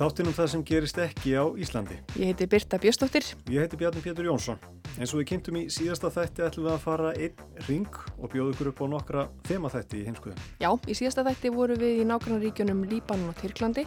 Þáttinum 0.00 0.32
það 0.32 0.46
sem 0.48 0.60
gerist 0.64 0.98
ekki 1.02 1.32
á 1.36 1.44
Íslandi. 1.60 1.98
Ég 2.16 2.30
heiti 2.30 2.46
Birta 2.48 2.78
Björstóttir. 2.80 3.26
Ég 3.52 3.60
heiti 3.60 3.76
Bjarni 3.76 4.00
Pétur 4.00 4.24
Jónsson. 4.24 4.56
Eins 4.96 5.12
og 5.12 5.20
við 5.20 5.26
kynntum 5.28 5.58
í 5.60 5.66
síðasta 5.68 6.08
þætti 6.14 6.46
ætlum 6.46 6.64
við 6.64 6.72
að 6.72 6.86
fara 6.86 7.10
einn 7.20 7.42
ring 7.66 7.98
og 8.16 8.32
bjóða 8.32 8.54
ykkur 8.54 8.70
upp 8.70 8.80
á 8.80 8.86
nokkra 8.94 9.26
þemaþætti 9.50 10.00
í 10.00 10.06
heimskuðum. 10.08 10.40
Já, 10.64 10.70
í 10.88 10.96
síðasta 10.96 11.26
þætti 11.28 11.52
voru 11.52 11.76
við 11.84 12.00
í 12.00 12.08
nákvæmnaríkjunum 12.08 12.82
Líbanon 12.88 13.34
og 13.34 13.38
Tyrklandi 13.42 13.84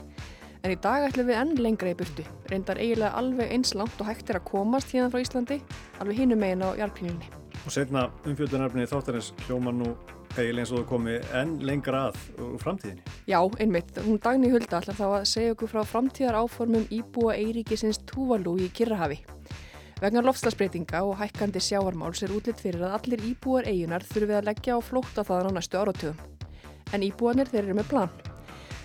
en 0.62 0.76
í 0.76 0.78
dag 0.86 1.10
ætlum 1.10 1.32
við 1.32 1.40
enn 1.42 1.58
lengra 1.66 1.96
í 1.96 1.98
burtu. 1.98 2.30
Reyndar 2.54 2.78
eiginlega 2.78 3.18
alveg 3.18 3.50
eins 3.58 3.74
langt 3.74 3.98
og 3.98 4.12
hægt 4.12 4.30
er 4.30 4.38
að 4.38 4.52
komast 4.54 4.94
hérna 4.94 5.10
frá 5.10 5.26
Íslandi, 5.26 5.64
alveg 5.98 6.22
hinum 6.22 6.46
megin 6.46 6.62
á 6.62 6.78
jarpínunni. 6.78 7.34
Og 7.66 7.74
setna 7.74 8.12
umfjöldunarfni 8.22 8.86
þáttarins 8.86 9.34
hljóma 9.48 9.74
nú 9.74 9.96
eiginlega 10.38 10.64
eins 10.64 10.72
og 10.74 10.80
það 10.80 10.88
komi 10.90 11.18
enn 11.40 11.52
lengra 11.68 12.06
að 12.10 12.18
úr 12.42 12.62
framtíðinni. 12.62 13.04
Já, 13.30 13.40
einmitt. 13.62 14.00
Hún 14.06 14.20
Dagni 14.24 14.50
Hulda 14.54 14.80
ætlar 14.80 14.98
þá 14.98 15.06
að 15.10 15.28
segja 15.30 15.54
okkur 15.54 15.72
frá 15.72 15.84
framtíðar 15.88 16.40
áformum 16.42 16.88
íbúa 16.94 17.36
Eiríkisins 17.38 18.02
Túvalú 18.10 18.56
í 18.62 18.70
Kirrahafi. 18.74 19.20
Vegna 20.02 20.24
lofslagsbreytinga 20.26 21.04
og 21.08 21.16
hækkandi 21.22 21.62
sjáarmáls 21.64 22.26
er 22.26 22.34
útlitt 22.36 22.60
fyrir 22.60 22.82
að 22.84 22.98
allir 22.98 23.22
íbúar 23.30 23.70
eigunar 23.70 24.04
þurfið 24.04 24.40
að 24.40 24.50
leggja 24.50 24.76
á 24.76 24.80
flótta 24.84 25.24
þaðan 25.24 25.54
á 25.54 25.56
næstu 25.60 25.80
áratugum. 25.80 26.18
En 26.92 27.06
íbúanir 27.06 27.48
þeir 27.48 27.64
eru 27.64 27.78
með 27.78 27.90
plan. 27.94 28.12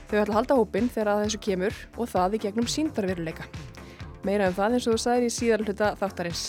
Þau 0.08 0.20
ætla 0.20 0.28
að 0.28 0.36
halda 0.38 0.60
hópin 0.60 0.92
þegar 0.92 1.10
að 1.14 1.24
þessu 1.24 1.42
kemur 1.48 1.83
og 1.96 2.12
það 2.12 2.38
í 2.38 2.42
gegnum 2.44 2.70
síndarveruleika. 2.70 3.48
Meira 4.22 4.46
en 4.46 4.55
um 4.55 4.58
það 4.60 4.78
eins 4.78 4.86
og 4.86 4.94
þú 4.94 5.02
sagðir 5.02 5.27
í 5.27 5.34
síðar 5.34 5.64
hluta 5.66 5.90
þáttarins. 5.98 6.44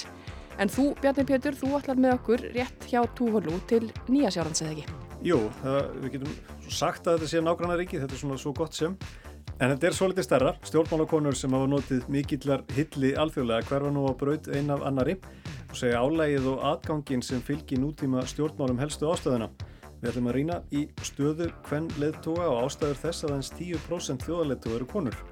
En 0.60 0.68
þú, 0.68 0.90
Bjarni 1.00 1.24
Pétur, 1.24 1.56
þú 1.56 1.70
ætlar 1.78 2.00
með 2.04 2.18
okkur 2.18 2.42
rétt 2.52 2.86
hjá 2.92 3.00
Túvalú 3.16 3.62
til 3.70 3.86
Nýja 4.12 4.28
Sjálflands 4.36 4.60
eða 4.66 4.74
ekki? 4.74 4.98
Jú, 5.24 5.38
það, 5.62 5.80
við 6.02 6.12
getum 6.18 6.34
sagt 6.68 7.08
að 7.08 7.18
þetta 7.18 7.30
sé 7.32 7.44
nágranna 7.44 7.78
ríki, 7.80 8.00
þetta 8.02 8.18
er 8.18 8.22
svona 8.26 8.40
svo 8.42 8.52
gott 8.58 8.76
sem. 8.76 8.98
En 9.60 9.72
þetta 9.72 9.88
er 9.88 9.96
svo 9.96 10.10
litið 10.12 10.28
stærra. 10.28 10.54
Stjórnmálakonur 10.68 11.36
sem 11.40 11.56
hafa 11.56 11.72
notið 11.72 12.12
mikillar 12.12 12.66
hilli 12.76 13.14
alþjóðlega 13.24 13.68
hverfa 13.72 13.94
nú 13.96 14.06
á 14.08 14.14
braut 14.20 14.52
ein 14.52 14.72
af 14.76 14.84
annari 14.88 15.16
og 15.70 15.76
segja 15.80 16.04
álægið 16.04 16.52
og 16.52 16.64
atgangin 16.74 17.24
sem 17.24 17.44
fylgir 17.44 17.80
nútíma 17.80 18.28
stjórnmálum 18.28 18.80
helstu 18.84 19.08
ástöðuna. 19.08 19.48
Við 20.00 20.12
ætlum 20.12 20.32
að 20.32 20.40
rýna 20.42 20.64
í 20.76 20.86
stöðu 21.08 21.54
hvern 21.68 21.88
leðtóa 22.00 22.52
og 22.52 22.66
ástæður 22.68 23.04
þess 23.06 23.28
að 23.28 23.36
hans 23.38 23.52
10% 23.56 24.28
þjóðarleðtóa 24.28 24.80
eru 24.80 24.92
konur. 24.92 25.24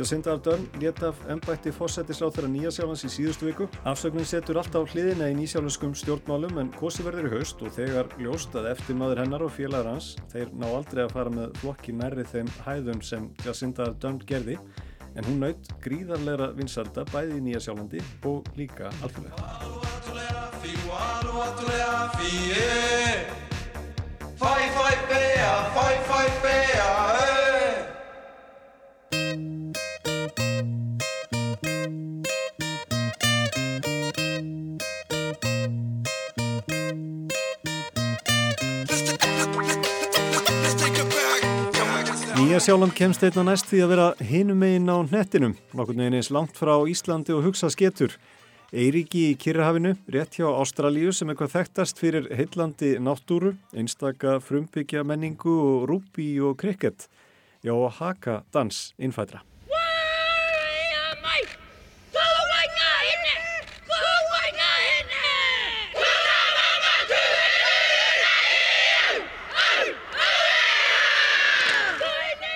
Jacinda 0.00 0.32
Ardern 0.32 0.62
lét 0.80 1.02
af 1.04 1.18
ennbætti 1.28 1.68
fósættisráð 1.76 2.32
þeirra 2.32 2.48
Nýjasjálfans 2.48 3.02
í 3.04 3.08
síðustu 3.12 3.44
viku. 3.50 3.66
Afsöknin 3.84 4.24
setur 4.24 4.56
alltaf 4.56 4.94
hliðina 4.94 5.28
í 5.28 5.34
nýsjálfskum 5.36 5.92
stjórnmálum 6.00 6.56
en 6.62 6.70
kosi 6.72 7.04
verður 7.04 7.28
í 7.28 7.32
haust 7.34 7.60
og 7.60 7.74
þegar 7.76 8.08
ljóst 8.16 8.56
að 8.56 8.70
eftir 8.70 8.96
maður 8.96 9.20
hennar 9.20 9.44
og 9.44 9.52
félagar 9.52 9.90
hans 9.92 10.14
þeir 10.32 10.48
ná 10.56 10.64
aldrei 10.70 11.02
að 11.04 11.12
fara 11.18 11.34
með 11.34 11.52
flokki 11.60 11.92
nærri 12.00 12.24
þeim 12.32 12.48
hæðum 12.64 13.04
sem 13.04 13.28
Jacinda 13.44 13.90
Ardern 13.90 14.24
gerði 14.24 14.56
en 15.12 15.28
hún 15.28 15.44
naut 15.44 15.68
gríðarleira 15.84 16.48
vinsalda 16.56 17.04
bæði 17.12 17.36
í 17.36 17.44
Nýjasjálfandi 17.50 18.00
og 18.30 18.48
líka 18.56 18.88
alþjóðlega. 19.04 19.36
Nýja 42.70 42.76
sjálfland 42.76 42.94
kemst 42.94 43.24
einna 43.26 43.42
næst 43.48 43.66
því 43.66 43.78
að 43.82 43.88
vera 43.90 44.04
hinum 44.22 44.60
einn 44.62 44.84
á 44.86 45.02
nettinum, 45.02 45.56
nokkur 45.74 45.96
neginn 45.98 46.20
eins 46.20 46.28
langt 46.30 46.54
frá 46.54 46.70
Íslandi 46.86 47.34
og 47.34 47.42
hugsa 47.48 47.66
sketur. 47.74 48.14
Eiríki 48.70 49.24
í 49.32 49.34
Kirrahafinu, 49.42 49.96
rétt 50.06 50.38
hjá 50.38 50.46
Ástralíu 50.52 51.10
sem 51.10 51.34
eitthvað 51.34 51.56
þekktast 51.56 51.98
fyrir 51.98 52.30
heillandi 52.30 52.94
náttúru, 53.02 53.56
einstaka 53.74 54.38
frumbyggja 54.38 55.02
menningu 55.02 55.50
og 55.50 55.90
rúpi 55.90 56.30
og 56.38 56.60
krikett. 56.62 57.10
Já, 57.66 57.74
haka 57.74 58.44
dans 58.54 58.92
innfætra. 59.02 59.42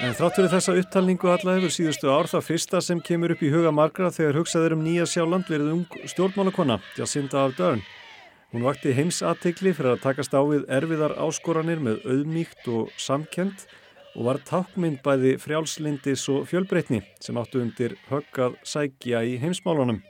En 0.04 0.12
þrátt 0.12 0.36
fyrir 0.36 0.50
þessa 0.52 0.72
upptalningu 0.76 1.28
alla 1.32 1.52
hefur 1.56 1.72
síðustu 1.72 2.10
ár 2.12 2.26
það 2.28 2.42
fyrsta 2.44 2.80
sem 2.84 2.98
kemur 3.00 3.32
upp 3.32 3.40
í 3.40 3.48
huga 3.48 3.70
margra 3.72 4.10
þegar 4.12 4.36
hugsaður 4.36 4.74
um 4.76 4.82
Nýja 4.84 5.06
Sjáland 5.08 5.48
verið 5.48 5.70
ung 5.72 5.94
stjórnmálakonna, 6.12 6.76
Jacinda 6.98 7.38
Ardern. 7.40 7.80
Hún 8.52 8.66
vakti 8.66 8.92
heimsatikli 8.92 9.72
fyrir 9.72 9.94
að 9.94 10.02
takast 10.04 10.36
á 10.36 10.44
við 10.44 10.66
erfiðar 10.76 11.16
áskoranir 11.24 11.80
með 11.80 12.04
auðmíkt 12.04 12.68
og 12.68 12.92
samkend 13.00 13.64
og 14.12 14.28
var 14.28 14.42
tákmynd 14.44 15.00
bæði 15.06 15.38
frjálslindis 15.40 16.26
og 16.34 16.44
fjölbreytni 16.52 17.00
sem 17.24 17.40
áttu 17.40 17.64
undir 17.64 17.96
höggað 18.10 18.58
sækja 18.60 19.24
í 19.24 19.38
heimsmálunum. 19.40 20.02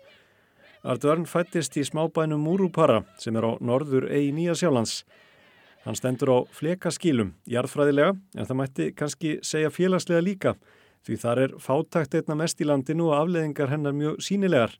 Ardern 0.82 1.22
fættist 1.30 1.78
í 1.78 1.86
smábænum 1.86 2.42
Múrupara 2.42 3.04
sem 3.22 3.38
er 3.38 3.46
á 3.46 3.52
norður 3.62 4.10
eigi 4.10 4.34
Nýja 4.34 4.58
Sjálands. 4.58 5.04
Hann 5.84 5.98
stendur 5.98 6.30
á 6.32 6.38
flekaskílum, 6.56 7.34
jarðfræðilega, 7.44 8.14
en 8.16 8.46
það 8.48 8.56
mætti 8.56 8.86
kannski 8.96 9.34
segja 9.44 9.68
félagslega 9.68 10.24
líka, 10.24 10.54
því 11.04 11.18
þar 11.20 11.40
er 11.42 11.54
fátakt 11.60 12.16
einna 12.16 12.38
mest 12.40 12.62
í 12.64 12.68
landinu 12.68 13.10
og 13.10 13.18
afleðingar 13.18 13.68
hennar 13.68 13.92
mjög 13.92 14.22
sínilegar. 14.24 14.78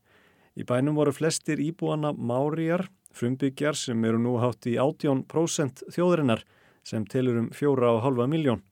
Í 0.57 0.65
bænum 0.65 0.97
voru 0.97 1.13
flestir 1.13 1.61
íbúana 1.61 2.15
márijar, 2.17 2.87
frumbyggjar 3.13 3.77
sem 3.77 4.01
eru 4.09 4.23
nú 4.23 4.39
hátt 4.41 4.65
í 4.71 4.79
18% 4.81 5.85
þjóðurinnar, 5.93 6.47
sem 6.85 7.05
telur 7.05 7.43
um 7.43 7.53
fjóra 7.53 7.93
og 7.93 8.03
halva 8.07 8.25
miljón. 8.31 8.65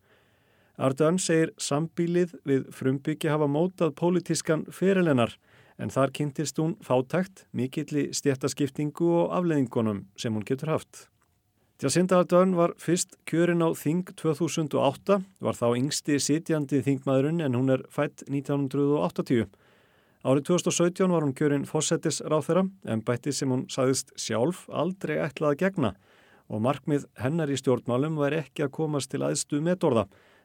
Ardön 0.80 1.20
segir 1.20 1.52
sambílið 1.60 2.32
við 2.48 2.64
frumbyggja 2.72 3.36
hafa 3.36 3.44
mótað 3.44 3.92
pólitískan 4.00 4.64
fyrirlennar, 4.72 5.36
en 5.76 5.92
þar 5.92 6.16
kynntist 6.16 6.56
hún 6.56 6.78
fátakt, 6.80 7.44
mikilli 7.52 8.08
stjættaskiptingu 8.16 9.12
og 9.20 9.36
afleðingunum 9.36 10.06
sem 10.16 10.32
hún 10.32 10.48
getur 10.48 10.78
haft. 10.78 11.11
Jacinda 11.82 12.20
Ardern 12.20 12.52
var 12.54 12.76
fyrst 12.78 13.16
kjörin 13.26 13.58
á 13.58 13.74
Þing 13.74 14.12
2008, 14.14 15.16
var 15.42 15.56
þá 15.58 15.64
yngsti 15.74 16.14
sitjandi 16.22 16.78
þingmaðurinn 16.86 17.42
en 17.42 17.56
hún 17.58 17.72
er 17.74 17.80
fætt 17.90 18.22
1980. 18.28 19.48
Árið 20.22 20.44
2017 20.46 21.10
var 21.10 21.24
hún 21.26 21.32
kjörin 21.34 21.64
fósettis 21.66 22.20
ráð 22.22 22.44
þeirra 22.46 22.62
en 22.86 23.00
bætti 23.02 23.34
sem 23.34 23.50
hún 23.50 23.64
sagðist 23.66 24.12
sjálf 24.14 24.68
aldrei 24.70 25.16
ætlað 25.24 25.56
að 25.56 25.58
gegna 25.64 25.90
og 26.46 26.62
markmið 26.62 27.08
hennar 27.18 27.50
í 27.50 27.56
stjórnmálum 27.58 28.14
var 28.20 28.36
ekki 28.36 28.62
að 28.68 28.74
komast 28.76 29.10
til 29.10 29.24
aðstu 29.26 29.58
metorða, 29.58 30.04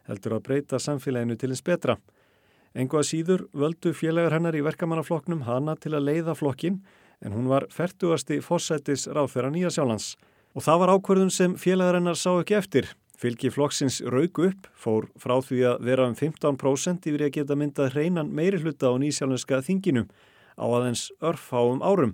heldur 0.09 0.39
að 0.39 0.45
breyta 0.47 0.79
samfélaginu 0.81 1.37
til 1.37 1.51
eins 1.53 1.61
betra. 1.61 1.99
Engu 2.73 2.97
að 2.97 3.11
síður 3.11 3.43
völdu 3.53 3.93
félagar 3.93 4.39
hennar 4.39 4.57
í 4.57 4.63
verkamannaflokknum 4.65 5.45
hana 5.45 5.77
til 5.77 5.93
að 5.93 6.09
leiða 6.09 6.33
flokkin 6.33 6.81
en 7.21 7.37
hún 7.37 7.45
var 7.53 7.69
færtugasti 7.69 8.39
fósettis 8.41 9.05
ráð 9.05 9.35
þeirra 9.35 9.53
Nýja 9.53 9.73
Sjálands. 9.77 10.15
Og 10.55 10.63
það 10.63 10.79
var 10.81 10.93
ákverðun 10.95 11.33
sem 11.33 11.57
félagarinnar 11.59 12.17
sá 12.17 12.31
ekki 12.37 12.57
eftir. 12.57 12.87
Fylgi 13.17 13.49
flokksins 13.49 13.99
raug 14.05 14.37
upp, 14.45 14.67
fór 14.77 15.07
frá 15.17 15.39
því 15.41 15.63
að 15.71 15.85
vera 15.89 16.05
um 16.05 16.15
15% 16.15 17.07
yfir 17.09 17.23
að 17.25 17.33
geta 17.39 17.57
myndað 17.57 17.95
hreinan 17.95 18.29
meiri 18.29 18.59
hluta 18.61 18.91
á 18.93 18.95
nýsjálfinska 19.01 19.63
þinginu 19.65 20.03
á 20.53 20.65
aðeins 20.65 21.07
örfáum 21.25 21.81
árum. 21.81 22.13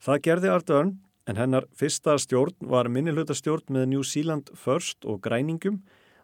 Það 0.00 0.22
gerði 0.24 0.52
Ardörn 0.54 0.94
en 1.28 1.40
hennar 1.40 1.66
fyrsta 1.76 2.16
stjórn 2.20 2.56
var 2.72 2.88
minnilhutastjórn 2.92 3.68
með 3.76 3.86
New 3.92 4.04
Zealand 4.04 4.48
First 4.56 5.04
og 5.04 5.20
græningum. 5.24 5.82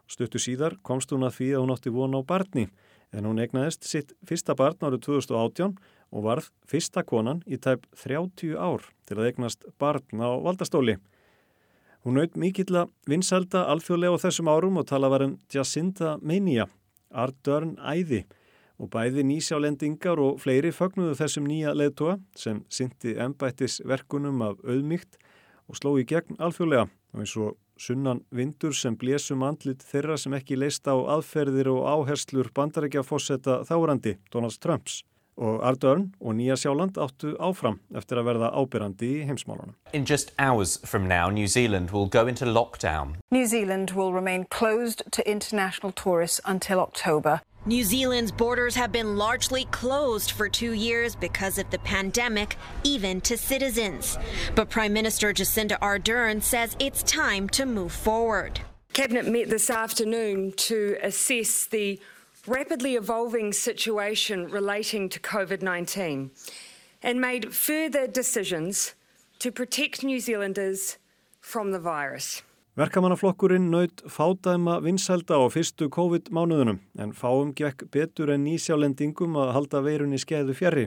Stuttu 0.08 0.40
síðar 0.40 0.78
komst 0.82 1.12
hún 1.12 1.24
að 1.28 1.36
því 1.36 1.52
að 1.52 1.62
hún 1.64 1.74
átti 1.76 1.92
vona 1.94 2.20
á 2.20 2.22
barni 2.24 2.66
en 3.12 3.26
hún 3.26 3.40
egnaðist 3.42 3.86
sitt 3.88 4.12
fyrsta 4.26 4.56
barn 4.56 4.80
árið 4.80 5.04
2018 5.08 5.76
og 6.10 6.24
varð 6.26 6.50
fyrsta 6.68 7.04
konan 7.06 7.44
í 7.46 7.58
tæp 7.60 7.86
30 8.00 8.56
ár 8.58 8.84
til 9.06 9.18
að 9.18 9.30
egnast 9.30 9.66
barn 9.78 10.24
á 10.24 10.30
valdastóli. 10.40 10.96
Hún 12.00 12.16
naut 12.16 12.36
mikill 12.40 12.72
að 12.80 12.92
vinsalda 13.10 13.66
alþjóðlega 13.68 14.16
á 14.16 14.22
þessum 14.22 14.48
árum 14.48 14.78
og 14.80 14.86
tala 14.88 15.10
var 15.12 15.26
um 15.26 15.34
Jacinta 15.52 16.14
Mania, 16.24 16.64
Ardörn 17.12 17.74
Æði. 17.76 18.22
Og 18.80 18.88
bæði 18.88 19.26
nýsjálendingar 19.28 20.22
og 20.24 20.38
fleiri 20.40 20.70
fögnuðu 20.72 21.18
þessum 21.18 21.44
nýja 21.50 21.74
leðtóa 21.76 22.14
sem 22.32 22.62
syndi 22.72 23.12
ennbættis 23.20 23.82
verkunum 23.84 24.40
af 24.46 24.62
auðmygt 24.64 25.20
og 25.68 25.76
sló 25.76 25.92
í 26.00 26.06
gegn 26.08 26.40
alþjóðlega. 26.40 26.88
Og 27.12 27.20
eins 27.20 27.36
og 27.36 27.58
sunnan 27.76 28.24
vindur 28.32 28.72
sem 28.72 28.96
blésum 28.96 29.44
andlit 29.44 29.84
þeirra 29.84 30.16
sem 30.16 30.32
ekki 30.40 30.56
leist 30.56 30.88
á 30.88 30.96
aðferðir 30.96 31.68
og 31.74 31.84
áherslur 31.84 32.48
bandarækja 32.56 33.04
fósetta 33.04 33.60
þárandi 33.68 34.16
Donald 34.32 34.56
Trumps 34.56 35.02
og 35.40 35.64
Ardörn 35.64 36.12
og 36.20 36.34
Nýja 36.36 36.56
Sjáland 36.60 36.98
áttu 37.00 37.32
áfram 37.40 37.80
eftir 37.96 38.20
að 38.20 38.28
verða 38.28 38.50
ábyrrandi 38.52 39.08
í 39.20 39.26
heimsmálunum. 39.28 39.74
In 39.92 40.04
just 40.04 40.32
hours 40.38 40.76
from 40.84 41.08
now, 41.08 41.30
New 41.30 41.46
Zealand 41.46 41.90
will 41.90 42.06
go 42.06 42.26
into 42.26 42.44
lockdown. 42.44 43.16
New 43.30 43.46
Zealand 43.46 43.90
will 43.96 44.12
remain 44.12 44.44
closed 44.50 45.02
to 45.10 45.22
international 45.24 45.92
tourists 45.92 46.40
until 46.44 46.78
October. 46.80 47.40
New 47.66 47.84
Zealand's 47.84 48.32
borders 48.32 48.74
have 48.74 48.90
been 48.90 49.16
largely 49.18 49.66
closed 49.70 50.30
for 50.30 50.48
two 50.48 50.72
years 50.72 51.14
because 51.14 51.58
of 51.58 51.68
the 51.70 51.78
pandemic, 51.78 52.56
even 52.84 53.20
to 53.20 53.36
citizens. 53.36 54.18
But 54.54 54.70
Prime 54.70 54.94
Minister 54.94 55.32
Jacinda 55.34 55.78
Ardern 55.80 56.42
says 56.42 56.74
it's 56.78 57.02
time 57.02 57.48
to 57.50 57.66
move 57.66 57.92
forward. 57.92 58.60
Cabinet 58.92 59.26
met 59.26 59.48
this 59.50 59.70
afternoon 59.70 60.52
to 60.56 60.96
assess 61.02 61.66
the 61.66 62.00
rapidly 62.46 62.96
evolving 62.96 63.52
situation 63.52 64.50
relating 64.50 65.08
to 65.08 65.20
COVID 65.20 65.62
19 65.62 66.30
and 67.02 67.20
made 67.20 67.54
further 67.54 68.06
decisions 68.06 68.94
to 69.38 69.52
protect 69.52 70.02
New 70.02 70.20
Zealanders 70.20 70.98
from 71.40 71.72
the 71.72 71.78
virus. 71.78 72.42
Verkamannaflokkurinn 72.76 73.70
naut 73.70 74.02
fádæma 74.08 74.78
vinsælda 74.80 75.36
á 75.36 75.48
fyrstu 75.52 75.88
COVID-mánuðunum 75.88 76.78
en 76.98 77.12
fáum 77.12 77.52
gekk 77.52 77.90
betur 77.90 78.30
en 78.30 78.44
nýsjálendingum 78.44 79.36
að 79.36 79.52
halda 79.56 79.82
veirunni 79.84 80.20
skeiðu 80.22 80.54
fjari. 80.54 80.86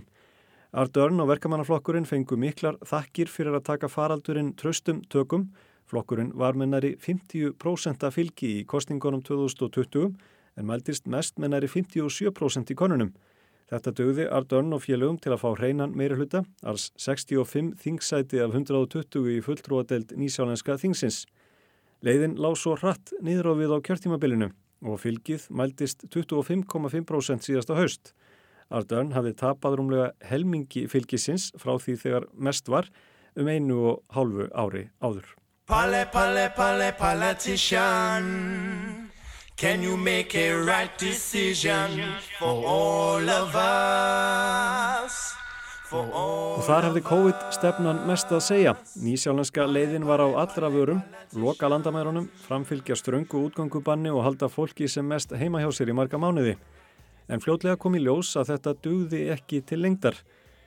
Ardörn 0.74 1.22
og 1.22 1.30
verkamannaflokkurinn 1.30 2.08
fengu 2.10 2.38
miklar 2.40 2.80
þakkir 2.82 3.30
fyrir 3.30 3.54
að 3.54 3.68
taka 3.68 3.90
faraldurinn 3.92 4.56
tröstum 4.58 5.04
tökum. 5.06 5.52
Flokkurinn 5.86 6.32
var 6.34 6.58
mennari 6.58 6.96
50% 6.96 8.08
af 8.08 8.16
fylgi 8.16 8.62
í 8.62 8.66
kostingunum 8.66 9.22
2020 9.22 10.16
en 10.58 10.68
mæltist 10.70 11.08
mest 11.10 11.40
með 11.42 11.56
næri 11.56 11.70
57% 11.72 12.74
í 12.74 12.78
konunum. 12.78 13.14
Þetta 13.72 13.94
dögði 13.98 14.26
Ardörn 14.30 14.76
og 14.76 14.84
félögum 14.84 15.18
til 15.22 15.32
að 15.34 15.42
fá 15.42 15.50
hreinan 15.58 15.96
meiri 15.98 16.18
hluta, 16.20 16.44
alls 16.62 16.92
65 17.00 17.72
þingsæti 17.82 18.42
af 18.44 18.54
120 18.54 19.32
í 19.34 19.40
fulltrúadelt 19.46 20.14
nýsjálenska 20.20 20.76
þingsins. 20.82 21.24
Leiðin 22.04 22.36
lág 22.38 22.58
svo 22.60 22.76
hratt 22.78 23.14
niður 23.24 23.54
á 23.56 23.60
við 23.62 23.74
á 23.74 23.78
kjörtímabilinu 23.88 24.52
og 24.84 25.00
fylgið 25.00 25.48
mæltist 25.50 26.04
25,5% 26.12 27.48
síðasta 27.48 27.78
haust. 27.80 28.12
Ardörn 28.74 29.14
hafði 29.16 29.34
tapað 29.40 29.80
rúmlega 29.80 30.12
helmingi 30.28 30.86
fylgisins 30.92 31.52
frá 31.58 31.78
því 31.80 31.96
þegar 32.04 32.28
mest 32.36 32.70
var 32.70 32.90
um 33.40 33.48
einu 33.48 33.80
og 33.94 34.04
hálfu 34.14 34.50
ári 34.52 34.90
áður. 35.02 35.26
Palle, 35.66 36.04
palle, 36.12 36.50
palle, 36.58 36.92
politician 37.00 38.28
Can 39.64 39.82
you 39.82 39.96
make 39.96 40.36
a 40.36 40.52
right 40.52 40.92
decision 41.00 41.88
for 42.38 42.66
all 42.68 43.30
of 43.30 43.56
us? 43.56 45.14
Og 45.96 46.60
þar 46.68 46.90
hefði 46.90 47.04
COVID-stefnan 47.08 48.02
mest 48.10 48.34
að 48.36 48.42
segja. 48.44 48.74
Nýsjálenska 49.00 49.64
leiðin 49.72 50.04
var 50.04 50.20
á 50.20 50.28
allra 50.42 50.68
vörum, 50.74 51.00
loka 51.40 51.70
landamærunum, 51.72 52.28
framfylgja 52.44 52.98
ströngu 53.00 53.46
útgangubanni 53.46 54.12
og 54.12 54.26
halda 54.28 54.52
fólki 54.52 54.90
sem 54.92 55.08
mest 55.08 55.32
heima 55.32 55.64
hjá 55.64 55.72
sér 55.72 55.94
í 55.94 55.96
marga 55.96 56.20
mánuði. 56.20 56.58
En 57.32 57.40
fljótlega 57.40 57.80
kom 57.80 57.96
í 57.96 58.04
ljós 58.04 58.34
að 58.36 58.52
þetta 58.52 58.76
dugði 58.84 59.24
ekki 59.38 59.64
til 59.64 59.80
lengdar. 59.86 60.20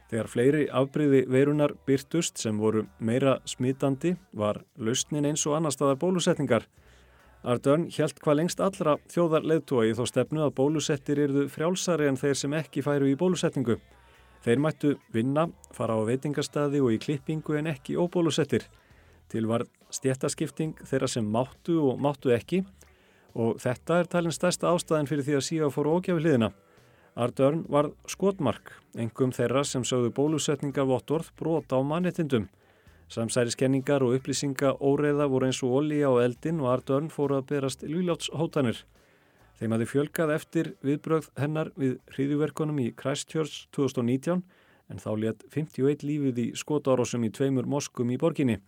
Þegar 0.08 0.32
fleiri 0.32 0.64
afbreyði 0.72 1.26
veirunar 1.36 1.76
byrtust 1.84 2.40
sem 2.40 2.56
voru 2.56 2.86
meira 2.96 3.42
smitandi 3.44 4.16
var 4.32 4.64
lausnin 4.80 5.28
eins 5.28 5.44
og 5.44 5.60
annar 5.60 5.76
staðar 5.76 6.00
bólusetningar. 6.00 6.64
Ardern 7.46 7.84
hjælt 7.94 8.18
hvað 8.18 8.40
lengst 8.40 8.58
allra 8.58 8.96
þjóðar 9.06 9.44
leðtúa 9.46 9.84
í 9.86 9.92
þó 9.94 10.02
stefnu 10.10 10.40
að 10.42 10.56
bólusettir 10.58 11.20
eruðu 11.22 11.44
frjálsari 11.54 12.08
en 12.10 12.18
þeir 12.18 12.40
sem 12.40 12.56
ekki 12.58 12.82
færu 12.82 13.06
í 13.06 13.14
bólusetningu. 13.18 13.76
Þeir 14.42 14.62
mættu 14.64 14.90
vinna, 15.14 15.44
fara 15.70 15.94
á 15.94 16.02
veitingastadi 16.08 16.82
og 16.82 16.90
í 16.96 16.98
klippingu 16.98 17.54
en 17.60 17.70
ekki 17.70 17.94
óbólusettir. 18.02 18.66
Til 19.30 19.46
var 19.46 19.62
stjættaskipting 19.94 20.74
þeirra 20.90 21.06
sem 21.10 21.26
máttu 21.26 21.78
og 21.86 22.02
máttu 22.02 22.34
ekki 22.34 22.64
og 23.38 23.60
þetta 23.62 24.00
er 24.00 24.10
talin 24.10 24.34
stærsta 24.34 24.72
ástæðin 24.74 25.06
fyrir 25.06 25.26
því 25.28 25.38
að 25.38 25.46
síða 25.46 25.70
fóru 25.70 25.94
ógjafi 26.00 26.24
hliðina. 26.24 26.50
Ardern 27.16 27.62
var 27.70 27.92
skotmark, 28.10 28.74
engum 28.98 29.30
þeirra 29.30 29.62
sem 29.64 29.86
sögðu 29.86 30.10
bólusetningar 30.18 30.88
vottorð 30.90 31.30
brota 31.38 31.78
á 31.78 31.82
mannetindum. 31.86 32.50
Samsæriskenningar 33.06 34.02
og 34.02 34.16
upplýsinga 34.16 34.72
óreiða 34.82 35.28
voru 35.30 35.46
eins 35.46 35.62
og 35.62 35.74
olíja 35.78 36.10
og 36.10 36.24
eldin 36.24 36.58
og 36.60 36.72
Ardörn 36.72 37.10
fóru 37.12 37.38
að 37.38 37.48
berast 37.52 37.84
ljúlátshótanir. 37.86 38.80
Þeim 39.56 39.72
hafi 39.72 39.86
fjölgað 39.88 40.32
eftir 40.34 40.72
viðbröð 40.84 41.28
hennar 41.38 41.70
við 41.78 42.00
hriðjuverkunum 42.12 42.80
í 42.82 42.88
Christchurch 42.98 43.68
2019 43.76 44.42
en 44.90 45.02
þá 45.02 45.10
létt 45.22 45.46
51 45.54 46.02
lífið 46.06 46.40
í 46.42 46.46
skotárosum 46.58 47.24
í 47.26 47.30
tveimur 47.30 47.68
moskum 47.70 48.10
í 48.10 48.18
borginni. 48.18 48.58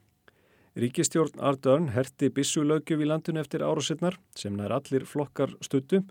Ríkistjórn 0.78 1.42
Ardörn 1.42 1.90
herti 1.90 2.30
bissulögjöf 2.30 3.02
í 3.02 3.10
landun 3.10 3.40
eftir 3.42 3.64
árosinnar 3.66 4.20
sem 4.38 4.54
nær 4.54 4.76
allir 4.78 5.04
flokkar 5.04 5.56
stuttu 5.60 6.04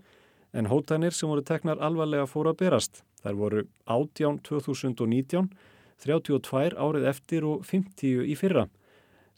en 0.52 0.68
hótanir 0.68 1.16
sem 1.16 1.32
voru 1.32 1.42
teknar 1.42 1.80
alvarlega 1.80 2.28
fóru 2.28 2.52
að 2.52 2.60
berast. 2.60 3.02
Þær 3.24 3.40
voru 3.40 3.64
átján 3.88 4.38
2019 4.44 5.48
32 6.04 6.76
árið 6.78 7.08
eftir 7.10 7.46
og 7.46 7.64
50 7.66 8.26
í 8.28 8.36
fyrra. 8.38 8.68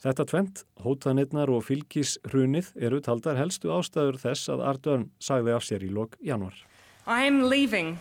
Þetta 0.01 0.25
tvent, 0.25 0.63
hótanirnar 0.81 1.49
og 1.53 1.65
fylgishrunið 1.67 2.71
eru 2.81 3.01
taldar 3.05 3.37
helstu 3.37 3.69
ástæður 3.69 4.17
þess 4.23 4.49
að 4.49 4.63
Ardörn 4.65 5.09
sagði 5.21 5.53
af 5.53 5.65
sér 5.67 5.85
í 5.85 5.91
lok 5.93 6.17
januar. 6.25 6.55
I 7.05 7.25
am 7.25 7.43
leaving 7.49 7.99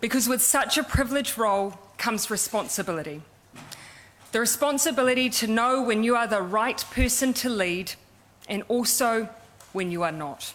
because 0.00 0.28
with 0.28 0.42
such 0.42 0.78
a 0.78 0.84
privileged 0.84 1.38
role 1.38 1.74
comes 1.98 2.30
responsibility. 2.30 3.20
The 4.30 4.40
responsibility 4.40 5.30
to 5.40 5.46
know 5.46 5.82
when 5.82 6.04
you 6.04 6.14
are 6.14 6.28
the 6.28 6.42
right 6.42 6.84
person 6.94 7.32
to 7.34 7.48
lead 7.48 7.94
and 8.48 8.62
also 8.68 9.28
when 9.72 9.90
you 9.90 10.04
are 10.04 10.12
not. 10.12 10.54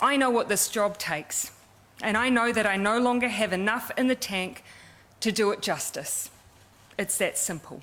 I 0.00 0.16
know 0.16 0.30
what 0.30 0.48
this 0.48 0.68
job 0.68 0.98
takes 0.98 1.50
and 2.02 2.16
I 2.16 2.28
know 2.28 2.52
that 2.52 2.66
I 2.66 2.76
no 2.76 2.98
longer 2.98 3.28
have 3.28 3.52
enough 3.52 3.90
in 3.96 4.08
the 4.08 4.14
tank 4.14 4.62
to 4.62 4.77
do 5.20 5.50
it 5.52 5.62
justice. 5.62 6.30
It's 6.98 7.18
that 7.18 7.38
simple. 7.38 7.82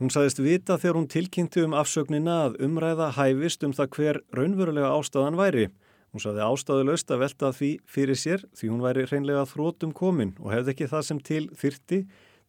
Hún 0.00 0.08
saðist 0.08 0.38
vita 0.40 0.78
þegar 0.80 0.96
hún 0.96 1.10
tilkynnti 1.12 1.60
um 1.66 1.74
afsögnina 1.76 2.36
að 2.46 2.54
umræða 2.64 3.10
hæfist 3.18 3.66
um 3.66 3.74
það 3.76 3.90
hver 3.96 4.18
raunverulega 4.32 4.94
ástæðan 4.96 5.36
væri. 5.36 5.66
Hún 6.10 6.22
saði 6.24 6.40
ástæðulegst 6.42 7.12
að 7.12 7.20
velta 7.22 7.50
því 7.54 7.70
fyrir 7.86 8.18
sér 8.18 8.46
því 8.56 8.70
hún 8.72 8.80
væri 8.82 9.04
hreinlega 9.06 9.44
þrótum 9.50 9.92
komin 9.94 10.32
og 10.40 10.54
hefði 10.54 10.72
ekki 10.72 10.88
það 10.90 11.04
sem 11.06 11.20
til 11.28 11.42
þyrti 11.60 12.00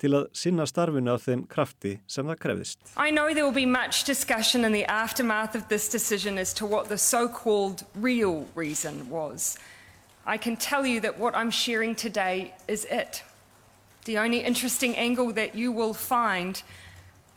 til 0.01 0.13
að 0.17 0.29
sinna 0.33 0.65
starfinu 0.65 1.11
af 1.13 1.27
þeim 1.27 1.43
krafti 1.51 1.91
sem 2.09 2.25
það 2.31 2.39
krefðist. 2.45 2.79
I 2.97 3.11
know 3.11 3.33
there 3.33 3.45
will 3.45 3.53
be 3.53 3.67
much 3.67 4.05
discussion 4.07 4.65
in 4.65 4.71
the 4.73 4.85
aftermath 4.89 5.53
of 5.53 5.67
this 5.67 5.89
decision 5.89 6.39
as 6.39 6.53
to 6.53 6.65
what 6.65 6.89
the 6.89 6.97
so-called 6.97 7.83
real 7.93 8.47
reason 8.55 9.09
was. 9.09 9.57
I 10.25 10.37
can 10.37 10.55
tell 10.55 10.85
you 10.85 11.01
that 11.01 11.19
what 11.19 11.35
I'm 11.35 11.51
sharing 11.51 11.95
today 11.95 12.53
is 12.67 12.85
it. 12.89 13.23
The 14.05 14.17
only 14.17 14.39
interesting 14.39 14.95
angle 14.95 15.31
that 15.33 15.53
you 15.53 15.71
will 15.71 15.93
find 15.93 16.61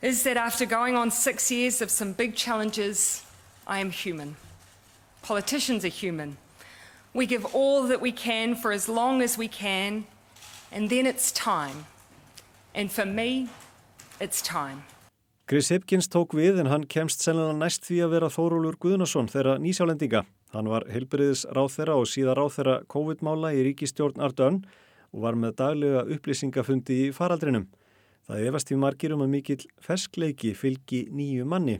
is 0.00 0.22
that 0.22 0.36
after 0.36 0.64
going 0.66 0.96
on 0.96 1.10
six 1.10 1.50
years 1.50 1.82
of 1.82 1.90
some 1.90 2.12
big 2.12 2.34
challenges, 2.34 3.24
I 3.66 3.80
am 3.80 3.90
human. 3.90 4.36
Politicians 5.22 5.84
are 5.84 5.88
human. 5.88 6.36
We 7.12 7.26
give 7.26 7.44
all 7.54 7.86
that 7.88 8.00
we 8.00 8.12
can 8.12 8.56
for 8.56 8.72
as 8.72 8.88
long 8.88 9.22
as 9.22 9.38
we 9.38 9.48
can, 9.48 10.04
and 10.72 10.90
then 10.90 11.06
it's 11.06 11.30
time. 11.32 11.86
And 12.74 12.90
for 12.90 13.06
me, 13.06 13.48
it's 14.20 14.42
time. 14.42 14.84
Chris 15.46 15.68
Hipkins 15.68 16.08
tók 16.08 16.32
við 16.32 16.58
en 16.62 16.70
hann 16.72 16.86
kemst 16.88 17.20
sennilega 17.20 17.58
næst 17.60 17.84
því 17.84 17.98
að 18.06 18.12
vera 18.16 18.30
Þórólur 18.32 18.78
Guðnason 18.80 19.28
þeirra 19.28 19.58
nýsjálendinga. 19.60 20.24
Hann 20.56 20.70
var 20.72 20.86
heilbriðis 20.88 21.44
ráð 21.52 21.74
þeirra 21.76 21.96
og 22.00 22.08
síðar 22.08 22.40
ráð 22.40 22.54
þeirra 22.56 22.76
COVID-mála 22.88 23.52
í 23.52 23.66
ríkistjórn 23.68 24.24
Ardönn 24.24 24.62
og 25.14 25.22
var 25.22 25.38
með 25.38 25.56
daglega 25.62 26.04
upplýsingafundi 26.10 26.98
í 27.06 27.10
faraldrinum. 27.14 27.68
Það 28.26 28.46
efast 28.48 28.72
í 28.72 28.78
margir 28.80 29.14
um 29.14 29.22
að 29.22 29.34
mikill 29.36 29.62
ferskleiki 29.84 30.54
fylgi 30.58 31.04
nýju 31.12 31.46
manni 31.46 31.78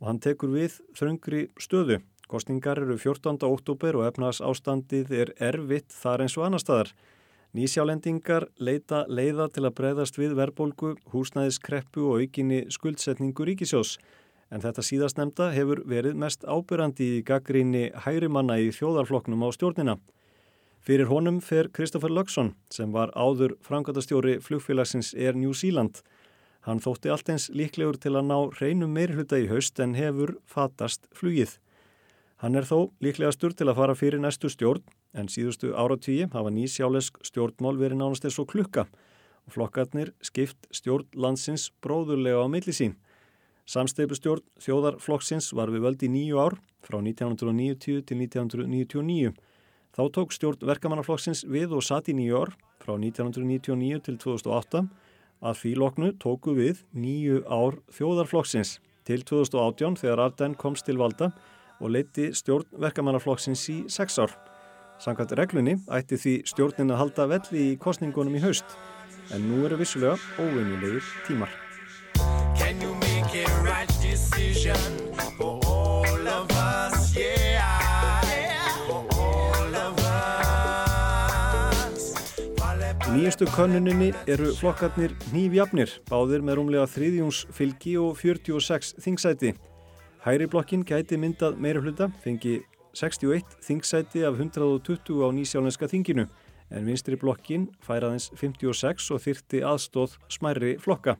og 0.00 0.10
hann 0.10 0.20
tekur 0.20 0.52
við 0.52 0.80
þröngri 0.98 1.46
stöðu. 1.62 2.02
Kostningar 2.26 2.80
eru 2.82 2.96
14. 2.98 3.38
óttúber 3.46 3.96
og 3.96 4.08
efnaðs 4.08 4.42
ástandið 4.44 5.12
er 5.14 5.30
erfitt 5.38 5.94
þar 5.94 6.24
eins 6.24 6.34
og 6.36 6.48
annar 6.48 6.60
staðar. 6.60 6.90
Nýsjálendingar 7.56 8.48
leita 8.58 9.04
leiða 9.08 9.46
til 9.54 9.62
að 9.64 9.76
breyðast 9.78 10.18
við 10.18 10.34
verbolgu, 10.36 10.96
húsnæðiskreppu 11.14 12.02
og 12.10 12.24
aukinni 12.24 12.66
skuldsetningu 12.74 13.46
ríkisjós. 13.48 13.94
En 14.50 14.60
þetta 14.60 14.82
síðastnemda 14.84 15.48
hefur 15.54 15.80
verið 15.88 16.18
mest 16.18 16.44
ábyrrandi 16.44 17.06
í 17.16 17.22
gaggríni 17.26 17.88
hægrimanna 18.04 18.58
í 18.60 18.68
þjóðarfloknum 18.74 19.46
á 19.46 19.48
stjórnina. 19.54 19.96
Fyrir 20.86 21.08
honum 21.10 21.40
fer 21.42 21.66
Kristoffer 21.74 22.12
Lögsson 22.14 22.52
sem 22.70 22.92
var 22.94 23.10
áður 23.18 23.56
frangatastjóri 23.66 24.36
flugfélagsins 24.38 25.08
Air 25.18 25.34
New 25.34 25.50
Zealand. 25.50 25.98
Hann 26.62 26.78
þótti 26.78 27.10
allt 27.10 27.30
eins 27.32 27.48
líklegur 27.50 27.96
til 27.98 28.12
að 28.14 28.28
ná 28.28 28.36
reynum 28.60 28.92
meirhluta 28.94 29.40
í 29.42 29.48
haust 29.50 29.80
en 29.82 29.96
hefur 29.98 30.36
fatast 30.46 31.08
flugið. 31.18 31.56
Hann 32.38 32.54
er 32.54 32.68
þó 32.68 32.92
líklegastur 33.02 33.56
til 33.58 33.66
að 33.66 33.80
fara 33.80 33.96
fyrir 33.98 34.22
næstu 34.22 34.46
stjórn 34.52 34.84
en 35.18 35.26
síðustu 35.32 35.72
áratvíi 35.74 36.28
hafa 36.30 36.54
nýsjálesk 36.54 37.18
stjórnmál 37.32 37.80
verið 37.80 37.98
nánast 38.04 38.28
eins 38.28 38.38
og 38.38 38.46
klukka 38.54 38.86
og 38.86 39.56
flokkarnir 39.56 40.14
skipt 40.22 40.70
stjórn 40.70 41.10
landsins 41.18 41.72
bróðurlega 41.82 42.46
á 42.46 42.50
millisín. 42.52 42.94
Samsteipustjórn 43.66 44.46
þjóðarflokksins 44.62 45.50
var 45.50 45.74
við 45.74 45.88
völdi 45.88 46.14
nýju 46.14 46.38
ár 46.38 46.60
frá 46.86 47.00
1990 47.02 48.06
til 48.06 48.22
1999 48.22 49.34
Þá 49.96 50.02
tók 50.12 50.34
stjórn 50.36 50.60
verkamannaflokksins 50.68 51.46
við 51.48 51.72
og 51.72 51.84
satt 51.86 52.10
í 52.12 52.14
nýju 52.18 52.36
ár 52.36 52.50
frá 52.82 52.98
1999 52.98 54.02
til 54.04 54.18
2008 54.20 54.82
að 55.40 55.54
því 55.62 55.72
loknu 55.80 56.10
tóku 56.20 56.52
við 56.58 56.82
nýju 56.92 57.38
ár 57.48 57.78
þjóðarflokksins 57.96 58.74
til 59.08 59.22
2018 59.24 59.96
þegar 60.02 60.22
Arden 60.26 60.56
komst 60.60 60.84
til 60.84 60.98
valda 61.00 61.30
og 61.80 61.94
leiti 61.96 62.28
stjórn 62.36 62.68
verkamannaflokksins 62.76 63.64
í 63.72 63.78
sex 63.88 64.20
ár. 64.20 64.36
Samkvæmt 65.00 65.32
reglunni 65.40 65.78
ætti 65.88 66.20
því 66.20 66.34
stjórnin 66.52 66.92
að 66.92 67.00
halda 67.00 67.28
velli 67.32 67.64
í 67.70 67.80
kostningunum 67.80 68.36
í 68.36 68.44
haust 68.44 68.76
en 69.32 69.48
nú 69.48 69.64
eru 69.64 69.80
vissulega 69.80 70.20
óvinnilegir 70.36 71.04
tímar. 71.24 71.48
Nýjastu 83.16 83.46
könnuninni 83.48 84.10
eru 84.28 84.50
flokkarnir 84.58 85.14
nýfjafnir, 85.32 85.88
báðir 86.10 86.42
með 86.44 86.58
rúmlega 86.58 86.88
þriðjúns 86.90 87.38
fylgi 87.54 87.94
og 87.96 88.18
46 88.20 88.90
þingsæti. 89.00 89.52
Hæri 90.26 90.48
blokkin 90.52 90.82
gæti 90.84 91.16
myndað 91.16 91.56
meira 91.62 91.80
hluta, 91.80 92.10
fengi 92.20 92.58
61 92.98 93.54
þingsæti 93.64 94.24
af 94.28 94.36
120 94.36 95.22
á 95.24 95.28
nýsjálenska 95.32 95.88
þinginu, 95.88 96.26
en 96.68 96.84
vinstri 96.84 97.16
blokkin 97.16 97.70
færaðins 97.86 98.28
56 98.36 99.08
og 99.14 99.22
þyrti 99.24 99.62
aðstóð 99.64 100.18
smærri 100.36 100.74
flokka. 100.82 101.16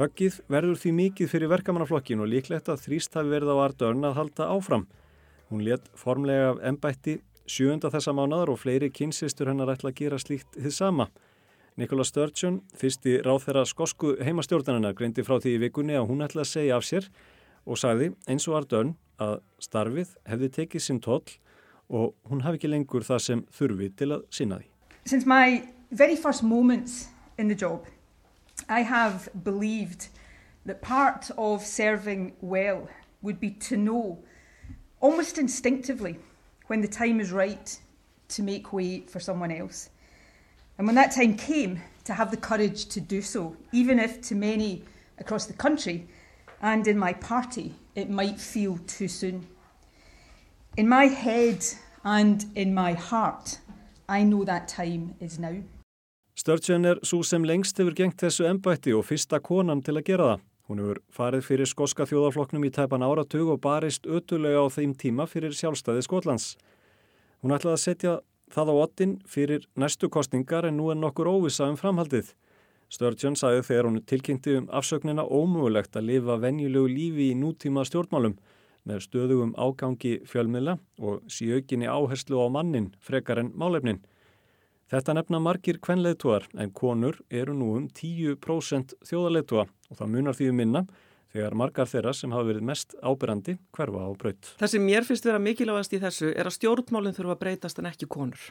Höggið 0.00 0.40
verður 0.50 0.80
því 0.82 0.96
mikið 0.98 1.30
fyrir 1.30 1.52
verkamannaflokkin 1.52 2.24
og 2.24 2.32
líklegt 2.32 2.72
að 2.72 2.88
þrýst 2.88 3.14
hafi 3.14 3.30
verið 3.36 3.54
á 3.54 3.56
Ardörn 3.68 4.02
að 4.08 4.18
halda 4.18 4.50
áfram. 4.50 4.88
Hún 5.52 5.62
let 5.62 5.86
formlega 5.94 6.56
ennbætti 6.66 7.20
Sjöunda 7.44 7.90
þessa 7.92 8.14
mánadar 8.16 8.48
og 8.54 8.60
fleiri 8.62 8.88
kynsistur 8.88 9.50
hennar 9.50 9.74
ætla 9.74 9.90
að 9.92 9.98
gera 9.98 10.18
slíkt 10.20 10.56
þið 10.56 10.72
sama. 10.72 11.08
Nikola 11.76 12.04
Sturgeon, 12.06 12.60
fyrsti 12.78 13.18
ráþæra 13.26 13.64
skosku 13.68 14.14
heimastjórnarnar, 14.24 14.94
greindi 14.96 15.24
frá 15.26 15.36
því 15.42 15.56
í 15.56 15.62
vikunni 15.66 15.96
að 15.98 16.06
hún 16.08 16.24
ætla 16.24 16.44
að 16.44 16.52
segja 16.52 16.78
af 16.78 16.86
sér 16.86 17.08
og 17.66 17.80
sagði 17.80 18.12
eins 18.30 18.46
og 18.48 18.60
Ardön 18.60 18.94
að 19.20 19.40
starfið 19.60 20.14
hefði 20.30 20.50
tekið 20.56 20.84
sinn 20.86 21.00
toll 21.04 21.24
og 21.92 22.14
hún 22.30 22.44
hafi 22.46 22.62
ekki 22.62 22.70
lengur 22.72 23.04
það 23.04 23.24
sem 23.26 23.44
þurfi 23.52 23.90
til 23.98 24.12
að 24.16 24.24
sinna 24.32 24.60
því. 24.62 24.68
Since 25.04 25.26
my 25.28 25.68
very 25.90 26.16
first 26.16 26.42
moments 26.42 27.08
in 27.36 27.48
the 27.48 27.58
job, 27.58 27.84
I 28.68 28.80
have 28.82 29.28
believed 29.44 30.08
that 30.64 30.80
part 30.80 31.30
of 31.36 31.66
serving 31.66 32.32
well 32.40 32.88
would 33.20 33.40
be 33.40 33.50
to 33.68 33.76
know 33.76 34.24
almost 35.00 35.36
instinctively 35.38 36.16
when 36.66 36.80
the 36.80 36.88
time 36.88 37.20
is 37.20 37.32
right 37.32 37.78
to 38.28 38.42
make 38.42 38.72
way 38.72 39.00
for 39.00 39.20
someone 39.20 39.50
else. 39.52 39.90
And 40.78 40.86
when 40.86 40.96
that 40.96 41.14
time 41.14 41.36
came, 41.36 41.80
to 42.04 42.12
have 42.12 42.30
the 42.30 42.36
courage 42.36 42.86
to 42.86 43.00
do 43.00 43.22
so, 43.22 43.56
even 43.72 43.98
if 43.98 44.20
to 44.28 44.34
many 44.34 44.82
across 45.18 45.46
the 45.46 45.54
country 45.54 46.06
and 46.60 46.86
in 46.86 46.98
my 46.98 47.12
party 47.12 47.74
it 47.94 48.10
might 48.10 48.38
feel 48.40 48.78
too 48.86 49.08
soon. 49.08 49.46
In 50.76 50.88
my 50.88 51.04
head 51.04 51.64
and 52.04 52.44
in 52.54 52.74
my 52.74 52.92
heart, 52.92 53.58
I 54.08 54.22
know 54.24 54.44
that 54.44 54.68
time 54.68 55.14
is 55.20 55.38
now. 55.38 55.62
Sturgeon 56.36 56.84
er 56.84 56.98
svo 57.06 57.22
sem 57.22 57.44
lengst 57.44 57.78
hefur 57.78 57.94
gengt 57.94 58.18
þessu 58.18 58.44
og 58.98 59.04
fyrsta 59.06 59.38
konan 59.38 59.82
til 59.82 59.96
að 59.96 60.04
gera 60.04 60.24
það. 60.24 60.40
Hún 60.64 60.80
hefur 60.80 61.02
farið 61.12 61.42
fyrir 61.44 61.68
skoska 61.68 62.06
þjóðarflokknum 62.08 62.62
í 62.64 62.70
tæpan 62.72 63.04
áratug 63.04 63.50
og 63.52 63.60
barist 63.64 64.06
ötulega 64.08 64.62
á 64.64 64.68
þeim 64.72 64.94
tíma 64.96 65.26
fyrir 65.28 65.52
sjálfstæði 65.52 66.06
Skotlands. 66.06 66.54
Hún 67.44 67.52
ætlaði 67.52 67.76
að 67.76 67.82
setja 67.82 68.14
það 68.54 68.72
á 68.72 68.74
ottin 68.86 69.12
fyrir 69.28 69.66
næstu 69.76 70.08
kostningar 70.08 70.64
en 70.64 70.78
nú 70.80 70.88
er 70.88 70.96
nokkur 70.96 71.28
óvisa 71.28 71.68
um 71.68 71.76
framhaldið. 71.76 72.32
Sturgeon 72.88 73.36
sagði 73.36 73.66
þegar 73.68 73.88
hún 73.90 74.00
tilkynnti 74.08 74.56
um 74.60 74.70
afsöknina 74.72 75.24
ómögulegt 75.28 75.96
að 75.98 76.08
lifa 76.12 76.38
venjulegu 76.40 76.88
lífi 76.88 77.30
í 77.32 77.36
nútíma 77.36 77.84
stjórnmálum 77.84 78.38
með 78.88 79.04
stöðugum 79.04 79.54
ágangi 79.60 80.18
fjölmiðla 80.28 80.78
og 81.00 81.24
síaukinni 81.28 81.88
áherslu 81.88 82.40
á 82.40 82.48
mannin 82.48 82.92
frekar 83.04 83.40
en 83.42 83.52
málefnin. 83.52 84.00
Þetta 84.92 85.14
nefna 85.16 85.40
margir 85.40 85.78
kvenleituar 85.82 86.44
en 86.60 86.72
konur 86.76 87.16
eru 87.32 87.54
nú 87.56 87.70
um 87.78 87.88
10% 87.88 88.96
þjóðaleitua 89.08 89.64
og 89.64 89.98
það 89.98 90.12
munar 90.12 90.36
því 90.36 90.50
um 90.52 90.60
minna 90.60 90.84
þegar 91.34 91.56
margar 91.58 91.88
þeirra 91.90 92.12
sem 92.14 92.34
hafa 92.34 92.48
verið 92.50 92.66
mest 92.68 92.94
ábyrrandi 93.02 93.56
hverfa 93.74 94.04
á 94.06 94.10
braut. 94.18 94.52
Það 94.60 94.72
sem 94.74 94.84
mér 94.86 95.08
finnst 95.08 95.26
vera 95.26 95.40
mikilvægast 95.42 95.96
í 95.96 96.02
þessu 96.04 96.30
er 96.34 96.50
að 96.50 96.56
stjórnmálinn 96.58 97.16
þurfa 97.16 97.34
að 97.34 97.42
breytast 97.42 97.80
en 97.80 97.90
ekki 97.90 98.10
konur. 98.10 98.44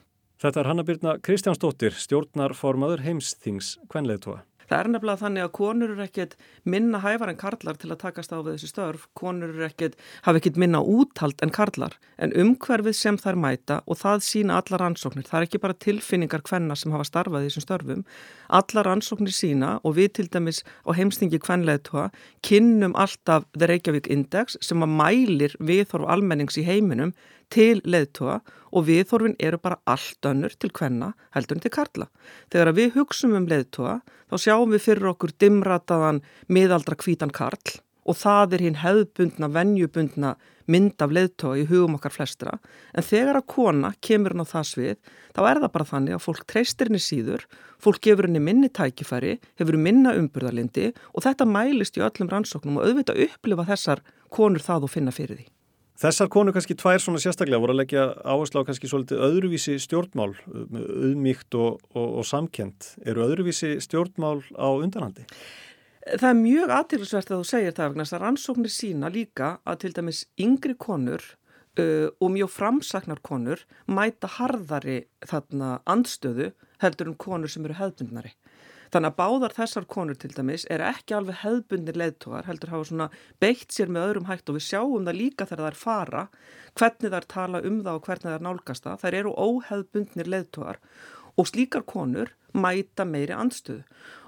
Þetta 0.43 0.59
er 0.59 0.67
Hanna 0.67 0.83
Byrna 0.83 1.13
Kristjánsdóttir, 1.23 1.93
stjórnarformaður 1.95 3.05
heimsþings 3.05 3.77
kvenleitua. 3.93 4.41
Það 4.69 4.77
er 4.79 4.89
nefnilega 4.93 5.21
þannig 5.23 5.45
að 5.45 5.51
konur 5.57 5.93
eru 5.93 6.03
ekkert 6.05 6.35
minna 6.63 7.01
hæfar 7.03 7.31
en 7.31 7.39
karlar 7.39 7.79
til 7.79 7.91
að 7.91 8.01
takast 8.03 8.33
á 8.33 8.37
við 8.39 8.55
þessi 8.55 8.71
störf. 8.71 9.07
Konur 9.17 9.51
eru 9.53 9.65
ekkert, 9.67 9.97
hafa 10.25 10.41
ekkert 10.41 10.59
minna 10.61 10.81
úthald 10.81 11.43
en 11.43 11.53
karlar. 11.53 11.97
En 12.17 12.33
umhverfið 12.37 12.97
sem 12.97 13.19
þær 13.19 13.39
mæta 13.43 13.81
og 13.85 13.99
það 14.01 14.25
sína 14.27 14.59
allar 14.61 14.85
ansóknir. 14.89 15.27
Það 15.27 15.39
er 15.39 15.47
ekki 15.49 15.63
bara 15.63 15.79
tilfinningar 15.85 16.45
hvenna 16.47 16.77
sem 16.79 16.95
hafa 16.95 17.07
starfað 17.09 17.47
í 17.47 17.51
þessum 17.51 17.67
störfum. 17.67 18.03
Allar 18.53 18.91
ansóknir 18.95 19.35
sína 19.35 19.75
og 19.83 19.97
við 19.99 20.13
til 20.19 20.27
dæmis 20.31 20.63
á 20.87 20.89
heimstingi 20.95 21.41
hvenleðtua 21.43 22.09
kynnum 22.45 22.95
alltaf 22.99 23.47
The 23.57 23.69
Reykjavík 23.71 24.09
Index 24.13 24.57
sem 24.61 24.83
að 24.83 24.97
mælir 24.99 25.55
viðhorf 25.59 26.09
almennings 26.09 26.59
í 26.59 26.67
heiminum 26.67 27.13
til 27.53 27.79
leðtúa 27.85 28.39
og 28.73 28.87
viðhorfin 28.87 29.37
eru 29.39 29.59
bara 29.61 29.79
allt 29.89 30.25
önnur 30.25 30.55
til 30.57 30.71
hvenna 30.73 31.13
heldur 31.35 31.59
en 31.59 31.63
til 31.65 31.73
karla. 31.73 32.09
Þegar 32.49 32.73
við 32.79 32.97
hugsum 32.97 33.37
um 33.37 33.47
leðtúa 33.49 33.99
þá 34.31 34.35
sjáum 34.41 34.73
við 34.73 34.85
fyrir 34.87 35.11
okkur 35.13 35.35
dimrataðan 35.39 36.23
miðaldra 36.49 36.97
kvítan 36.97 37.33
karl 37.33 37.77
og 38.03 38.17
það 38.19 38.57
er 38.57 38.63
hinn 38.65 38.81
hefðbundna, 38.81 39.47
vennjubundna 39.53 40.33
mynd 40.71 41.01
af 41.03 41.13
leðtóa 41.13 41.59
í 41.59 41.65
hugum 41.67 41.97
okkar 41.97 42.13
flestra 42.15 42.57
en 42.95 43.05
þegar 43.05 43.39
að 43.39 43.47
kona 43.53 43.93
kemur 44.03 44.35
hann 44.35 44.47
á 44.47 44.53
það 44.53 44.67
svið 44.71 45.13
þá 45.35 45.41
er 45.49 45.61
það 45.63 45.73
bara 45.75 45.89
þannig 45.91 46.17
að 46.17 46.23
fólk 46.25 46.45
treystir 46.49 46.91
henni 46.91 47.03
síður, 47.03 47.47
fólk 47.83 48.03
gefur 48.03 48.29
henni 48.29 48.43
minni 48.43 48.71
tækifæri, 48.71 49.37
hefur 49.59 49.79
minna 49.79 50.15
umburðalindi 50.19 50.91
og 51.11 51.25
þetta 51.25 51.49
mælist 51.49 51.99
í 51.99 52.05
öllum 52.05 52.31
rannsóknum 52.31 52.79
og 52.79 52.87
auðvitað 52.87 53.25
upplifa 53.27 53.67
þessar 53.73 54.05
konur 54.33 54.63
það 54.63 54.87
og 54.87 54.95
finna 54.95 55.15
fyrir 55.15 55.41
því. 55.41 55.52
Þessar 56.01 56.29
konu 56.33 56.53
kannski 56.53 56.75
tvær 56.77 57.01
svona 57.01 57.21
sérstaklega 57.21 57.61
voru 57.61 57.75
að 57.75 57.83
leggja 57.83 58.07
áherslu 58.25 58.63
á 58.63 58.67
kannski 58.67 58.89
svolítið 58.89 59.21
öðruvísi 59.27 59.75
stjórnmál, 59.83 60.31
auðmíkt 60.49 61.53
og, 61.59 61.83
og, 61.93 62.07
og 62.21 62.25
samkend. 62.25 62.89
Eru 63.05 63.27
öðruvísi 63.27 63.75
stjórnmál 63.83 64.41
á 64.57 64.67
undanhandi? 64.73 65.27
Það 66.03 66.27
er 66.29 66.39
mjög 66.41 66.73
aðtilsvert 66.79 67.29
að 67.31 67.43
þú 67.43 67.47
segir 67.47 67.77
það 67.77 67.91
vegna 67.91 68.05
þess 68.07 68.17
að 68.17 68.23
rannsóknir 68.25 68.73
sína 68.73 69.11
líka 69.13 69.53
að 69.63 69.79
til 69.83 69.93
dæmis 69.95 70.23
yngri 70.41 70.75
konur 70.75 71.23
uh, 71.79 72.09
og 72.19 72.33
mjög 72.33 72.51
framsaknar 72.51 73.21
konur 73.23 73.63
mæta 73.85 74.31
harðari 74.39 75.03
þarna 75.29 75.77
andstöðu 75.87 76.51
heldur 76.83 77.13
um 77.13 77.19
konur 77.21 77.53
sem 77.53 77.63
eru 77.69 77.77
hefðbundnari. 77.77 78.33
Þannig 78.93 79.09
að 79.09 79.17
báðar 79.17 79.53
þessar 79.57 79.85
konur 79.89 80.17
til 80.21 80.29
dæmis 80.35 80.67
er 80.69 80.83
ekki 80.85 81.15
alveg 81.17 81.39
hefðbundir 81.41 81.97
leðtógar, 81.97 82.45
heldur 82.45 82.69
hafa 82.69 82.85
svona 82.85 83.07
beitt 83.41 83.73
sér 83.73 83.89
með 83.89 84.05
öðrum 84.09 84.27
hægt 84.29 84.51
og 84.51 84.59
við 84.59 84.65
sjáum 84.67 85.07
það 85.07 85.17
líka 85.17 85.47
þegar 85.49 85.63
það 85.63 85.69
er 85.71 85.79
fara, 85.79 86.23
hvernig 86.77 87.09
það 87.09 87.17
er 87.17 87.27
tala 87.33 87.61
um 87.65 87.79
það 87.79 87.97
og 87.97 88.05
hvernig 88.05 88.27
það 88.27 88.37
er 88.37 88.45
nálgast 88.45 88.85
það. 88.85 89.01
Þær 89.01 89.17
eru 89.19 89.33
óhefðbundir 89.47 90.29
leðtógar 90.29 90.81
og 91.33 91.49
slíkar 91.49 91.85
konur 91.89 92.35
mæta 92.53 93.05
meiri 93.09 93.33
andstöðu. 93.33 93.83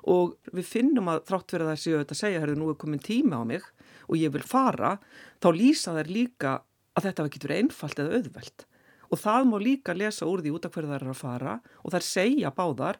og 0.05 0.35
við 0.53 0.65
finnum 0.69 1.07
að 1.09 1.23
þrátt 1.25 1.51
fyrir 1.51 1.69
það 1.69 1.79
séu 1.81 1.97
þetta 1.97 2.13
að 2.13 2.19
segja, 2.19 2.39
herðu 2.41 2.57
nú 2.59 2.69
er 2.69 2.75
komin 2.77 3.01
tíma 3.01 3.41
á 3.41 3.43
mig 3.45 3.63
og 4.05 4.17
ég 4.17 4.33
vil 4.33 4.43
fara, 4.45 4.99
þá 5.41 5.47
lýsa 5.53 5.93
þær 5.97 6.09
líka 6.13 6.51
að 6.93 7.07
þetta 7.07 7.25
getur 7.33 7.49
verið 7.49 7.61
einfalt 7.63 8.01
eða 8.01 8.19
auðvelt 8.19 8.65
og 9.09 9.21
það 9.21 9.47
má 9.49 9.57
líka 9.61 9.95
lesa 9.97 10.27
úr 10.29 10.41
því 10.41 10.53
út 10.55 10.65
af 10.67 10.75
hverju 10.75 10.91
þær 10.91 11.01
eru 11.01 11.13
að 11.13 11.21
fara 11.21 11.55
og 11.81 11.93
þær 11.93 12.05
segja 12.05 12.51
báðar, 12.53 12.99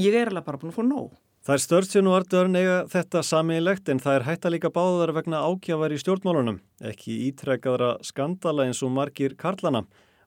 ég 0.00 0.14
er 0.14 0.30
alveg 0.30 0.44
bara 0.44 0.60
búin 0.60 0.72
að 0.72 0.76
fá 0.76 0.84
nóg. 0.84 1.12
Það 1.46 1.54
er 1.54 1.62
Sturgeon 1.62 2.08
og 2.10 2.16
Ardern 2.16 2.58
eiga 2.58 2.78
þetta 2.90 3.20
sameinlegt 3.22 3.88
en 3.92 4.00
það 4.02 4.16
er 4.18 4.24
hætta 4.26 4.50
líka 4.50 4.70
báðar 4.74 5.12
vegna 5.14 5.44
ágjafar 5.46 5.92
í 5.94 5.98
stjórnmálunum, 6.02 6.58
ekki 6.90 7.20
ítrekkaðra 7.28 7.92
skandala 8.04 8.66
eins 8.66 8.82
og 8.82 8.90
margir 8.96 9.36
karlana. 9.38 9.84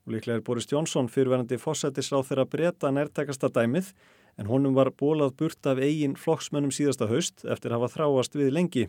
Og 0.08 0.16
líklega 0.16 0.40
er 0.40 0.46
Boris 0.48 0.70
Jónsson 0.72 1.10
fyrirverandi 1.12 1.60
fósættisráð 1.60 2.30
þeirra 2.30 2.46
breyta 2.48 2.92
nærtekasta 2.96 3.50
dæmið 3.52 3.92
en 4.40 4.48
honum 4.48 4.78
var 4.78 4.94
bólað 4.96 5.36
burt 5.42 5.68
af 5.68 5.82
eigin 5.84 6.16
flokksmönnum 6.16 6.72
síðasta 6.72 7.10
haust 7.12 7.44
eftir 7.44 7.76
að 7.76 7.84
hafa 7.84 7.98
þráast 7.98 8.40
við 8.40 8.54
lengi. 8.56 8.86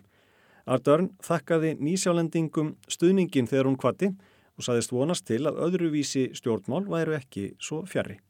Ardern 0.70 1.10
þakkaði 1.26 1.74
nýsjálendingum 1.82 2.76
stuðningin 2.86 3.50
þegar 3.50 3.72
hún 3.72 3.80
kvatti 3.80 4.12
og 4.54 4.68
saðist 4.68 4.94
vonast 4.94 5.26
til 5.26 5.42
að 5.50 5.58
öðruvísi 5.66 6.28
stjórnmál 6.38 6.84
væru 6.86 7.18
ekki 7.18 7.50
svo 7.58 7.82
fjari. 7.90 8.20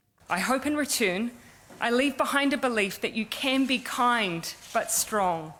I 1.81 1.89
leave 1.89 2.15
behind 2.15 2.53
a 2.53 2.57
belief 2.57 3.01
that 3.01 3.15
you 3.15 3.25
can 3.25 3.65
be 3.65 3.79
kind 3.79 4.53
but 4.71 4.91
strong, 4.91 5.53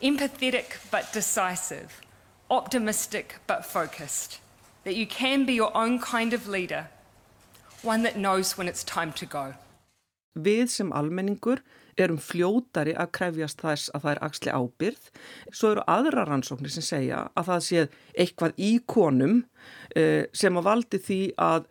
empathetic 0.00 0.78
but 0.90 1.12
decisive, 1.12 2.00
optimistic 2.50 3.36
but 3.46 3.66
focused, 3.66 4.40
that 4.84 4.96
you 4.96 5.06
can 5.06 5.44
be 5.44 5.52
your 5.52 5.76
own 5.76 5.98
kind 5.98 6.32
of 6.32 6.48
leader, 6.48 6.88
one 7.82 8.02
that 8.04 8.16
knows 8.16 8.56
when 8.56 8.66
it's 8.66 8.82
time 8.82 9.12
to 9.12 9.26
go. 9.26 9.52
Við 10.38 10.70
sem 10.72 10.88
almenningur 10.88 11.60
erum 12.00 12.16
fljótari 12.16 12.94
að 12.96 13.12
krefjast 13.18 13.60
þess 13.60 13.92
að 13.92 14.06
það 14.06 14.12
er 14.14 14.22
axli 14.24 14.54
ábyrð. 14.54 15.10
Svo 15.52 15.74
eru 15.74 15.84
aðra 15.84 16.24
rannsóknir 16.30 16.72
sem 16.72 16.86
segja 16.86 17.26
að 17.36 17.50
það 17.50 17.62
sé 17.68 17.84
eitthvað 18.16 18.56
í 18.56 18.72
konum 18.88 19.42
eh, 19.92 20.24
sem 20.32 20.56
að 20.56 20.68
valdi 20.70 21.02
því 21.10 21.20
að 21.36 21.68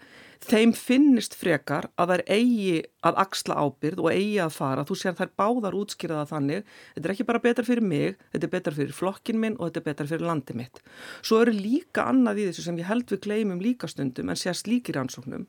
þeim 0.47 0.71
finnist 0.77 1.35
frekar 1.37 1.89
að 1.99 2.13
þær 2.13 2.23
eigi 2.37 2.77
að 3.07 3.19
axla 3.23 3.57
ábyrð 3.59 4.01
og 4.03 4.09
eigi 4.13 4.39
að 4.43 4.55
fara, 4.55 4.85
þú 4.87 4.97
sér 4.99 5.17
þær 5.17 5.33
báðar 5.39 5.77
útskýraða 5.77 6.29
þannig, 6.31 6.71
þetta 6.95 7.09
er 7.09 7.13
ekki 7.15 7.27
bara 7.27 7.43
betra 7.43 7.67
fyrir 7.67 7.85
mig, 7.85 8.17
þetta 8.33 8.47
er 8.47 8.53
betra 8.55 8.75
fyrir 8.77 8.95
flokkin 8.95 9.41
minn 9.43 9.57
og 9.57 9.69
þetta 9.69 9.81
er 9.81 9.87
betra 9.89 10.09
fyrir 10.13 10.27
landi 10.29 10.57
mitt. 10.57 10.81
Svo 11.21 11.41
eru 11.43 11.55
líka 11.55 12.07
annað 12.11 12.41
í 12.41 12.49
þessu 12.49 12.67
sem 12.67 12.81
ég 12.81 12.89
held 12.89 13.11
við 13.11 13.23
gleymum 13.27 13.63
líka 13.63 13.91
stundum 13.91 14.31
en 14.31 14.39
sérst 14.39 14.69
líkir 14.71 14.99
ansóknum 15.01 15.47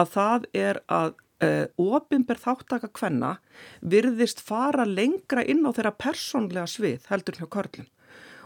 að 0.00 0.14
það 0.16 0.48
er 0.66 0.82
að 0.90 1.14
uh, 1.44 1.66
ofinber 1.80 2.40
þáttaka 2.40 2.90
hvenna 2.98 3.36
virðist 3.80 4.42
fara 4.44 4.86
lengra 4.88 5.44
inn 5.44 5.64
á 5.66 5.70
þeirra 5.70 5.94
persónlega 5.94 6.68
svið 6.70 7.08
heldur 7.12 7.40
hjá 7.40 7.48
körlum 7.50 7.88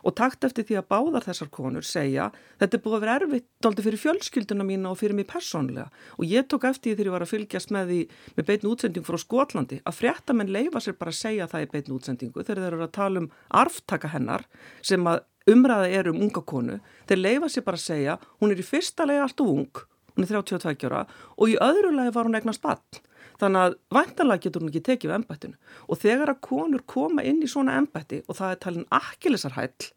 og 0.05 0.15
takt 0.19 0.45
eftir 0.47 0.67
því 0.69 0.79
að 0.81 0.89
báðar 0.93 1.27
þessar 1.27 1.51
konur 1.55 1.87
segja 1.89 2.31
þetta 2.61 2.79
er 2.79 2.83
búið 2.85 2.97
að 2.99 3.05
vera 3.05 3.17
erfitt 3.21 3.47
doldi 3.65 3.85
fyrir 3.87 4.03
fjölskylduna 4.05 4.67
mína 4.69 4.93
og 4.93 5.01
fyrir 5.01 5.17
mig 5.19 5.29
persónlega 5.31 5.89
og 6.19 6.25
ég 6.29 6.49
tók 6.49 6.69
eftir 6.69 6.93
því 6.93 6.97
þegar 6.99 7.11
ég 7.11 7.17
var 7.17 7.27
að 7.27 7.33
fylgjast 7.35 7.75
með 7.75 7.93
því 7.93 8.01
með 8.37 8.49
beitn 8.51 8.71
útsending 8.73 9.09
frá 9.09 9.21
Skotlandi 9.25 9.81
að 9.85 9.99
fréttamenn 10.01 10.53
leifa 10.55 10.85
sér 10.85 10.99
bara 11.01 11.15
að 11.15 11.21
segja 11.21 11.49
það 11.51 11.67
í 11.67 11.71
beitn 11.73 11.97
útsendingu 11.97 12.45
þegar 12.45 12.63
þeir 12.65 12.73
eru 12.73 12.89
að 12.89 12.95
tala 12.99 13.25
um 13.25 13.31
arftaka 13.65 14.13
hennar 14.13 14.47
sem 14.83 15.09
að 15.09 15.25
umræða 15.51 15.89
er 15.93 16.09
um 16.09 16.23
unga 16.25 16.41
konu. 16.41 16.79
Þeir 17.09 17.21
leifa 17.21 17.51
sér 17.53 17.65
bara 17.67 17.81
að 17.81 17.89
segja 17.89 18.21
hún 18.41 18.55
er 18.55 18.61
í 18.61 18.65
fyrsta 18.65 19.05
legi 19.09 19.25
allt 19.25 19.43
og 19.45 19.51
ung 19.53 19.83
hún 20.15 20.27
er 20.27 20.37
32 20.37 20.89
ára 20.91 21.05
og 21.37 21.51
í 21.51 21.59
öðru 21.59 21.93
legi 21.95 22.15
var 22.15 22.31
hún 22.31 22.39
eignast 22.39 22.63
bann 22.65 23.03
Þannig 23.41 23.65
að 23.65 23.75
vantanlega 23.95 24.43
getur 24.45 24.63
hún 24.63 24.71
ekki 24.71 24.85
tekið 24.87 25.11
við 25.11 25.17
ennbættinu 25.19 25.75
og 25.91 26.01
þegar 26.01 26.33
að 26.33 26.41
konur 26.47 26.85
koma 26.87 27.25
inn 27.27 27.43
í 27.43 27.51
svona 27.51 27.75
ennbætti 27.81 28.23
og 28.29 28.39
það 28.39 28.53
er 28.55 28.61
talin 28.63 28.89
akkilisarhæll 28.95 29.89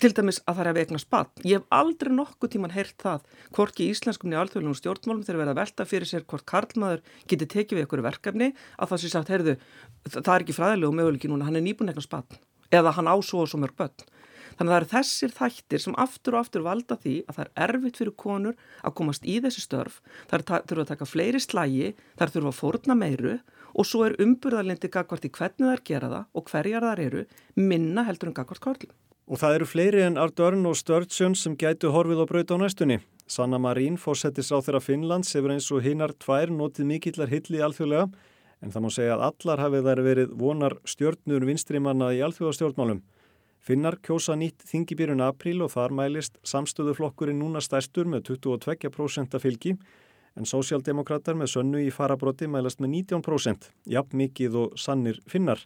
til 0.00 0.12
dæmis 0.16 0.38
að 0.46 0.56
það 0.56 0.62
er 0.62 0.70
að 0.70 0.78
vegna 0.78 1.00
spatt. 1.02 1.42
Ég 1.44 1.58
hef 1.58 1.74
aldrei 1.74 2.12
nokkuð 2.14 2.52
tíman 2.54 2.72
heyrt 2.72 2.94
það 3.02 3.26
hvort 3.52 3.82
í 3.82 3.88
íslenskumni 3.92 4.38
alþjóðlunum 4.40 4.78
stjórnmálum 4.78 5.26
þegar 5.26 5.40
verða 5.42 5.56
velta 5.58 5.86
fyrir 5.88 6.08
sér 6.08 6.24
hvort 6.24 6.46
karlmaður 6.48 7.02
geti 7.28 7.50
tekið 7.50 7.76
við 7.76 7.84
einhverju 7.84 8.06
verkefni 8.06 8.48
að 8.78 8.94
það 8.94 9.02
sé 9.02 9.12
sagt, 9.12 9.34
heyrðu, 9.34 9.58
það 10.08 10.32
er 10.32 10.46
ekki 10.46 10.56
fræðilegu 10.56 10.96
möguleiki 10.96 11.28
núna, 11.28 11.44
hann 11.50 11.60
er 11.60 11.66
nýbúin 11.66 11.92
eitthvað 11.92 12.08
spatt 12.08 12.40
eða 12.72 12.94
hann 12.96 13.10
ásóða 13.10 13.50
svo 13.52 13.60
mörg 13.60 13.76
börn. 13.76 14.08
Þannig 14.58 14.68
að 14.68 14.72
það 14.72 14.80
eru 14.80 14.90
þessir 14.92 15.34
þættir 15.36 15.82
sem 15.84 15.96
aftur 16.04 16.36
og 16.36 16.44
aftur 16.44 16.64
valda 16.66 16.98
því 17.02 17.14
að 17.26 17.38
það 17.38 17.44
er 17.44 17.52
erfitt 17.66 18.00
fyrir 18.00 18.16
konur 18.22 18.56
að 18.82 18.96
komast 19.00 19.26
í 19.26 19.38
þessi 19.44 19.64
störf, 19.64 20.00
það 20.30 20.46
þurfa 20.68 20.84
að 20.84 20.90
taka 20.92 21.08
fleiri 21.08 21.42
slægi, 21.42 21.92
það 22.18 22.34
þurfa 22.36 22.52
að 22.52 22.58
fórna 22.58 22.98
meiru 22.98 23.36
og 23.72 23.88
svo 23.88 24.02
er 24.06 24.18
umburðarlindi 24.20 24.90
gagvart 24.92 25.24
í 25.24 25.32
hvernig 25.32 25.70
þær 25.70 25.84
gera 25.88 26.10
það 26.12 26.26
og 26.36 26.50
hverjar 26.50 26.86
þar 26.88 27.06
eru 27.06 27.24
minna 27.56 28.04
heldur 28.08 28.30
en 28.30 28.36
gagvart 28.36 28.62
kvarlum. 28.64 28.92
Og 29.32 29.38
það 29.40 29.56
eru 29.56 29.68
fleiri 29.70 30.02
en 30.04 30.18
Ardörn 30.20 30.66
og 30.68 30.76
Sturgeon 30.76 31.36
sem 31.38 31.54
gætu 31.56 31.92
horfið 31.94 32.24
og 32.24 32.28
braut 32.28 32.52
á 32.52 32.56
næstunni. 32.58 32.98
Sanna 33.30 33.56
Marín, 33.56 33.96
fórsetis 33.96 34.50
á 34.52 34.58
þeirra 34.60 34.82
Finnlands, 34.82 35.30
hefur 35.32 35.54
eins 35.54 35.70
og 35.72 35.80
hinnar 35.86 36.12
tvær 36.20 36.50
notið 36.52 36.88
mikillar 36.90 37.30
hilli 37.30 37.60
í 37.60 37.64
alþjóðlega 37.64 38.10
en 38.62 38.74
það 38.74 38.84
má 38.84 38.90
segja 38.94 39.16
að 39.16 39.24
allar 39.30 39.62
hafið 39.62 39.88
þær 39.88 40.02
verið 40.06 40.34
vonar 40.38 40.76
stjórnur 40.86 41.46
vinstrimanna 41.48 42.12
í 42.14 42.20
alþjóðastjórnmálum. 42.26 43.00
Finnar 43.62 43.94
kjósa 44.02 44.34
nýtt 44.34 44.64
þingibýrun 44.66 45.22
apríl 45.22 45.60
og 45.62 45.70
þar 45.76 45.92
mælist 45.94 46.40
samstöðuflokkurinn 46.50 47.38
núna 47.38 47.60
stærstur 47.62 48.08
með 48.10 48.32
22% 48.32 49.38
fylgi 49.38 49.76
en 50.34 50.48
sósjaldemokrater 50.48 51.36
með 51.38 51.52
sönnu 51.52 51.82
í 51.84 51.92
farabróti 51.94 52.48
mælast 52.50 52.80
með 52.82 52.96
19%, 53.12 53.68
jafn 53.86 54.18
mikið 54.18 54.56
og 54.64 54.74
sannir 54.80 55.20
finnar. 55.30 55.62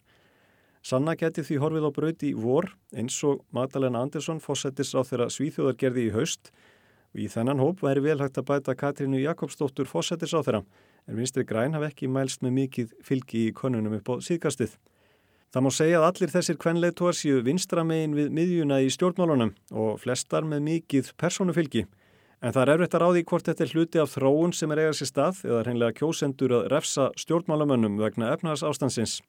Sanna 0.84 1.16
geti 1.18 1.42
því 1.42 1.56
horfið 1.62 1.86
á 1.88 1.90
brauti 1.96 2.28
í 2.30 2.36
vor 2.36 2.68
eins 2.94 3.16
og 3.24 3.40
Magdalena 3.56 4.02
Andersson 4.04 4.42
fósettis 4.44 4.92
á 4.92 5.00
þeirra 5.00 5.30
svíþjóðargerði 5.32 6.04
í 6.10 6.12
haust 6.14 6.52
og 7.14 7.22
í 7.24 7.30
þennan 7.32 7.62
hóp 7.64 7.80
væri 7.86 8.04
vel 8.04 8.18
hægt 8.20 8.36
að 8.42 8.48
bæta 8.50 8.76
Katrínu 8.76 9.22
Jakobsdóttur 9.22 9.88
fósettis 9.88 10.36
á 10.36 10.44
þeirra 10.44 10.60
en 11.08 11.16
vinstri 11.16 11.46
græn 11.48 11.74
hafi 11.74 11.88
ekki 11.88 12.12
mælst 12.12 12.44
með 12.44 12.54
mikið 12.60 12.94
fylgi 13.08 13.46
í 13.48 13.56
konunum 13.56 13.96
upp 13.98 14.12
á 14.12 14.14
síðkastið. 14.28 14.76
Það 15.54 15.62
má 15.62 15.70
segja 15.72 16.00
að 16.00 16.06
allir 16.08 16.32
þessir 16.32 16.58
kvenleitóar 16.60 17.16
séu 17.16 17.42
vinstramegin 17.46 18.16
við 18.16 18.32
miðjuna 18.34 18.80
í 18.82 18.90
stjórnmálunum 18.90 19.52
og 19.78 20.00
flestar 20.02 20.44
með 20.48 20.64
mikið 20.66 21.12
persónufylgi. 21.20 21.86
En 22.42 22.52
það 22.52 22.62
er 22.62 22.72
erfitt 22.74 22.96
að 22.98 23.02
ráði 23.04 23.22
hvort 23.30 23.46
þetta 23.48 23.64
er 23.64 23.72
hluti 23.72 24.00
af 24.02 24.10
þróun 24.12 24.52
sem 24.52 24.72
er 24.74 24.82
eigað 24.82 24.98
sér 24.98 25.10
stað 25.12 25.38
eða 25.46 25.62
hreinlega 25.62 25.96
kjósendur 26.00 26.56
að 26.58 26.66
refsa 26.74 27.06
stjórnmálamönnum 27.22 27.96
vegna 28.02 28.32
efnaðars 28.34 28.66
ástansins. 28.66 29.20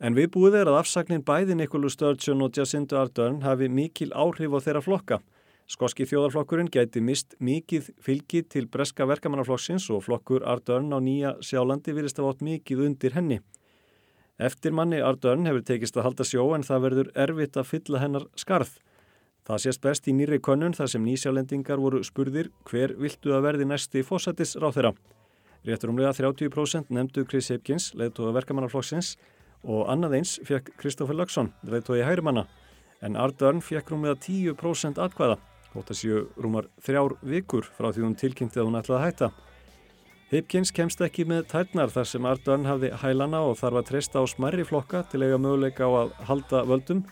En 0.00 0.16
við 0.16 0.30
búið 0.36 0.60
er 0.60 0.70
að 0.70 0.78
afsaknin 0.82 1.24
bæði 1.24 1.56
Nikolu 1.56 1.90
Sturgeon 1.92 2.44
og 2.46 2.56
Jacinda 2.56 3.00
Ardern 3.02 3.42
hafi 3.44 3.68
mikil 3.68 4.12
áhrif 4.12 4.54
á 4.56 4.58
þeirra 4.60 4.84
flokka. 4.84 5.20
Skoski 5.66 6.06
þjóðarflokkurinn 6.06 6.70
gæti 6.70 7.00
mist 7.02 7.34
mikið 7.42 7.88
fylgi 7.98 8.44
til 8.46 8.68
breska 8.70 9.06
verkamannaflokksins 9.08 9.88
og 9.90 10.04
flokkur 10.06 10.44
Ardern 10.46 10.92
á 10.94 11.02
nýja 11.02 11.32
sjálandi 11.42 11.96
virðist 11.96 12.20
að 12.20 12.28
vátt 12.28 12.44
mikið 12.46 12.84
undir 12.86 13.16
henni. 13.16 13.40
Eftir 14.36 14.74
manni 14.76 14.98
Ardörn 15.00 15.46
hefur 15.48 15.62
tekist 15.64 15.96
að 15.96 16.10
halda 16.10 16.24
sjó 16.28 16.50
en 16.52 16.64
það 16.66 16.82
verður 16.84 17.12
erfitt 17.16 17.56
að 17.56 17.68
fylla 17.70 18.00
hennar 18.02 18.26
skarð. 18.36 18.74
Það 19.46 19.62
sést 19.62 19.80
best 19.80 20.08
í 20.10 20.12
nýri 20.12 20.40
könnun 20.42 20.74
þar 20.76 20.90
sem 20.92 21.04
nýsjálendingar 21.06 21.80
voru 21.80 22.02
spurðir 22.04 22.50
hver 22.68 22.92
viltu 23.00 23.32
að 23.32 23.46
verði 23.46 23.68
næsti 23.70 24.02
fósættis 24.04 24.56
ráð 24.60 24.76
þeirra. 24.76 24.92
Réttur 25.66 25.92
umlega 25.92 26.12
30% 26.18 26.92
nefndu 26.92 27.24
Chris 27.24 27.48
Hipkins, 27.50 27.88
leðtóða 27.96 28.34
verkamannarflokksins 28.36 29.14
og 29.64 29.88
annað 29.90 30.18
eins 30.20 30.36
fekk 30.46 30.74
Kristófur 30.82 31.16
Lagsson, 31.16 31.52
leðtóði 31.64 32.04
hægrimanna. 32.06 32.44
En 33.00 33.16
Ardörn 33.16 33.62
fekk 33.64 33.94
rúmlega 33.94 34.18
10% 34.20 35.00
atkvæða, 35.00 35.40
hótt 35.72 35.90
að 35.94 36.00
séu 36.02 36.22
rúmar 36.36 36.68
þrjár 36.84 37.16
vikur 37.24 37.66
frá 37.78 37.88
því 37.88 38.04
hún 38.04 38.18
tilkynnti 38.20 38.60
að 38.60 38.68
hún 38.68 38.80
ætlaði 38.82 39.00
að 39.00 39.06
hætta. 39.06 39.30
Hipkins 40.26 40.72
kemst 40.74 40.98
ekki 41.06 41.22
með 41.30 41.44
tærnar 41.52 41.92
þar 41.94 42.08
sem 42.10 42.24
Ardern 42.26 42.64
hafði 42.66 42.88
hælana 42.98 43.44
og 43.46 43.60
þarf 43.60 43.78
að 43.78 43.84
treysta 43.92 44.18
á 44.18 44.24
smerri 44.26 44.64
flokka 44.66 45.04
til 45.06 45.22
eiga 45.22 45.38
möguleika 45.38 45.86
á 45.86 45.90
að 46.02 46.16
halda 46.26 46.64
völdum 46.66 47.04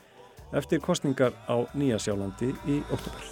eftir 0.51 0.83
kostningar 0.83 1.31
á 1.47 1.63
Nýja 1.79 2.01
Sjálandi 2.03 2.51
í 2.67 2.83
oktober. 2.91 3.23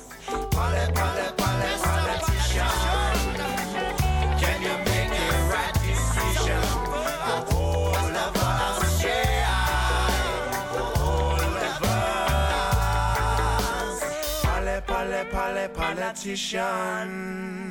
politician 15.72 17.61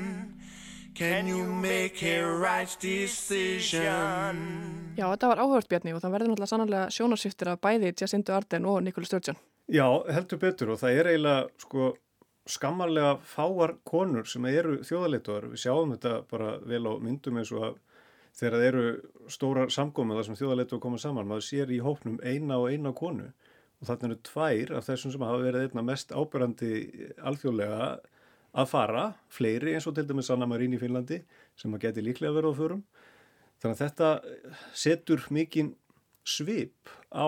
Can 1.01 1.27
you 1.27 1.45
make 1.45 2.03
a 2.03 2.21
right 2.21 2.69
decision? 2.81 4.41
Já, 4.93 5.07
þetta 5.09 5.29
var 5.31 5.39
áhörðbjarni 5.41 5.95
og 5.97 6.03
það 6.03 6.11
verður 6.13 6.29
náttúrulega 6.29 6.49
sannlega 6.51 6.81
sjónarsýftir 6.93 7.49
af 7.49 7.61
bæði 7.63 7.89
Jacindu 7.97 8.35
Arden 8.37 8.67
og 8.69 8.77
Nikola 8.85 9.09
Sturgeon. 9.09 9.39
Já, 9.65 9.87
heldur 10.13 10.41
betur 10.43 10.75
og 10.75 10.77
það 10.77 10.99
er 10.99 11.09
eiginlega 11.09 11.63
sko 11.63 11.87
skammarlega 12.53 13.15
fáar 13.31 13.73
konur 13.81 14.29
sem 14.29 14.45
eru 14.51 14.77
þjóðaleituar. 14.85 15.49
Við 15.55 15.63
sjáum 15.63 15.95
þetta 15.95 16.13
bara 16.29 16.53
vel 16.69 16.83
á 16.85 16.93
myndum 17.01 17.41
eins 17.41 17.55
og 17.57 17.65
að 17.71 17.81
þegar 18.37 18.59
það 18.59 18.67
eru 18.69 18.85
stórar 19.39 19.73
samgómið 19.73 20.21
þar 20.21 20.29
sem 20.29 20.39
þjóðarleitu 20.43 20.77
að 20.77 20.85
koma 20.85 21.01
saman, 21.01 21.31
maður 21.33 21.49
sér 21.49 21.73
í 21.73 21.81
hópnum 21.81 22.21
eina 22.21 22.61
og 22.61 22.69
eina 22.69 22.93
konu 22.93 23.31
og 23.81 23.89
þarna 23.89 24.11
eru 24.11 24.21
tvær 24.29 24.77
af 24.77 24.91
þessum 24.91 25.17
sem 25.17 25.29
hafa 25.31 25.45
verið 25.49 25.65
einna 25.65 25.89
mest 25.89 26.13
ábyrrandi 26.13 26.75
alþjóðlega 27.25 27.95
að 28.51 28.71
fara, 28.71 29.05
fleiri 29.31 29.75
eins 29.75 29.87
og 29.87 29.95
til 29.95 30.05
dæmis 30.09 30.31
Anna 30.33 30.47
Marín 30.49 30.75
í 30.75 30.79
Finnlandi 30.81 31.21
sem 31.59 31.73
að 31.75 31.85
geti 31.87 32.03
líklega 32.05 32.35
verið 32.35 32.55
á 32.55 32.59
förum. 32.59 32.81
Þannig 33.61 33.77
að 33.77 33.83
þetta 33.83 34.09
setur 34.83 35.25
mikinn 35.31 35.75
svip 36.27 36.91
á 37.13 37.27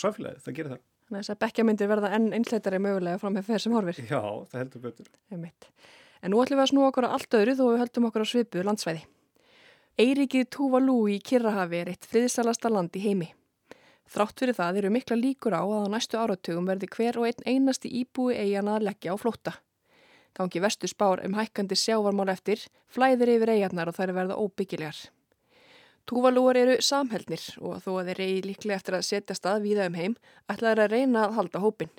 samfélagið, 0.00 0.42
það 0.44 0.56
gerir 0.58 0.74
það. 0.74 0.82
Þannig 1.04 1.18
að 1.18 1.22
þess 1.22 1.34
að 1.34 1.42
bekja 1.44 1.64
myndir 1.68 1.90
verða 1.90 2.10
enn 2.16 2.30
einsleitari 2.34 2.80
mögulega 2.82 3.20
frá 3.20 3.30
með 3.30 3.48
fer 3.48 3.62
sem 3.62 3.74
horfir. 3.76 4.00
Já, 4.08 4.22
það 4.50 4.60
heldur 4.62 4.84
betur. 4.88 5.10
En 6.24 6.32
nú 6.32 6.40
ætlum 6.40 6.58
við 6.58 6.64
að 6.64 6.70
snú 6.72 6.86
okkur 6.88 7.06
á 7.06 7.14
allt 7.14 7.36
öðru 7.36 7.56
þó 7.58 7.64
við 7.68 7.82
höldum 7.82 8.08
okkur 8.08 8.24
á 8.24 8.26
svipu 8.28 8.64
landsvæði. 8.64 9.04
Eiríkið 10.00 10.48
Tuvalu 10.50 10.96
í 11.12 11.18
Kirrahafi 11.22 11.82
er 11.84 11.92
eitt 11.92 12.08
friðsalasta 12.08 12.72
land 12.72 12.96
í 12.98 13.02
heimi. 13.04 13.28
Þrátt 14.10 14.40
fyrir 14.40 14.56
það 14.56 14.80
eru 14.80 14.90
mikla 14.92 15.16
líkur 15.20 15.54
á 15.54 15.62
að 15.62 15.86
á 15.86 15.92
næstu 15.92 16.18
áratugum 16.18 16.66
verði 16.66 16.88
hver 16.96 17.20
og 17.20 17.28
einn 17.28 17.46
einasti 17.46 17.92
íbúi 18.00 18.34
eigana 18.34 18.78
að 18.78 18.88
leggja 18.88 19.14
á 19.14 19.16
flótta. 19.20 19.54
Gangi 20.34 20.62
vestu 20.62 20.90
spár 20.90 21.22
um 21.24 21.36
hækkandi 21.38 21.78
sjávarmál 21.78 22.32
eftir, 22.32 22.62
flæðir 22.90 23.36
yfir 23.36 23.54
eigarnar 23.54 23.90
og 23.90 23.98
þær 23.98 24.14
verða 24.16 24.38
óbyggilegar. 24.42 24.98
Túvalúar 26.04 26.58
eru 26.60 26.78
samhældnir 26.84 27.44
og 27.64 27.78
þó 27.84 27.90
að 28.00 28.10
þeir 28.10 28.18
reyði 28.20 28.40
líklega 28.50 28.80
eftir 28.80 28.98
að 28.98 29.06
setja 29.08 29.36
stað 29.38 29.62
víða 29.64 29.86
um 29.88 29.98
heim, 29.98 30.16
ætlaður 30.52 30.84
að 30.84 30.96
reyna 30.98 31.26
að 31.28 31.36
halda 31.38 31.62
hópin. 31.64 31.92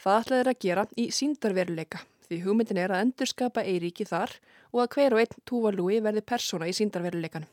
Það 0.00 0.18
ætlaður 0.24 0.50
að 0.50 0.64
gera 0.66 0.88
í 0.96 1.06
síndarveruleika 1.14 2.02
því 2.30 2.42
hugmyndin 2.44 2.78
er 2.78 2.92
að 2.94 3.06
endurskapa 3.06 3.64
Eiríki 3.66 4.06
þar 4.06 4.36
og 4.70 4.84
að 4.84 4.92
hver 4.94 5.16
og 5.16 5.22
einn 5.24 5.40
Túvalúi 5.50 5.98
verði 6.04 6.22
persóna 6.22 6.70
í 6.70 6.76
síndarveruleikanum. 6.78 7.50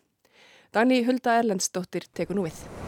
Dagni 0.73 1.01
Hulda 1.07 1.39
Erlendsdóttir 1.41 2.05
tekur 2.13 2.37
nú 2.37 2.45
við. 2.45 2.86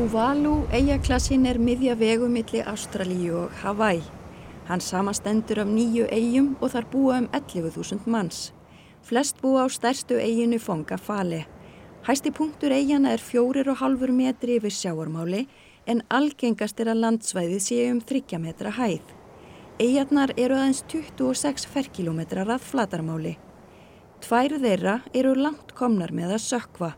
Tuvalu 0.00 0.62
eigaklassin 0.72 1.42
er 1.44 1.58
miðja 1.60 1.92
vegumilli 2.00 2.62
Ástralíu 2.64 3.34
og 3.36 3.56
Hawaii. 3.60 3.98
Hann 4.64 4.80
samastendur 4.80 5.58
af 5.60 5.68
nýju 5.68 6.06
eigjum 6.08 6.46
og 6.56 6.70
þar 6.72 6.86
búa 6.88 7.18
um 7.20 7.26
11.000 7.36 8.08
manns. 8.08 8.38
Flest 9.04 9.42
búa 9.42 9.66
á 9.66 9.68
stærstu 9.68 10.16
eiginu 10.16 10.56
Fonga 10.56 10.96
Fale. 10.96 11.42
Hæsti 12.08 12.32
punktur 12.32 12.72
eigjana 12.72 13.12
er 13.12 13.20
fjórir 13.20 13.68
og 13.68 13.76
halfur 13.82 14.08
metri 14.08 14.56
yfir 14.56 14.72
sjáarmáli 14.72 15.42
en 15.84 16.00
algengast 16.08 16.80
er 16.80 16.94
að 16.94 17.02
landsvæðið 17.04 17.62
sé 17.66 17.82
um 17.90 18.00
30 18.00 18.40
metra 18.40 18.72
hæð. 18.80 19.04
Eigjarnar 19.84 20.32
eru 20.38 20.56
aðeins 20.56 20.80
26 20.88 21.68
ferkilometrar 21.68 22.48
að 22.48 22.64
flatarmáli. 22.70 23.36
Tvær 24.24 24.56
þeirra 24.64 24.98
eru 25.12 25.36
langt 25.36 25.76
komnar 25.76 26.16
með 26.16 26.38
að 26.38 26.44
sökva. 26.48 26.92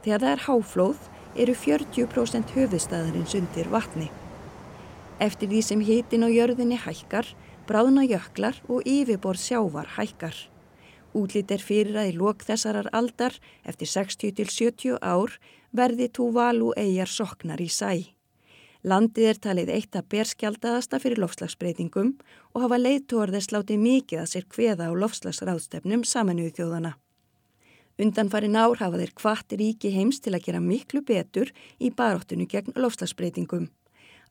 Þegar 0.00 0.24
það 0.24 0.32
er 0.32 0.44
háflóð 0.48 1.06
eru 1.38 1.54
40% 1.54 2.52
höfuðstæðarins 2.56 3.36
undir 3.38 3.70
vatni. 3.72 4.10
Eftir 5.22 5.50
því 5.50 5.62
sem 5.66 5.80
hitin 5.82 6.26
á 6.26 6.28
jörðinni 6.30 6.78
hækkar, 6.82 7.26
bráðna 7.66 8.04
jöklar 8.06 8.58
og 8.68 8.86
yfirborð 8.86 9.42
sjávar 9.42 9.94
hækkar. 9.96 10.36
Útlít 11.16 11.50
er 11.50 11.62
fyrir 11.64 11.96
að 11.98 12.12
í 12.12 12.18
lok 12.20 12.44
þessarar 12.46 12.90
aldar, 12.92 13.34
eftir 13.64 13.88
60-70 13.90 15.00
ár, 15.00 15.38
verði 15.72 16.10
Tuvalu 16.12 16.70
eigjar 16.76 17.10
soknar 17.10 17.60
í 17.60 17.68
sæ. 17.72 18.12
Landið 18.86 19.26
er 19.32 19.40
talið 19.42 19.72
eitt 19.74 19.96
að 19.98 20.06
berskjaldaðasta 20.14 21.00
fyrir 21.02 21.18
lofslagsbreytingum 21.24 22.12
og 22.54 22.62
hafa 22.62 22.78
leiðtóarðis 22.78 23.50
látið 23.50 23.82
mikið 23.82 24.22
að 24.22 24.30
sér 24.32 24.46
kveða 24.46 24.86
á 24.86 24.92
lofslagsráðstefnum 25.02 26.06
samanuðu 26.06 26.54
þjóðana. 26.60 26.94
Undanfarin 27.98 28.54
ár 28.54 28.78
hafa 28.78 29.00
þeir 29.00 29.10
kvart 29.18 29.54
ríki 29.58 29.90
heims 29.90 30.20
til 30.22 30.30
að 30.36 30.44
gera 30.46 30.60
miklu 30.62 31.00
betur 31.02 31.48
í 31.82 31.90
baróttinu 31.90 32.46
gegn 32.46 32.76
lofslagsbreytingum. 32.78 33.64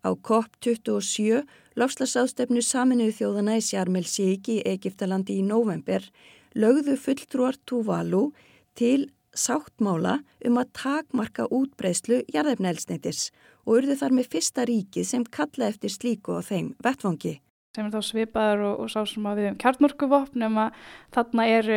Á 0.08 0.10
COP27, 0.16 1.42
lofslagsástefnu 1.76 2.64
saminuðu 2.64 3.18
þjóðana 3.18 3.58
í 3.60 3.66
Sjarmel 3.66 4.06
Siki 4.08 4.62
í 4.62 4.66
Egiptalandi 4.72 5.42
í 5.42 5.44
november, 5.44 6.06
lögðu 6.56 6.96
fulltrúar 7.02 7.58
Tuvalu 7.68 8.30
til 8.80 9.10
sáttmála 9.36 10.22
um 10.48 10.62
að 10.62 10.72
takmarka 10.80 11.50
útbreyslu 11.52 12.22
jarðefnælsneitis 12.34 13.32
og 13.66 13.82
urðu 13.82 13.98
þar 14.00 14.16
með 14.16 14.32
fyrsta 14.32 14.66
ríkið 14.70 15.12
sem 15.12 15.28
kalla 15.28 15.68
eftir 15.74 15.92
slíku 15.92 16.40
á 16.40 16.42
þeim 16.42 16.72
vettfangi 16.84 17.36
sem 17.78 17.86
er 17.86 17.94
þá 17.94 18.06
svipaður 18.08 18.63
og, 18.72 18.80
og 18.84 18.90
sá 18.92 19.04
sem 19.06 19.26
að 19.30 19.42
við 19.42 19.50
um 19.52 19.58
kjarnorkuvopn 19.62 20.46
en 20.48 20.60
þarna 21.13 21.46
er, 21.54 21.70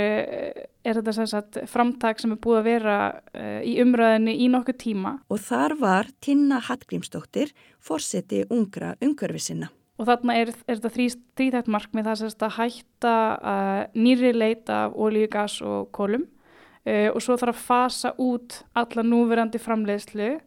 er 0.81 1.01
þetta 1.01 1.15
sem 1.19 1.29
sagt 1.29 1.59
framtak 1.69 2.23
sem 2.23 2.33
er 2.33 2.41
búið 2.41 2.61
að 2.63 2.69
vera 2.71 2.97
uh, 3.13 3.61
í 3.67 3.77
umröðinni 3.85 4.39
í 4.41 4.49
nokkuð 4.53 4.79
tíma. 4.81 5.15
Og 5.29 5.43
þar 5.45 5.77
var 5.81 6.09
Tinna 6.25 6.63
Hallgrímsdóttir 6.65 7.53
fórseti 7.77 8.47
ungra 8.49 8.95
umkörfi 9.05 9.45
sinna. 9.51 9.71
Og 10.01 10.09
þarna 10.09 10.39
er, 10.41 10.55
er 10.65 10.81
þetta 10.81 10.95
þrítætt 10.97 11.69
markmið 11.69 12.09
það 12.09 12.21
sem 12.23 12.45
að 12.47 12.57
hætta 12.57 13.17
uh, 13.37 13.81
nýri 13.93 14.33
leit 14.33 14.73
af 14.73 14.97
ólíu, 14.97 15.29
gas 15.29 15.59
og 15.61 15.91
kólum 15.93 16.25
uh, 16.25 17.11
og 17.13 17.21
svo 17.21 17.37
þarf 17.37 17.53
að 17.53 17.67
fasa 17.67 18.15
út 18.17 18.63
alla 18.73 19.05
núverandi 19.05 19.61
framleiðslu 19.61 20.39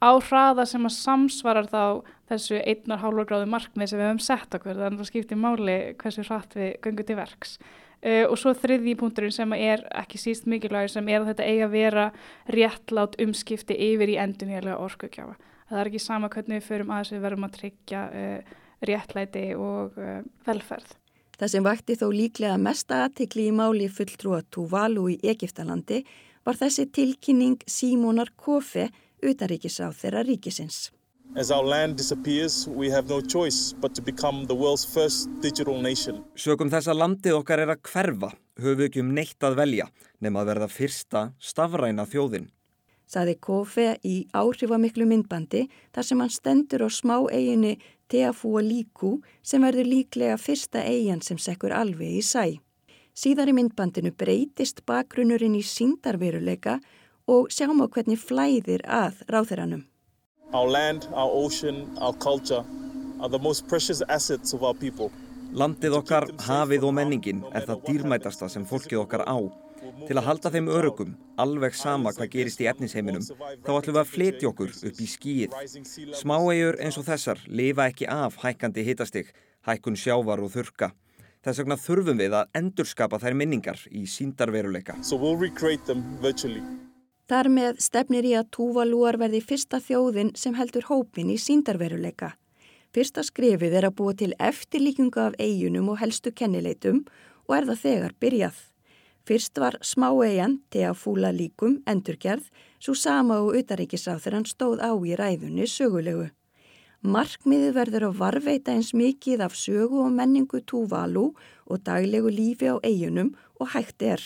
á 0.00 0.10
hraða 0.16 0.64
sem 0.68 0.86
að 0.86 0.96
samsvarar 0.96 1.68
þá 1.68 1.82
þessu 2.30 2.62
einnar 2.62 3.02
hálfur 3.02 3.28
gráðu 3.28 3.50
markmið 3.50 3.92
sem 3.92 4.00
við 4.00 4.08
höfum 4.08 4.24
sett 4.24 4.56
okkur 4.56 4.78
þannig 4.78 4.96
að 4.96 5.04
það 5.04 5.12
skiptir 5.12 5.40
máli 5.42 5.76
hversu 6.00 6.26
hratt 6.28 6.56
við 6.56 6.72
göngum 6.86 7.08
til 7.10 7.18
verks. 7.20 7.54
Uh, 8.00 8.24
og 8.30 8.38
svo 8.40 8.54
þriðji 8.56 8.96
punkturinn 8.96 9.34
sem 9.36 9.52
er 9.58 9.84
ekki 9.92 10.16
síst 10.22 10.46
mikilvægur 10.48 10.94
sem 10.94 11.08
er 11.12 11.20
að 11.20 11.34
þetta 11.34 11.48
eiga 11.50 11.66
að 11.66 11.74
vera 11.74 12.08
réttlátt 12.48 13.18
umskipti 13.20 13.76
yfir 13.90 14.14
í 14.14 14.20
endunhjörlega 14.22 14.80
orkukjáfa 14.80 15.36
það 15.70 15.82
er 15.82 15.90
ekki 15.90 16.02
sama 16.02 16.30
hvernig 16.30 16.58
við 16.58 16.66
förum 16.66 16.90
að 16.90 17.02
þess 17.02 17.12
að 17.12 17.16
við 17.16 17.26
verðum 17.26 17.46
að 17.46 17.54
tryggja 17.58 18.00
uh, 18.20 18.56
réttlæti 18.90 19.44
og 19.54 20.00
uh, 20.00 20.16
velferð. 20.46 20.96
Það 21.40 21.52
sem 21.54 21.64
vakti 21.64 21.96
þó 21.96 22.06
líklega 22.12 22.56
mesta 22.60 23.04
aðtikli 23.06 23.46
í 23.48 23.54
máli 23.56 23.86
fulltrúa 23.88 24.42
Tuvalu 24.52 25.06
í 25.14 25.20
Egiptalandi 25.32 26.02
var 26.44 26.58
þessi 26.58 26.88
tilkynning 26.92 27.62
Símonar 27.70 28.34
Kofi 28.36 28.88
utaríkisáð 29.24 29.96
þeirra 30.02 30.24
ríkisins. 30.26 30.88
As 31.36 31.52
our 31.52 31.62
land 31.62 31.96
disappears, 31.96 32.66
we 32.66 32.90
have 32.90 33.08
no 33.08 33.20
choice 33.20 33.72
but 33.80 33.94
to 33.94 34.02
become 34.02 34.46
the 34.46 34.54
world's 34.54 34.84
first 34.84 35.28
digital 35.40 35.80
nation. 35.80 36.24
Sökum 36.34 36.66
þess 36.72 36.90
að 36.90 36.98
landið 36.98 37.36
okkar 37.36 37.60
er 37.62 37.70
að 37.70 37.84
hverfa, 37.86 38.30
höfum 38.58 38.80
við 38.80 38.88
ekki 38.88 39.02
um 39.04 39.12
neitt 39.14 39.46
að 39.46 39.60
velja, 39.60 39.86
nema 40.18 40.42
að 40.42 40.50
verða 40.50 40.68
fyrsta 40.74 41.22
stafræna 41.38 42.08
þjóðin. 42.10 42.48
Saði 43.06 43.36
Kofi 43.38 43.86
í 44.02 44.16
áhrifamiklu 44.34 45.06
myndbandi 45.06 45.68
þar 45.94 46.08
sem 46.08 46.24
hann 46.24 46.34
stendur 46.34 46.82
á 46.82 46.88
smá 46.90 47.14
eiginni 47.30 47.76
Teafúa 48.10 48.64
Líku 48.66 49.20
sem 49.42 49.62
verður 49.62 49.86
líklega 49.86 50.34
fyrsta 50.34 50.82
eigin 50.82 51.22
sem 51.22 51.38
sekkur 51.38 51.70
alveg 51.70 52.18
í 52.18 52.24
sæ. 52.26 52.58
Síðar 53.14 53.52
í 53.52 53.54
myndbandinu 53.54 54.10
breytist 54.18 54.82
bakgrunnurinn 54.82 55.54
í 55.54 55.62
síndarveruleika 55.62 56.80
og 57.30 57.54
sjáum 57.54 57.82
á 57.82 57.86
hvernig 57.86 58.18
flæðir 58.18 58.82
að 58.90 59.22
ráþeiranum. 59.30 59.86
Our 60.52 60.66
land, 60.66 61.06
our 61.14 61.30
ocean, 61.30 61.86
our 61.98 62.12
culture 62.12 62.64
are 63.20 63.28
the 63.28 63.38
most 63.38 63.68
precious 63.68 64.02
assets 64.08 64.52
of 64.52 64.64
our 64.64 64.74
people. 64.74 65.12
Landið 65.54 65.94
okkar, 66.00 66.26
hafið 66.42 66.86
og 66.88 66.94
menningin 66.96 67.44
er 67.54 67.68
það 67.68 67.84
dýrmætasta 67.86 68.48
sem 68.50 68.64
fólkið 68.66 69.04
okkar 69.04 69.22
á. 69.30 69.38
Til 70.08 70.16
að 70.18 70.26
halda 70.26 70.50
þeim 70.50 70.72
örugum, 70.74 71.14
alveg 71.38 71.78
sama 71.78 72.10
hvað 72.16 72.32
gerist 72.34 72.62
í 72.64 72.68
efnisheiminum, 72.70 73.22
þá 73.62 73.70
ætlum 73.76 73.94
við 73.94 74.00
að 74.02 74.10
fletja 74.10 74.50
okkur 74.50 74.74
upp 74.90 75.00
í 75.00 75.08
skýið. 75.14 75.56
Smáegjur 76.18 76.82
eins 76.82 76.98
og 76.98 77.06
þessar 77.06 77.46
lifa 77.46 77.86
ekki 77.86 78.10
af 78.10 78.42
hækkandi 78.42 78.86
hitastig, 78.90 79.30
hækkun 79.70 79.98
sjávar 79.98 80.42
og 80.42 80.50
þurka. 80.56 80.90
Þess 81.46 81.62
vegna 81.62 81.78
þurfum 81.80 82.18
við 82.20 82.38
að 82.42 82.54
endurskapa 82.58 83.22
þær 83.22 83.38
minningar 83.38 83.86
í 83.86 84.02
síndarveruleika. 84.10 84.98
So 85.02 85.14
we'll 85.16 85.38
recreate 85.38 85.86
them 85.86 86.02
virtually. 86.20 86.62
Þar 87.30 87.46
með 87.54 87.76
stefnir 87.78 88.26
í 88.26 88.32
að 88.34 88.48
Túvalúar 88.56 89.14
verði 89.20 89.38
fyrsta 89.46 89.78
þjóðin 89.78 90.32
sem 90.34 90.56
heldur 90.58 90.88
hópin 90.88 91.28
í 91.30 91.36
síndarveruleika. 91.38 92.32
Fyrsta 92.90 93.22
skrifið 93.22 93.76
er 93.78 93.86
að 93.86 93.94
búa 94.00 94.16
til 94.18 94.32
eftirlíkunga 94.42 95.28
af 95.28 95.36
eigunum 95.38 95.92
og 95.92 96.00
helstu 96.00 96.32
kennileitum 96.34 97.04
og 97.46 97.54
er 97.54 97.68
það 97.70 97.80
þegar 97.84 98.16
byrjað. 98.24 98.58
Fyrst 99.30 99.62
var 99.62 99.78
smá 99.86 100.08
eigan, 100.26 100.58
þegar 100.74 100.98
fúla 100.98 101.30
líkum, 101.30 101.78
endurgerð, 101.86 102.50
svo 102.82 102.96
sama 102.98 103.38
og 103.44 103.54
utaríkisáþurann 103.62 104.50
stóð 104.50 104.82
á 104.82 104.90
í 104.90 105.14
ræðunni 105.14 105.70
sögulegu. 105.70 106.32
Markmiði 107.06 107.70
verður 107.78 108.10
að 108.10 108.22
varveita 108.24 108.74
eins 108.74 108.90
mikið 108.90 109.46
af 109.46 109.54
sögu 109.54 110.02
og 110.02 110.10
menningu 110.18 110.64
Túvalú 110.66 111.28
og 111.70 111.84
daglegu 111.86 112.34
lífi 112.34 112.74
á 112.74 112.82
eigunum 112.82 113.36
og 113.62 113.70
hægt 113.76 114.02
er. 114.02 114.18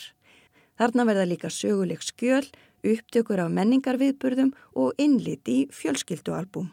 Þarna 0.81 1.05
verða 1.05 1.29
líka 1.29 1.53
söguleg 1.53 2.01
skjöl, 2.01 2.49
upptökur 2.85 3.43
af 3.45 3.53
menningarviðburðum 3.57 4.55
og 4.77 4.95
innlit 5.01 5.49
í 5.49 5.65
fjölskyldualbum. 5.73 6.71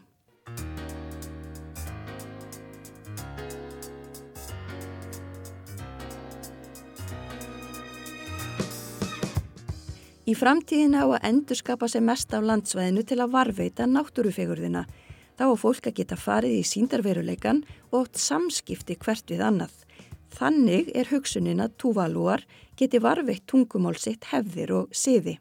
Í 10.22 10.36
framtíðin 10.38 10.94
á 10.94 11.02
að 11.02 11.24
endurskapa 11.28 11.88
sem 11.90 12.04
mest 12.06 12.30
af 12.32 12.44
landsvæðinu 12.46 13.02
til 13.04 13.18
að 13.20 13.32
varveita 13.34 13.88
náttúrufegurðina. 13.90 14.84
Þá 15.34 15.44
að 15.48 15.58
fólk 15.58 15.88
að 15.90 15.96
geta 15.98 16.16
farið 16.20 16.54
í 16.60 16.66
síndarveruleikan 16.68 17.64
og 17.90 18.04
átt 18.04 18.20
samskipti 18.22 18.96
hvert 19.02 19.32
við 19.32 19.42
annað. 19.42 19.74
Þannig 20.32 20.92
er 20.96 21.10
hugsunin 21.10 21.60
að 21.60 21.74
túvalúar 21.82 22.46
geti 22.78 23.02
varveitt 23.02 23.48
tungumálsitt 23.50 24.30
hefðir 24.30 24.76
og 24.78 24.94
siði. 24.96 25.40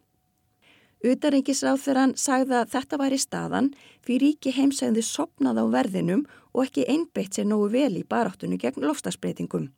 Utarengisráþurann 1.02 2.14
sagði 2.20 2.60
að 2.60 2.74
þetta 2.76 2.98
væri 3.02 3.18
staðan 3.18 3.70
fyrir 4.06 4.22
ríki 4.28 4.52
heimsæðið 4.54 5.06
sopnað 5.08 5.62
á 5.62 5.66
verðinum 5.74 6.26
og 6.54 6.68
ekki 6.68 6.86
einbeitt 6.86 7.38
sér 7.38 7.48
nógu 7.50 7.72
vel 7.74 7.96
í 7.98 8.06
baráttunni 8.06 8.60
gegn 8.62 8.86
lofstafsbreytingum. 8.86 9.72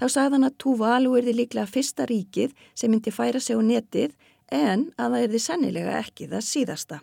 Þá 0.00 0.06
sagði 0.08 0.38
hann 0.38 0.46
að 0.48 0.56
Tuvalu 0.64 1.16
erði 1.20 1.34
líklega 1.36 1.70
fyrsta 1.70 2.06
ríkið 2.08 2.54
sem 2.74 2.90
myndi 2.90 3.12
færa 3.12 3.40
sig 3.40 3.60
á 3.60 3.62
netið 3.62 4.14
en 4.50 4.88
að 4.96 5.16
það 5.16 5.26
erði 5.26 5.42
sennilega 5.44 5.98
ekki 6.00 6.30
það 6.32 6.46
síðasta. 6.48 7.00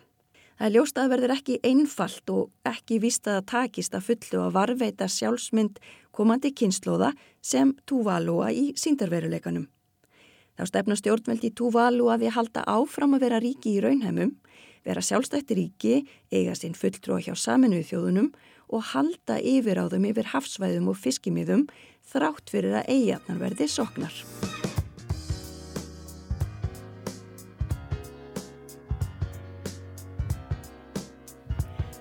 Það 0.58 0.66
er 0.66 0.74
ljóst 0.76 0.98
að 0.98 1.02
það 1.02 1.12
verður 1.14 1.34
ekki 1.36 1.60
einfalt 1.66 2.32
og 2.34 2.50
ekki 2.68 2.98
víst 3.02 3.26
að 3.26 3.38
það 3.38 3.46
takist 3.52 3.94
að 3.94 4.08
fullu 4.08 4.42
að 4.42 4.56
varveita 4.58 5.08
sjálfsmynd 5.10 5.78
komandi 6.10 6.52
kynnslóða 6.52 7.12
sem 7.40 7.72
Tuvalua 7.86 8.50
í 8.52 8.72
síndarveruleikanum. 8.78 9.70
Þá 10.52 10.66
stefna 10.68 10.96
stjórnveldi 11.00 11.48
Tuvalu 11.56 12.10
að 12.12 12.26
að 12.28 12.34
halda 12.36 12.62
áfram 12.68 13.16
að 13.16 13.22
vera 13.24 13.38
ríki 13.40 13.76
í 13.78 13.80
raunheimum, 13.80 14.34
vera 14.84 15.00
sjálfstætti 15.00 15.56
ríki, 15.56 15.94
eiga 16.28 16.52
sinn 16.58 16.76
fulltrúa 16.76 17.22
hjá 17.24 17.32
saminuð 17.38 17.86
þjóðunum 17.88 18.28
og 18.72 18.84
halda 18.92 19.38
yfir 19.40 19.80
á 19.80 19.88
þeim 19.88 20.10
yfir 20.10 20.28
hafsvæðum 20.34 20.90
og 20.92 20.98
fiskimiðum 21.00 21.64
þrátt 22.12 22.52
fyrir 22.52 22.76
að 22.82 22.92
eigatnar 22.92 23.40
verði 23.40 23.68
soknar. 23.70 24.12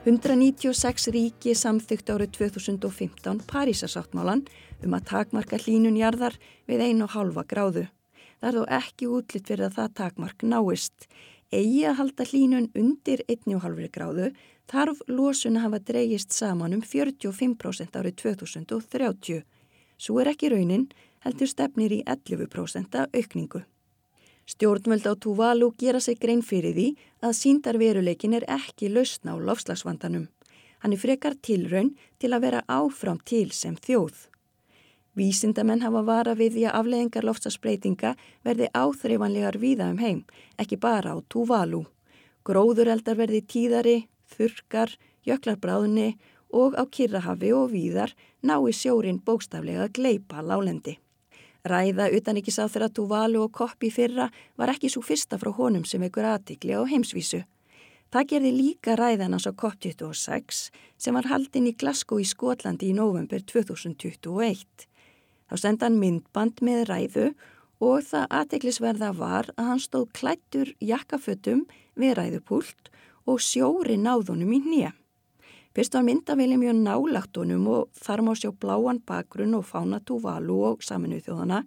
«196 0.02 1.12
ríki 1.14 1.54
samþygt 1.54 2.10
árið 2.10 2.32
2015 2.40 3.44
Parísasáttmálan 3.46 4.42
um 4.82 4.96
að 4.98 5.08
takmarka 5.14 5.62
hlínunjarðar 5.62 6.40
við 6.66 6.88
1,5 6.90 7.46
gráðu. 7.46 7.88
Það 8.42 8.50
er 8.50 8.58
þó 8.58 8.78
ekki 8.82 9.08
útlitt 9.08 9.50
fyrir 9.52 9.68
að 9.68 9.76
það 9.78 9.92
takmark 10.00 10.44
náist. 10.44 11.08
Egi 11.54 11.84
að 11.86 11.98
halda 12.00 12.26
hlínun 12.26 12.72
undir 12.74 13.22
1,5 13.30 13.90
gráðu 13.94 14.32
þarf 14.72 15.02
losun 15.12 15.60
að 15.60 15.66
hafa 15.68 15.80
dreyist 15.92 16.34
saman 16.34 16.74
um 16.74 16.82
45% 16.82 18.00
árið 18.00 18.16
2030. 18.24 19.44
Svo 20.02 20.18
er 20.22 20.32
ekki 20.32 20.50
raunin, 20.50 20.88
heldur 21.22 21.52
stefnir 21.52 21.94
í 21.94 22.02
11% 22.10 22.98
aukningu. 23.14 23.62
Stjórnvöld 24.50 25.06
á 25.06 25.14
Tuvalu 25.22 25.70
gera 25.78 26.00
sig 26.02 26.18
grein 26.18 26.42
fyrir 26.42 26.74
því 26.74 26.88
að 27.22 27.38
síndarveruleikin 27.44 28.34
er 28.40 28.48
ekki 28.50 28.90
lausna 28.90 29.36
á 29.36 29.38
lofslagsvandanum. 29.38 30.26
Hann 30.82 30.96
er 30.98 31.04
frekar 31.04 31.38
tilraun 31.46 31.94
til 32.18 32.34
að 32.34 32.48
vera 32.48 32.66
áfram 32.66 33.22
til 33.22 33.52
sem 33.54 33.78
þjóð. 33.78 34.31
Vísindamenn 35.18 35.84
hafa 35.84 36.02
vara 36.08 36.34
við 36.40 36.56
því 36.56 36.66
að 36.70 36.76
afleðingar 36.80 37.26
loftasbreytinga 37.28 38.14
verði 38.48 38.70
áþreifanlegar 38.72 39.58
víða 39.60 39.90
um 39.92 40.00
heim, 40.00 40.22
ekki 40.56 40.80
bara 40.80 41.12
á 41.12 41.18
Tuvalu. 41.28 41.84
Gróðureldar 42.48 43.20
verði 43.20 43.42
tíðari, 43.44 43.98
þurkar, 44.32 44.96
jöklarbráðni 45.28 46.16
og 46.56 46.80
á 46.80 46.88
Kirrahafi 46.88 47.52
og 47.54 47.74
víðar 47.74 48.16
nái 48.42 48.72
sjórin 48.72 49.20
bókstaflega 49.20 49.90
að 49.90 49.98
gleipa 50.00 50.40
lálendi. 50.42 50.96
Ræða 51.68 52.08
utan 52.18 52.40
ekki 52.40 52.54
sá 52.56 52.64
þeirra 52.66 52.90
Tuvalu 52.90 53.44
og 53.44 53.52
Koppi 53.54 53.92
fyrra 53.94 54.32
var 54.58 54.72
ekki 54.72 54.90
svo 54.90 55.04
fyrsta 55.06 55.38
frá 55.38 55.52
honum 55.54 55.84
sem 55.86 56.02
ekkur 56.08 56.26
aðtikli 56.26 56.74
á 56.74 56.82
heimsvísu. 56.88 57.44
Það 58.12 58.28
gerði 58.32 58.52
líka 58.56 58.96
ræðan 59.00 59.36
hans 59.36 59.46
á 59.48 59.54
COP26 59.56 60.64
sem 61.00 61.16
var 61.16 61.30
haldinn 61.32 61.70
í 61.70 61.76
Glasgow 61.76 62.20
í 62.20 62.26
Skotlandi 62.28 62.90
í 62.90 62.96
november 62.98 63.44
2021. 63.44 64.88
Þá 65.52 65.60
senda 65.60 65.90
hann 65.90 66.00
myndband 66.00 66.62
með 66.64 66.86
ræðu 66.88 67.26
og 67.84 68.06
það 68.08 68.28
aðteglisverða 68.38 69.10
var 69.18 69.50
að 69.58 69.68
hann 69.68 69.82
stóð 69.84 70.06
klættur 70.16 70.70
jakkafötum 70.80 71.66
við 72.00 72.14
ræðupúlt 72.16 72.92
og 73.28 73.42
sjóri 73.44 73.98
náðunum 74.00 74.54
í 74.56 74.62
nýja. 74.64 74.94
Fyrst 75.76 75.98
var 75.98 76.06
myndavili 76.08 76.56
mjög 76.60 76.80
nálagt 76.80 77.36
honum 77.40 77.68
og 77.72 77.90
þar 78.00 78.24
má 78.24 78.32
sjá 78.40 78.52
bláan 78.52 79.04
bakgrunn 79.08 79.58
og 79.60 79.68
fána 79.68 80.00
Tuvalu 80.00 80.58
og 80.72 80.88
saminuð 80.88 81.28
þjóðana 81.28 81.66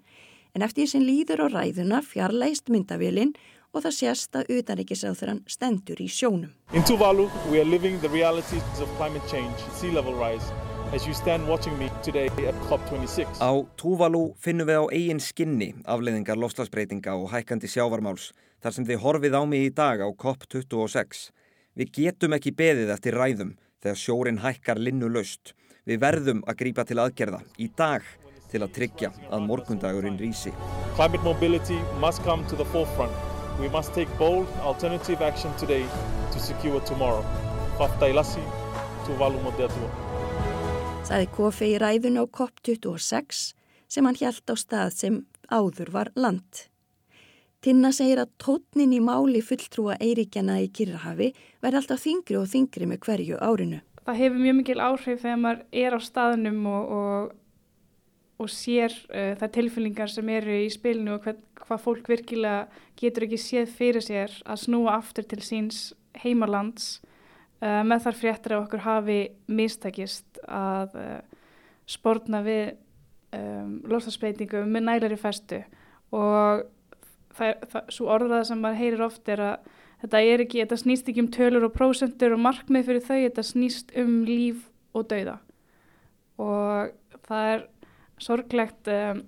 en 0.57 0.65
eftir 0.65 0.89
sem 0.89 1.05
líður 1.05 1.45
á 1.45 1.47
ræðuna 1.53 2.01
fjarlægist 2.05 2.73
myndavilin 2.73 3.35
og 3.75 3.85
það 3.85 3.97
sést 3.99 4.37
að 4.39 4.53
utanrikiðsáþurann 4.59 5.43
stendur 5.45 6.01
í 6.01 6.09
sjónum. 6.09 6.53
In 6.73 6.85
Tuvalu 6.89 7.29
we 7.51 7.61
are 7.61 7.69
living 7.69 8.01
the 8.01 8.09
realities 8.09 8.81
of 8.81 8.89
climate 8.97 9.29
change, 9.29 9.61
sea 9.77 9.93
level 9.93 10.17
rise 10.17 10.53
as 10.95 11.07
you 11.09 11.15
stand 11.15 11.49
watching 11.49 11.77
me 11.79 11.91
today 12.03 12.27
at 12.27 12.55
COP26. 12.71 13.27
Á 13.43 13.51
Tuvalu 13.77 14.35
finnum 14.39 14.69
við 14.69 14.79
á 14.79 14.85
eigin 14.95 15.21
skinni 15.21 15.73
afleiðingar 15.91 16.39
lofslagsbreytinga 16.39 17.17
og 17.19 17.33
hækkandi 17.33 17.67
sjávarmáls 17.67 18.29
þar 18.63 18.77
sem 18.77 18.87
þið 18.87 19.03
horfið 19.03 19.35
á 19.35 19.43
mig 19.43 19.67
í 19.67 19.73
dag 19.75 20.05
á 20.07 20.09
COP26. 20.15 21.33
Við 21.75 21.91
getum 21.99 22.37
ekki 22.39 22.55
beðið 22.55 22.95
eftir 22.95 23.19
ræðum 23.19 23.57
þegar 23.83 23.99
sjórin 24.05 24.39
hækkar 24.45 24.79
linnu 24.79 25.11
laust. 25.11 25.57
Við 25.83 25.99
verðum 26.07 26.45
að 26.47 26.61
grípa 26.63 26.87
til 26.87 27.01
aðgerða 27.03 27.43
í 27.59 27.69
dag 27.75 28.07
til 28.53 28.63
að 28.63 28.75
tryggja 28.79 29.11
að 29.35 29.45
morgundagurinn 29.51 30.21
rýsi. 30.23 30.55
Climate 30.95 31.27
mobility 31.27 31.81
must 31.99 32.23
come 32.23 32.47
to 32.47 32.55
the 32.55 32.69
forefront. 32.71 33.13
We 33.59 33.69
must 33.69 33.93
take 33.95 34.11
bold 34.19 34.47
alternative 34.63 35.27
action 35.27 35.51
today 35.59 35.83
to 36.31 36.39
secure 36.39 36.81
tomorrow. 36.87 37.27
Faftailasi, 37.79 38.43
Tuvalu 39.07 39.43
Modetua 39.43 40.04
saði 41.05 41.27
Kofi 41.37 41.67
í 41.75 41.79
ræðun 41.81 42.17
á 42.17 42.25
COP26 42.25 43.41
sem 43.93 44.07
hann 44.09 44.17
hjælt 44.17 44.49
á 44.49 44.57
stað 44.57 44.95
sem 44.97 45.19
áður 45.53 45.91
var 45.93 46.11
land. 46.17 46.65
Tinna 47.65 47.91
segir 47.93 48.23
að 48.23 48.33
tótnin 48.41 48.95
í 48.97 49.01
máli 49.05 49.43
fulltrúa 49.45 49.99
eiríkjana 50.01 50.59
í 50.65 50.71
Kirrahafi 50.73 51.31
verði 51.65 51.81
alltaf 51.81 52.03
þingri 52.05 52.39
og 52.41 52.49
þingri 52.53 52.89
með 52.89 53.03
hverju 53.05 53.41
árinu. 53.41 53.81
Það 54.05 54.21
hefur 54.21 54.43
mjög 54.45 54.59
mikil 54.61 54.81
áhrif 54.81 55.23
þegar 55.23 55.41
maður 55.45 55.63
er 55.85 55.97
á 55.97 56.01
staðnum 56.09 56.61
og, 56.73 56.93
og, 56.99 57.33
og 58.45 58.53
sér 58.53 58.97
uh, 59.09 59.33
það 59.41 59.55
tilfyllingar 59.59 60.13
sem 60.13 60.35
eru 60.37 60.61
í 60.65 60.69
spilinu 60.73 61.17
og 61.17 61.25
hvað, 61.25 61.41
hvað 61.65 61.85
fólk 61.85 62.13
virkilega 62.13 62.85
getur 63.01 63.29
ekki 63.29 63.41
séð 63.41 63.77
fyrir 63.77 64.05
sér 64.05 64.39
að 64.45 64.65
snúa 64.65 64.97
aftur 64.97 65.29
til 65.29 65.41
síns 65.45 65.91
heimalands 66.25 66.99
uh, 67.65 67.81
með 67.87 68.05
þar 68.07 68.19
fréttir 68.21 68.55
að 68.55 68.67
okkur 68.67 68.85
hafi 68.85 69.19
mistakist 69.49 70.41
að 70.45 70.99
uh, 71.01 71.19
spórna 71.89 72.43
við 72.45 72.77
um, 73.37 73.81
lofstafsbreytingu 73.91 74.65
með 74.69 74.87
nælari 74.89 75.19
festu. 75.21 75.63
Og 76.15 76.65
svo 77.91 78.11
orðraða 78.15 78.45
sem 78.47 78.61
maður 78.63 78.81
heyrir 78.81 79.05
oft 79.09 79.29
er 79.33 79.43
að 79.43 79.71
þetta 80.05 80.21
er 80.23 80.45
ekki, 80.45 80.61
þetta 80.63 80.79
snýst 80.79 81.09
ekki 81.11 81.25
um 81.25 81.31
tölur 81.35 81.67
og 81.67 81.75
prósentur 81.75 82.37
og 82.37 82.43
markmið 82.45 82.89
fyrir 82.89 83.05
þau, 83.05 83.17
þetta 83.25 83.47
snýst 83.49 83.95
um 84.01 84.19
líf 84.29 84.69
og 84.95 85.09
dauða. 85.11 85.39
Og 86.39 86.93
það 87.27 87.49
er 87.55 87.65
sorglegt 88.23 88.91
um, 88.93 89.25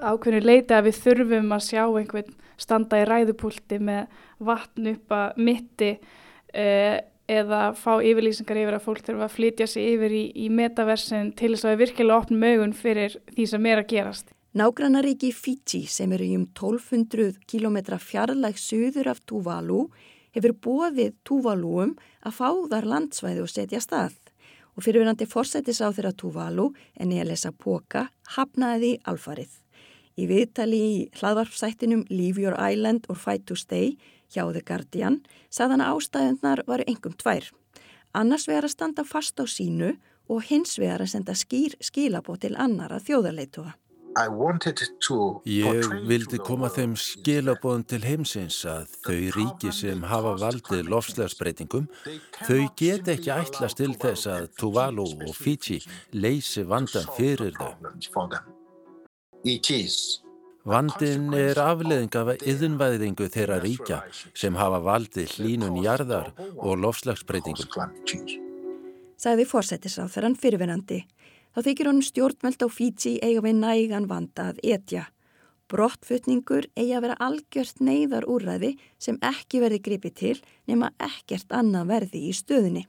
ákveðinu 0.00 0.44
leita 0.44 0.78
að 0.78 0.90
við 0.90 1.00
þurfum 1.04 1.54
að 1.56 1.66
sjá 1.68 1.84
einhvern 1.86 2.34
standa 2.60 3.00
í 3.00 3.06
ræðupúlti 3.08 3.78
með 3.80 4.18
vatn 4.44 4.90
upp 4.92 5.14
að 5.16 5.40
mitti 5.40 5.90
uh, 5.96 6.98
eða 7.30 7.60
fá 7.78 7.92
yfirlýsingar 8.02 8.58
yfir 8.58 8.76
að 8.76 8.84
fólk 8.86 9.04
þurfa 9.06 9.26
að 9.28 9.34
flytja 9.36 9.66
sig 9.70 9.94
yfir 9.94 10.14
í, 10.14 10.24
í 10.34 10.46
metaversin 10.50 11.32
til 11.38 11.52
þess 11.54 11.66
að 11.66 11.74
við 11.74 11.82
virkilega 11.84 12.22
opnum 12.24 12.46
augun 12.48 12.76
fyrir 12.76 13.16
því 13.30 13.46
sem 13.52 13.68
er 13.70 13.82
að 13.82 13.90
gerast. 13.94 14.32
Nágrannaríki 14.58 15.30
Fiji 15.30 15.84
sem 15.86 16.10
eru 16.16 16.26
um 16.34 16.48
1200 16.48 17.36
km 17.46 17.76
fjarlæg 18.02 18.58
söður 18.58 19.12
af 19.12 19.20
Tuvalu 19.22 19.84
hefur 20.34 20.56
bóðið 20.66 21.14
Tuvaluum 21.26 21.94
að 22.26 22.36
fá 22.40 22.48
þar 22.72 22.88
landsvæði 22.90 23.44
og 23.44 23.52
setja 23.52 23.82
stað 23.84 24.16
og 24.74 24.84
fyrirverandi 24.86 25.26
fórsættis 25.30 25.82
á 25.82 25.94
þeirra 25.94 26.14
Tuvalu 26.18 26.70
en 26.98 27.14
ég 27.14 27.22
að 27.22 27.30
lesa 27.30 27.52
póka 27.54 28.08
hafnaði 28.34 28.96
alfarið. 29.06 29.52
Í 30.18 30.26
viðtali 30.26 30.80
í 30.80 30.96
hlaðvarpsættinum 31.20 32.04
Leave 32.10 32.42
Your 32.42 32.58
Island 32.58 33.06
or 33.08 33.18
Fight 33.18 33.46
to 33.46 33.54
Stay 33.54 33.94
hjá 34.30 34.44
The 34.52 34.62
Guardian 34.66 35.20
saðan 35.50 35.84
að 35.84 35.98
ástæðunar 35.98 36.64
varu 36.66 36.86
engum 36.86 37.16
tvær. 37.18 37.50
Annars 38.14 38.48
vegar 38.48 38.66
að 38.66 38.74
standa 38.74 39.04
fast 39.06 39.38
á 39.38 39.44
sínu 39.46 39.94
og 40.30 40.42
hins 40.48 40.78
vegar 40.78 41.04
að 41.04 41.12
senda 41.14 41.34
skýr 41.38 41.76
skilabót 41.82 42.42
til 42.46 42.56
annara 42.58 42.98
þjóðarleituða. 43.02 43.74
Ég 45.46 45.86
vildi 46.10 46.38
koma 46.42 46.68
þeim 46.74 46.96
skilabóðum 46.98 47.84
til 47.92 48.00
heimsins 48.02 48.58
að 48.66 48.96
þau 49.06 49.20
ríki 49.36 49.70
sem 49.74 50.02
hafa 50.10 50.34
valdið 50.42 50.90
lofslagsbreytingum, 50.90 51.86
þau 52.42 52.62
get 52.76 53.08
ekki 53.14 53.30
ætlast 53.36 53.78
til 53.78 53.94
þess 53.94 54.26
að 54.30 54.48
Tuvalu 54.58 55.06
og 55.28 55.36
Fiji 55.38 55.78
leysi 56.12 56.66
vandan 56.66 57.06
fyrir 57.14 57.54
þau. 57.54 57.70
Vandin 60.68 61.30
er 61.32 61.56
afleðing 61.56 62.12
af 62.20 62.34
yðinvæðingu 62.44 63.30
þeirra 63.32 63.56
ríkja 63.62 64.02
sem 64.36 64.58
hafa 64.60 64.82
valdið 64.84 65.38
hlínun 65.38 65.78
jarðar 65.80 66.34
og 66.60 66.76
lofslagsbreytingum. 66.82 67.96
Sagði 69.16 69.46
fórsættisráþarann 69.48 70.36
fyrirvenandi. 70.36 71.00
Þá 71.56 71.60
þykir 71.64 71.88
honum 71.88 72.04
stjórnmöld 72.04 72.60
á 72.60 72.68
Fíji 72.68 73.16
eiga 73.24 73.40
við 73.40 73.56
nægan 73.62 74.10
vanda 74.10 74.50
að 74.52 74.60
etja. 74.76 75.08
Brottfutningur 75.70 76.68
eigi 76.76 76.92
að 76.92 77.04
vera 77.06 77.18
algjört 77.24 77.80
neyðar 77.80 78.28
úrræði 78.28 78.74
sem 79.00 79.16
ekki 79.24 79.62
verði 79.64 79.80
gripið 79.80 80.16
til 80.20 80.38
nema 80.68 80.92
ekkert 81.00 81.52
annað 81.56 81.92
verði 81.94 82.26
í 82.28 82.36
stöðunni. 82.36 82.84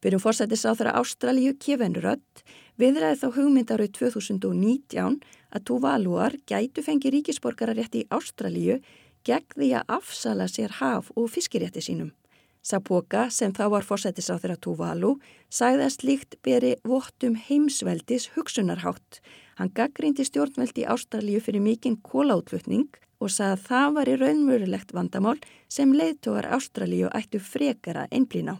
Byrjum 0.00 0.20
fórsættisráþara 0.20 0.96
Ástralíu 1.00 1.56
Kevin 1.60 1.96
Rudd 1.96 2.44
viðræði 2.80 3.20
þá 3.20 3.26
hugmyndarauð 3.36 3.92
2019 3.98 5.20
að 5.50 5.66
Tuvaluar 5.70 6.36
gætu 6.48 6.84
fengi 6.86 7.12
ríkisborgararétti 7.14 8.04
í 8.04 8.08
Ástralíu 8.14 8.80
gegn 9.26 9.56
því 9.56 9.68
að 9.80 9.92
afsala 9.98 10.46
sér 10.48 10.78
haf 10.80 11.10
og 11.16 11.28
fiskirétti 11.34 11.82
sínum. 11.84 12.14
Sapoka, 12.62 13.30
sem 13.32 13.52
þá 13.56 13.64
var 13.72 13.84
fórsættis 13.88 14.28
á 14.28 14.36
þeirra 14.36 14.58
Tuvalu, 14.60 15.14
sagði 15.48 15.86
að 15.86 15.94
slíkt 15.96 16.36
beri 16.44 16.74
vottum 16.84 17.38
heimsveldis 17.48 18.28
hugsunarhátt. 18.34 19.20
Hann 19.56 19.72
gaggrindi 19.76 20.26
stjórnveldi 20.28 20.84
í 20.84 20.88
Ástralíu 20.94 21.40
fyrir 21.40 21.64
mikinn 21.64 21.96
kóláutflutning 22.04 22.88
og 23.20 23.32
sagði 23.32 23.56
að 23.56 23.64
það 23.68 23.94
var 23.96 24.10
í 24.10 24.18
raunmurulegt 24.20 24.92
vandamál 24.96 25.38
sem 25.72 25.92
leiðtógar 25.96 26.50
Ástralíu 26.52 27.08
ættu 27.16 27.40
frekara 27.40 28.06
einblín 28.12 28.52
á. 28.52 28.56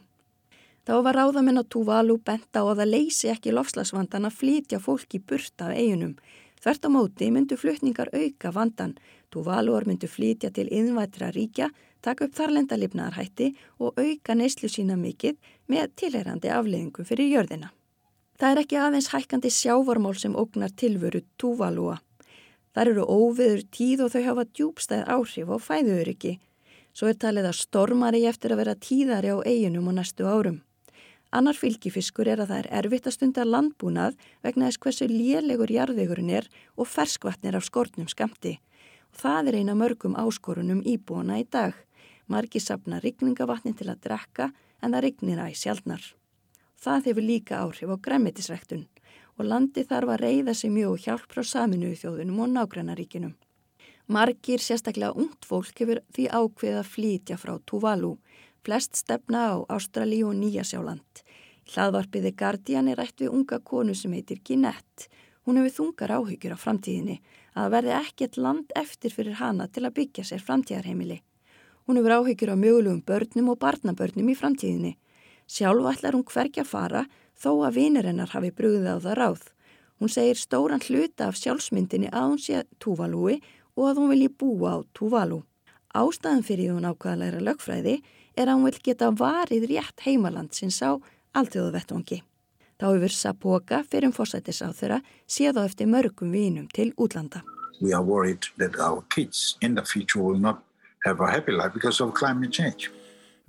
Þá 0.89 0.95
var 1.05 1.19
ráðamenn 1.21 1.61
á 1.61 1.65
Tuvalu 1.69 2.17
bent 2.25 2.57
á 2.57 2.65
að 2.65 2.81
það 2.81 2.93
leysi 2.95 3.29
ekki 3.29 3.53
lofslagsvandan 3.53 4.27
að 4.27 4.39
flytja 4.41 4.81
fólki 4.81 5.21
burt 5.21 5.61
af 5.61 5.77
eigunum. 5.77 6.17
Þvert 6.61 6.85
á 6.85 6.91
móti 6.93 7.31
myndu 7.33 7.57
flutningar 7.57 8.11
auka 8.13 8.53
vandan. 8.53 8.99
Tuvaluar 9.33 9.87
myndu 9.89 10.09
flytja 10.11 10.51
til 10.53 10.69
innvætra 10.69 11.31
ríkja, 11.33 11.71
taka 12.05 12.27
upp 12.27 12.37
þarlenda 12.37 12.77
lifnaðarhætti 12.77 13.55
og 13.81 13.97
auka 13.97 14.37
neyslu 14.37 14.69
sína 14.69 14.99
mikill 15.01 15.39
með 15.71 15.95
tilherrandi 16.03 16.53
afleðingum 16.53 17.09
fyrir 17.09 17.33
jörðina. 17.33 17.73
Það 18.41 18.53
er 18.53 18.63
ekki 18.63 18.81
aðeins 18.81 19.11
hækkandi 19.13 19.51
sjávarmál 19.53 20.17
sem 20.21 20.37
ógnar 20.37 20.73
tilvöru 20.77 21.25
Tuvalua. 21.41 21.99
Þar 22.77 22.93
eru 22.93 23.05
óviður 23.05 23.65
tíð 23.73 24.05
og 24.05 24.13
þau 24.15 24.23
hafa 24.29 24.45
djúbstæð 24.49 25.09
áhrif 25.17 25.51
á 25.53 25.57
fæðuöryggi. 25.65 26.39
Svo 26.93 27.11
er 27.11 27.19
talið 27.21 27.51
að 27.51 27.61
stormari 27.61 28.27
eftir 28.29 28.53
að 28.55 28.63
vera 28.63 28.77
tíðari 28.77 29.33
á 29.33 29.39
eiginum 29.45 29.89
og 29.91 29.97
næstu 29.97 30.29
árum. 30.29 30.61
Annar 31.31 31.55
fylgifiskur 31.55 32.27
er 32.27 32.41
að 32.43 32.51
það 32.51 32.61
er 32.61 32.69
erfitt 32.81 33.05
að 33.07 33.15
stunda 33.15 33.45
landbúnað 33.47 34.17
vegna 34.43 34.67
þess 34.67 34.81
hversu 34.83 35.07
lélegur 35.11 35.71
jarðvegurinn 35.71 36.33
er 36.41 36.49
og 36.75 36.89
ferskvatnir 36.91 37.55
af 37.55 37.69
skortnum 37.69 38.09
skamti. 38.11 38.57
Og 39.15 39.21
það 39.23 39.51
er 39.51 39.59
eina 39.61 39.77
mörgum 39.79 40.17
áskorunum 40.19 40.81
íbúna 40.83 41.39
í 41.39 41.47
dag. 41.47 41.77
Margi 42.27 42.63
sapna 42.63 42.99
rigningavatnin 43.03 43.79
til 43.79 43.93
að 43.93 44.03
drekka 44.09 44.51
en 44.83 44.91
það 44.95 45.05
rignir 45.07 45.45
æg 45.45 45.55
sjálfnar. 45.61 46.03
Það 46.81 47.07
hefur 47.11 47.27
líka 47.29 47.61
áhrif 47.63 47.95
á 47.95 47.97
græmitisræktun 48.03 48.89
og 49.39 49.47
landi 49.47 49.85
þarf 49.87 50.11
að 50.15 50.23
reyða 50.25 50.55
sig 50.55 50.73
mjög 50.75 51.05
hjálp 51.05 51.31
frá 51.31 51.47
saminuðu 51.47 52.01
þjóðunum 52.03 52.43
og 52.43 52.53
nágrannaríkinum. 52.57 53.37
Margir, 54.11 54.59
sérstaklega 54.59 55.15
ungt 55.15 55.47
fólk, 55.47 55.71
hefur 55.79 56.01
því 56.11 56.27
ákveð 56.35 56.81
að 56.81 56.91
flytja 56.91 57.37
frá 57.39 57.55
Tuvalu 57.63 58.17
Flest 58.65 58.97
stefna 58.97 59.57
á 59.57 59.65
Ástralí 59.73 60.21
og 60.21 60.35
Nýjasjáland. 60.37 61.23
Hlaðvarpiði 61.73 62.35
Guardian 62.37 62.91
er 62.93 62.99
rætt 63.01 63.23
við 63.23 63.33
unga 63.33 63.57
konu 63.65 63.95
sem 63.97 64.13
heitir 64.13 64.43
Ginette. 64.45 65.09
Hún 65.47 65.57
hefur 65.57 65.77
þungar 65.79 66.13
áhyggjur 66.19 66.53
á 66.53 66.59
framtíðinni 66.61 67.17
að 67.57 67.71
verði 67.73 67.95
ekkert 67.97 68.37
land 68.37 68.75
eftir 68.77 69.15
fyrir 69.17 69.39
hana 69.41 69.69
til 69.73 69.87
að 69.89 69.97
byggja 69.97 70.27
sér 70.29 70.45
framtíðarheimili. 70.45 71.23
Hún 71.89 71.97
hefur 71.97 72.17
áhyggjur 72.19 72.53
á 72.53 72.57
mögulegum 72.61 73.01
börnum 73.01 73.49
og 73.55 73.59
barnabörnum 73.65 74.29
í 74.29 74.37
framtíðinni. 74.37 74.93
Sjálf 75.49 75.89
ætlar 75.95 76.19
hún 76.19 76.29
hverja 76.29 76.69
fara 76.69 77.07
þó 77.41 77.65
að 77.65 77.81
vinurinnar 77.81 78.37
hafi 78.37 78.53
brúðið 78.53 78.93
á 78.93 78.97
það 79.01 79.19
ráð. 79.23 79.43
Hún 79.97 80.13
segir 80.13 80.37
stóran 80.37 80.85
hluta 80.85 81.33
af 81.33 81.41
sjálfsmyndinni 81.41 82.13
að 82.13 82.29
hún 82.29 82.41
sé 82.45 82.65
Tuvalúi 82.79 83.41
og 83.77 83.89
að 83.89 84.05
hún 84.05 84.13
vilji 84.13 84.29
búa 84.29 84.77
á 84.77 84.79
Tuvalu. 84.93 85.47
Ástæðan 85.97 86.45
fyrir 86.45 86.77
hún 86.77 86.87
ákvaðalæra 86.87 87.41
lögfræði 87.41 88.03
er 88.41 88.51
að 88.51 88.59
hún 88.59 88.69
vil 88.71 88.83
geta 88.89 89.11
varið 89.13 89.69
rétt 89.71 90.05
heimaland 90.07 90.57
sinns 90.57 90.81
á 90.81 90.97
alltjóðu 91.37 91.75
vettvangi. 91.77 92.21
Þá 92.81 92.87
hefur 92.95 93.13
Sapoka 93.13 93.83
fyrir 93.85 94.09
um 94.09 94.15
fórsættis 94.17 94.63
á 94.65 94.73
þeirra 94.73 95.03
séð 95.29 95.61
á 95.61 95.63
eftir 95.69 95.91
mörgum 95.91 96.33
vínum 96.33 96.69
til 96.73 96.95
útlanda. 96.97 97.43
We 97.81 97.93
are 97.93 98.05
worried 98.05 98.49
that 98.59 98.77
our 98.81 99.05
kids 99.15 99.57
in 99.61 99.75
the 99.75 99.85
future 99.85 100.23
will 100.23 100.41
not 100.41 100.63
have 101.05 101.21
a 101.21 101.29
happy 101.31 101.53
life 101.53 101.73
because 101.75 102.01
of 102.01 102.15
climate 102.15 102.53
change. 102.53 102.91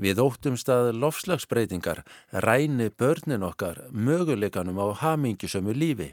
Við 0.02 0.18
óttumst 0.18 0.70
að 0.72 0.96
lofslagsbreytingar 0.98 2.02
ræni 2.44 2.90
börnin 2.90 3.44
okkar 3.46 3.84
möguleikanum 3.92 4.80
á 4.82 4.88
hamingisömu 5.04 5.76
lífi. 5.78 6.10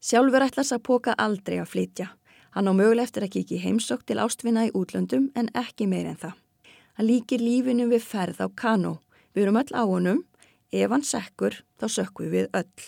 Sjálfur 0.00 0.46
ætlas 0.46 0.70
að 0.72 0.84
póka 0.86 1.16
aldrei 1.18 1.58
að 1.58 1.72
flytja. 1.72 2.08
Hann 2.54 2.70
á 2.70 2.72
möguleg 2.72 3.08
eftir 3.08 3.26
að 3.26 3.34
kiki 3.34 3.58
heimsokk 3.60 4.06
til 4.06 4.20
ástvinna 4.22 4.68
í 4.68 4.72
útlöndum 4.72 5.32
en 5.34 5.50
ekki 5.52 5.88
meir 5.90 6.06
en 6.06 6.20
það. 6.20 6.36
Hann 6.96 7.10
líkir 7.10 7.42
lífinu 7.44 7.90
við 7.90 8.04
ferð 8.08 8.40
á 8.40 8.48
kanó. 8.56 8.94
Við 9.36 9.46
erum 9.46 9.60
öll 9.60 9.72
á 9.76 9.84
honum. 9.84 10.22
Ef 10.72 10.90
hann 10.90 11.04
sekkur, 11.04 11.58
þá 11.76 11.86
sökkum 11.92 12.30
við 12.32 12.48
öll. 12.56 12.86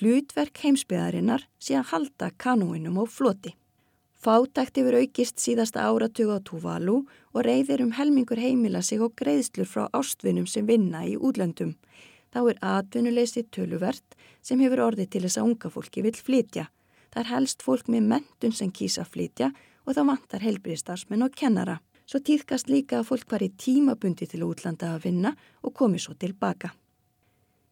Hlutverk 0.00 0.58
heimsbyðarinnar 0.64 1.44
sé 1.60 1.76
að 1.78 1.90
halda 1.92 2.30
kanóinum 2.40 2.96
á 2.98 3.04
floti. 3.04 3.52
Fátækt 4.24 4.80
yfir 4.80 4.96
aukist 5.02 5.42
síðasta 5.42 5.84
áratug 5.84 6.32
á 6.32 6.40
Tuvalu 6.40 7.02
og 7.04 7.44
reyðir 7.44 7.84
um 7.84 7.92
helmingur 7.92 8.40
heimila 8.40 8.80
sig 8.80 9.02
og 9.04 9.12
greiðslur 9.20 9.68
frá 9.68 9.84
ástvinum 9.92 10.48
sem 10.48 10.64
vinna 10.64 11.04
í 11.04 11.12
útlöndum. 11.14 11.74
Þá 12.32 12.40
er 12.48 12.62
atvinnuleysi 12.64 13.44
töluvert 13.52 14.16
sem 14.40 14.58
hefur 14.64 14.86
orðið 14.88 15.10
til 15.12 15.22
þess 15.26 15.38
að 15.38 15.50
unga 15.50 15.70
fólki 15.70 16.02
vil 16.02 16.16
flytja. 16.16 16.70
Það 17.12 17.20
er 17.20 17.32
helst 17.34 17.62
fólk 17.62 17.92
með 17.92 18.08
mentun 18.14 18.56
sem 18.56 18.72
kýsa 18.72 19.04
flytja 19.04 19.52
og 19.84 19.92
það 19.92 20.08
vantar 20.14 20.46
helbriðstarsmenn 20.48 21.28
og 21.28 21.36
kennara. 21.36 21.82
Svo 22.04 22.20
týðkast 22.20 22.68
líka 22.68 22.98
að 23.00 23.08
fólk 23.08 23.30
var 23.32 23.42
í 23.44 23.50
tímabundi 23.56 24.26
til 24.28 24.44
útlanda 24.44 24.92
að 24.92 25.06
vinna 25.06 25.30
og 25.64 25.72
komi 25.76 26.00
svo 26.02 26.12
tilbaka. 26.20 26.74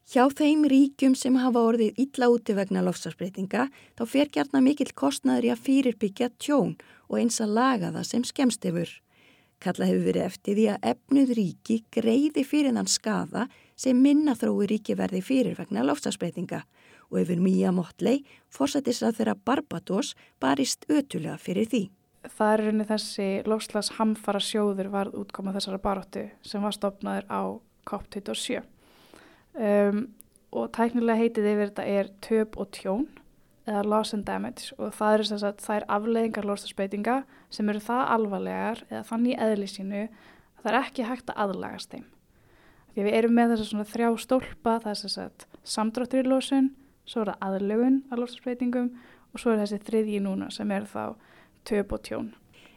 Hjá 0.08 0.24
þeim 0.34 0.64
ríkjum 0.68 1.14
sem 1.16 1.36
hafa 1.38 1.60
orðið 1.62 2.00
illa 2.02 2.28
úti 2.32 2.56
vegna 2.56 2.82
lofsarsbreytinga 2.82 3.68
þá 3.96 4.02
fer 4.08 4.32
gjarna 4.32 4.64
mikill 4.64 4.90
kostnaður 4.96 5.46
í 5.46 5.52
að 5.52 5.62
fyrirbyggja 5.68 6.30
tjón 6.42 6.74
og 7.08 7.20
eins 7.20 7.38
að 7.44 7.54
laga 7.60 7.92
það 7.94 8.08
sem 8.08 8.26
skemst 8.26 8.66
hefur. 8.66 8.90
Kalla 9.62 9.86
hefur 9.86 10.08
verið 10.08 10.26
eftir 10.26 10.58
því 10.58 10.66
að 10.72 10.90
efnuð 10.90 11.32
ríki 11.38 11.78
greiði 11.94 12.44
fyrir 12.48 12.74
þann 12.74 12.90
skafa 12.90 13.46
sem 13.78 14.00
minna 14.02 14.34
þrói 14.34 14.66
ríki 14.72 14.96
verði 14.98 15.22
fyrir 15.22 15.58
vegna 15.60 15.84
lofsarsbreytinga 15.86 16.64
og 17.12 17.20
yfir 17.22 17.40
Mía 17.44 17.70
Motley 17.70 18.24
fórsættis 18.50 19.04
að 19.04 19.20
þeirra 19.20 19.36
Barbados 19.44 20.16
barist 20.40 20.88
ötulega 20.88 21.36
fyrir 21.38 21.68
því 21.68 21.88
það 22.28 22.52
er 22.52 22.62
rauninni 22.62 22.86
þessi 22.88 23.28
lofslags 23.48 23.92
hamfara 23.98 24.40
sjóður 24.42 24.90
varð 24.92 25.16
útkoma 25.22 25.54
þessara 25.56 25.80
baróttu 25.82 26.26
sem 26.46 26.62
var 26.62 26.74
stopnaður 26.76 27.26
á 27.26 27.42
COP27. 27.90 28.62
Um, 29.52 30.06
og 30.52 30.70
tæknilega 30.76 31.20
heitið 31.20 31.48
yfir 31.50 31.70
þetta 31.72 31.88
er 31.88 32.10
töp 32.24 32.56
og 32.60 32.70
tjón 32.76 33.06
eða 33.68 33.84
loss 33.86 34.14
and 34.14 34.26
damage 34.26 34.74
og 34.78 34.94
það 34.96 35.16
eru 35.16 35.26
þess 35.30 35.46
að 35.46 35.62
það 35.62 35.76
er 35.76 35.86
afleðingar 35.96 36.48
lofslagsbeitinga 36.48 37.16
sem 37.52 37.68
eru 37.70 37.82
það 37.82 38.02
alvarlegar 38.16 38.82
eða 38.88 39.02
þannig 39.10 39.44
eðli 39.46 39.68
sínu 39.70 40.02
að 40.02 40.62
það 40.62 40.70
er 40.72 40.78
ekki 40.80 41.08
hægt 41.08 41.32
að 41.32 41.42
aðlagast 41.44 41.94
þeim. 41.94 42.06
Því 42.92 43.06
við 43.06 43.18
erum 43.18 43.36
með 43.38 43.52
þess 43.52 43.64
að 43.64 43.70
svona 43.70 43.90
þrjá 43.92 44.08
stólpa 44.24 44.78
þess 44.84 45.18
að 45.22 45.46
samdráttur 45.74 46.26
í 46.26 46.32
losun 46.32 46.72
svo 47.08 47.22
er 47.22 47.32
það 47.32 47.46
aðlögun 47.48 48.00
að 48.10 48.22
lofslagsbeitingum 48.22 48.90
og 49.32 49.40
svo 49.40 49.52
er 49.52 49.62
þessi 49.62 49.80
þriðji 49.86 50.24
núna 50.26 50.50
sem 50.52 50.74
er 50.74 50.88
þá 50.90 51.14
töp 51.68 51.92
og 51.92 52.02
tjón. 52.06 52.32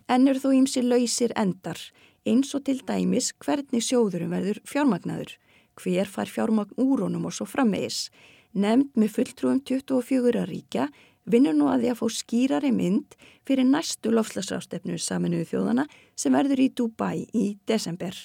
En 0.08 0.28
eru 0.30 0.42
þó 0.42 0.52
ímsi 0.54 0.84
lausir 0.86 1.34
endar, 1.40 1.80
eins 2.26 2.54
og 2.58 2.66
til 2.68 2.82
dæmis 2.86 3.32
hvernig 3.42 3.84
sjóðurum 3.86 4.34
verður 4.34 4.62
fjármagnaður, 4.70 5.36
hver 5.82 6.10
fær 6.10 6.32
fjármagn 6.32 6.78
úr 6.82 7.06
honum 7.06 7.28
og 7.28 7.36
svo 7.36 7.48
frammeðis. 7.50 8.10
Nemnd 8.54 8.94
með 8.96 9.12
fulltrúum 9.18 9.60
24 9.66 10.46
ríkja 10.48 10.88
vinnur 11.26 11.58
nú 11.58 11.68
að 11.72 11.84
því 11.84 11.92
að 11.92 12.00
fá 12.00 12.08
skýrari 12.20 12.72
mynd 12.72 13.18
fyrir 13.48 13.68
næstu 13.68 14.14
lofslagsrástefnu 14.14 14.98
saminuðu 15.02 15.50
þjóðana 15.52 15.86
sem 16.16 16.34
verður 16.38 16.62
í 16.64 16.72
Dubai 16.78 17.26
í 17.34 17.46
desember. 17.68 18.16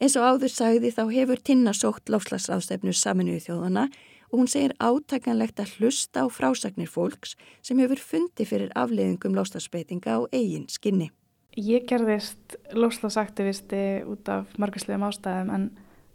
Eins 0.00 0.16
og 0.16 0.26
áður 0.26 0.52
sagði 0.52 0.90
þá 0.96 1.02
hefur 1.12 1.42
tinnasótt 1.44 2.10
lofslagsrástefnu 2.12 2.94
saminuðu 2.96 3.44
þjóðana 3.46 3.86
og 4.30 4.38
hún 4.38 4.50
segir 4.50 4.74
átakanlegt 4.78 5.60
að 5.62 5.74
hlusta 5.78 6.24
á 6.24 6.26
frásagnir 6.30 6.90
fólks 6.90 7.36
sem 7.66 7.78
hefur 7.82 7.98
fundi 7.98 8.46
fyrir 8.46 8.70
afleiðingum 8.78 9.34
loslasbreytinga 9.34 10.16
á 10.16 10.20
eigin 10.32 10.68
skinni. 10.70 11.10
Ég 11.58 11.86
gerðist 11.90 12.56
loslasaktivisti 12.72 14.04
út 14.06 14.28
af 14.30 14.52
marguslegum 14.58 15.08
ástæðum 15.08 15.50
en 15.54 15.64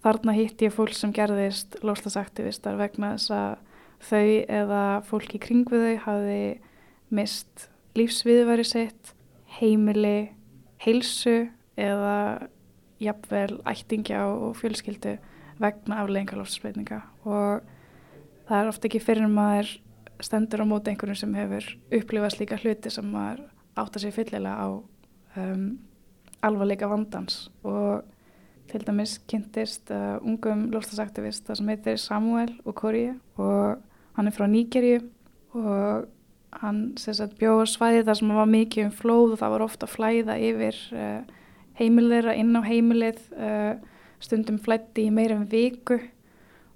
þarna 0.05 0.35
hitti 0.37 0.69
ég 0.69 0.75
fólk 0.75 0.95
sem 0.95 1.11
gerðist 1.15 1.75
loslasaktivistar 1.83 2.79
vegna 2.79 3.15
þess 3.17 3.33
að 3.35 3.57
þau 4.05 4.29
eða 4.61 4.83
fólk 5.09 5.35
í 5.35 5.41
kring 5.43 5.67
við 5.71 5.85
þau 5.85 6.03
hafi 6.05 6.39
mist 7.15 7.67
lífsviðværi 7.95 8.65
sitt, 8.67 9.13
heimili, 9.59 10.31
heilsu 10.83 11.49
eða 11.79 12.47
jafnvel 13.03 13.59
ættingja 13.67 14.25
og 14.31 14.55
fjölskyldu 14.59 15.17
vegna 15.59 16.01
aflegginga 16.03 16.39
loftsbreytinga 16.39 17.01
og 17.27 17.65
það 18.49 18.61
er 18.61 18.71
ofta 18.71 18.89
ekki 18.89 19.03
fyrir 19.03 19.29
maður 19.31 19.71
stendur 20.23 20.63
á 20.63 20.65
móti 20.67 20.91
einhvern 20.91 21.17
sem 21.17 21.33
hefur 21.35 21.67
upplifað 21.93 22.35
slíka 22.37 22.59
hluti 22.61 22.91
sem 22.93 23.07
maður 23.11 23.43
átt 23.75 23.97
að 23.97 24.05
sé 24.05 24.11
fyllilega 24.15 24.55
á 24.55 24.67
um, 25.41 25.65
alvarleika 26.45 26.89
vandans. 26.89 27.49
Og 27.67 28.05
til 28.71 28.81
dæmis 28.85 29.17
kynntist 29.29 29.91
uh, 29.93 30.17
ungum 30.25 30.69
loftasaktivista 30.73 31.55
sem 31.57 31.69
heitir 31.69 31.99
Samuel 32.01 32.53
Okori 32.65 33.09
og 33.37 33.81
hann 34.17 34.29
er 34.29 34.35
frá 34.35 34.47
Níkerju 34.49 35.03
og 35.55 36.07
hann 36.61 36.79
bjóða 37.39 37.67
svæði 37.69 38.05
þar 38.07 38.19
sem 38.19 38.31
var 38.37 38.49
mikið 38.49 38.87
um 38.87 38.95
flóð 38.95 39.35
og 39.35 39.41
það 39.41 39.53
var 39.55 39.65
ofta 39.65 39.87
að 39.87 39.93
flæða 39.97 40.37
yfir 40.49 40.79
uh, 40.95 41.35
heimileira 41.79 42.35
inn 42.39 42.55
á 42.55 42.61
heimilið 42.63 43.21
uh, 43.35 43.75
stundum 44.23 44.57
flætti 44.63 45.09
í 45.09 45.13
meira 45.13 45.35
en 45.35 45.47
viku 45.51 45.99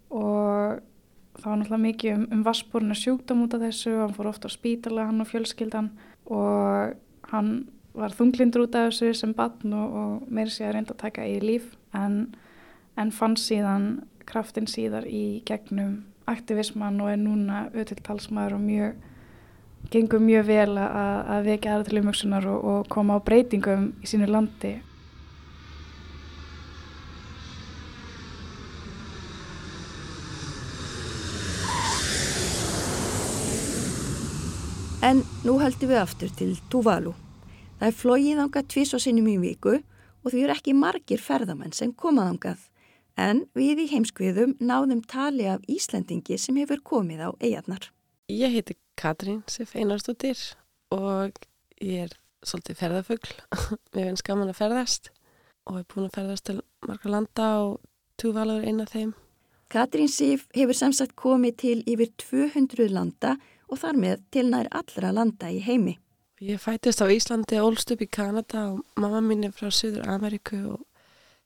og 0.10 0.84
það 1.40 1.50
var 1.50 1.60
náttúrulega 1.60 1.86
mikið 1.86 2.16
um, 2.16 2.28
um 2.36 2.46
vassborna 2.46 2.98
sjúkdám 2.98 3.44
út 3.46 3.56
af 3.56 3.64
þessu. 3.66 3.96
Hann 4.02 4.16
fór 4.16 4.30
ofta 4.32 4.52
á 4.52 4.52
spítala 4.54 5.08
hann 5.10 5.24
og 5.24 5.30
fjölskyldan. 5.30 5.90
Og 6.30 6.96
hann 7.32 7.52
var 7.98 8.16
þunglindur 8.16 8.68
út 8.68 8.78
af 8.78 8.90
þessu 8.90 9.14
sem 9.18 9.34
batn 9.36 9.74
og, 9.76 9.98
og 10.02 10.32
meira 10.32 10.54
sér 10.54 10.76
reynda 10.76 10.96
að 10.96 11.04
taka 11.06 11.28
í 11.28 11.40
líf. 11.44 11.74
En, 11.98 12.36
en 13.00 13.14
fann 13.16 13.38
síðan 13.40 14.04
kraftin 14.30 14.70
síðar 14.70 15.08
í 15.10 15.42
gegnum 15.48 16.04
aktivisman 16.30 17.00
og 17.02 17.14
er 17.14 17.22
núna 17.22 17.64
auðvilt 17.72 18.04
talsmaður 18.06 18.60
og 18.60 18.66
mjög 18.68 19.08
gengur 19.90 20.22
mjög 20.22 20.46
vel 20.50 20.76
að, 20.78 21.18
að 21.34 21.48
vekja 21.48 21.74
aðra 21.74 21.88
til 21.88 22.02
umhugsunar 22.02 22.48
og, 22.52 22.68
og 22.72 22.90
koma 22.92 23.18
á 23.18 23.26
breytingum 23.26 23.90
í 24.04 24.10
sínu 24.12 24.28
landi 24.30 24.76
En 35.00 35.22
nú 35.48 35.54
heldum 35.62 35.94
við 35.94 35.98
aftur 36.02 36.32
til 36.36 36.50
Tuvalu. 36.68 37.14
Það 37.80 37.86
er 37.88 37.96
flóið 37.96 38.40
ánga 38.44 38.62
tvís 38.68 38.90
og 38.98 39.00
sinnum 39.00 39.30
í 39.32 39.38
viku 39.40 39.78
og 39.78 40.26
því 40.28 40.42
eru 40.44 40.56
ekki 40.58 40.74
margir 40.76 41.22
ferðamenn 41.24 41.72
sem 41.72 41.94
komað 41.96 42.34
ángað. 42.34 42.66
En 43.16 43.46
við 43.56 43.86
í 43.86 43.88
heimskviðum 43.94 44.58
náðum 44.60 45.00
tali 45.08 45.46
af 45.48 45.64
Íslandingi 45.72 46.36
sem 46.36 46.58
hefur 46.60 46.82
komið 46.84 47.24
á 47.24 47.30
eigarnar. 47.40 47.88
Ég 48.28 48.52
heiti 48.52 48.76
Katrín 49.00 49.40
Sif 49.48 49.72
Einarstóttir 49.72 50.42
og 50.92 51.40
ég 51.80 52.10
er 52.10 52.18
svolítið 52.44 52.80
ferðafugl. 52.82 53.32
Mér 53.96 54.10
finnst 54.10 54.26
gaman 54.28 54.52
að 54.52 54.60
ferðast 54.60 55.14
og 55.64 55.78
hef 55.80 55.88
búin 55.94 56.10
að 56.10 56.18
ferðast 56.18 56.48
til 56.50 56.58
marga 56.84 57.14
landa 57.14 57.48
og 57.70 57.80
Tuvalu 58.20 58.60
er 58.60 58.68
eina 58.68 58.84
af 58.84 58.92
þeim. 58.98 59.16
Katrín 59.72 60.12
Sif 60.12 60.50
hefur 60.58 60.76
samsagt 60.76 61.16
komið 61.16 61.58
til 61.64 61.78
yfir 61.88 62.12
200 62.20 62.92
landa 62.92 63.38
og 63.38 63.56
þar 63.78 63.98
með 64.02 64.22
til 64.34 64.46
nær 64.50 64.70
allra 64.74 65.12
landa 65.14 65.50
í 65.54 65.60
heimi. 65.62 66.00
Ég 66.40 66.62
fætist 66.64 67.02
á 67.04 67.08
Íslandi, 67.12 67.60
ólst 67.60 67.92
upp 67.92 68.02
í 68.02 68.08
Kanada 68.08 68.70
og 68.72 68.84
mamma 68.96 69.20
mín 69.20 69.44
er 69.44 69.52
frá 69.52 69.68
Suður 69.76 70.08
Ameriku 70.08 70.60
og 70.72 70.86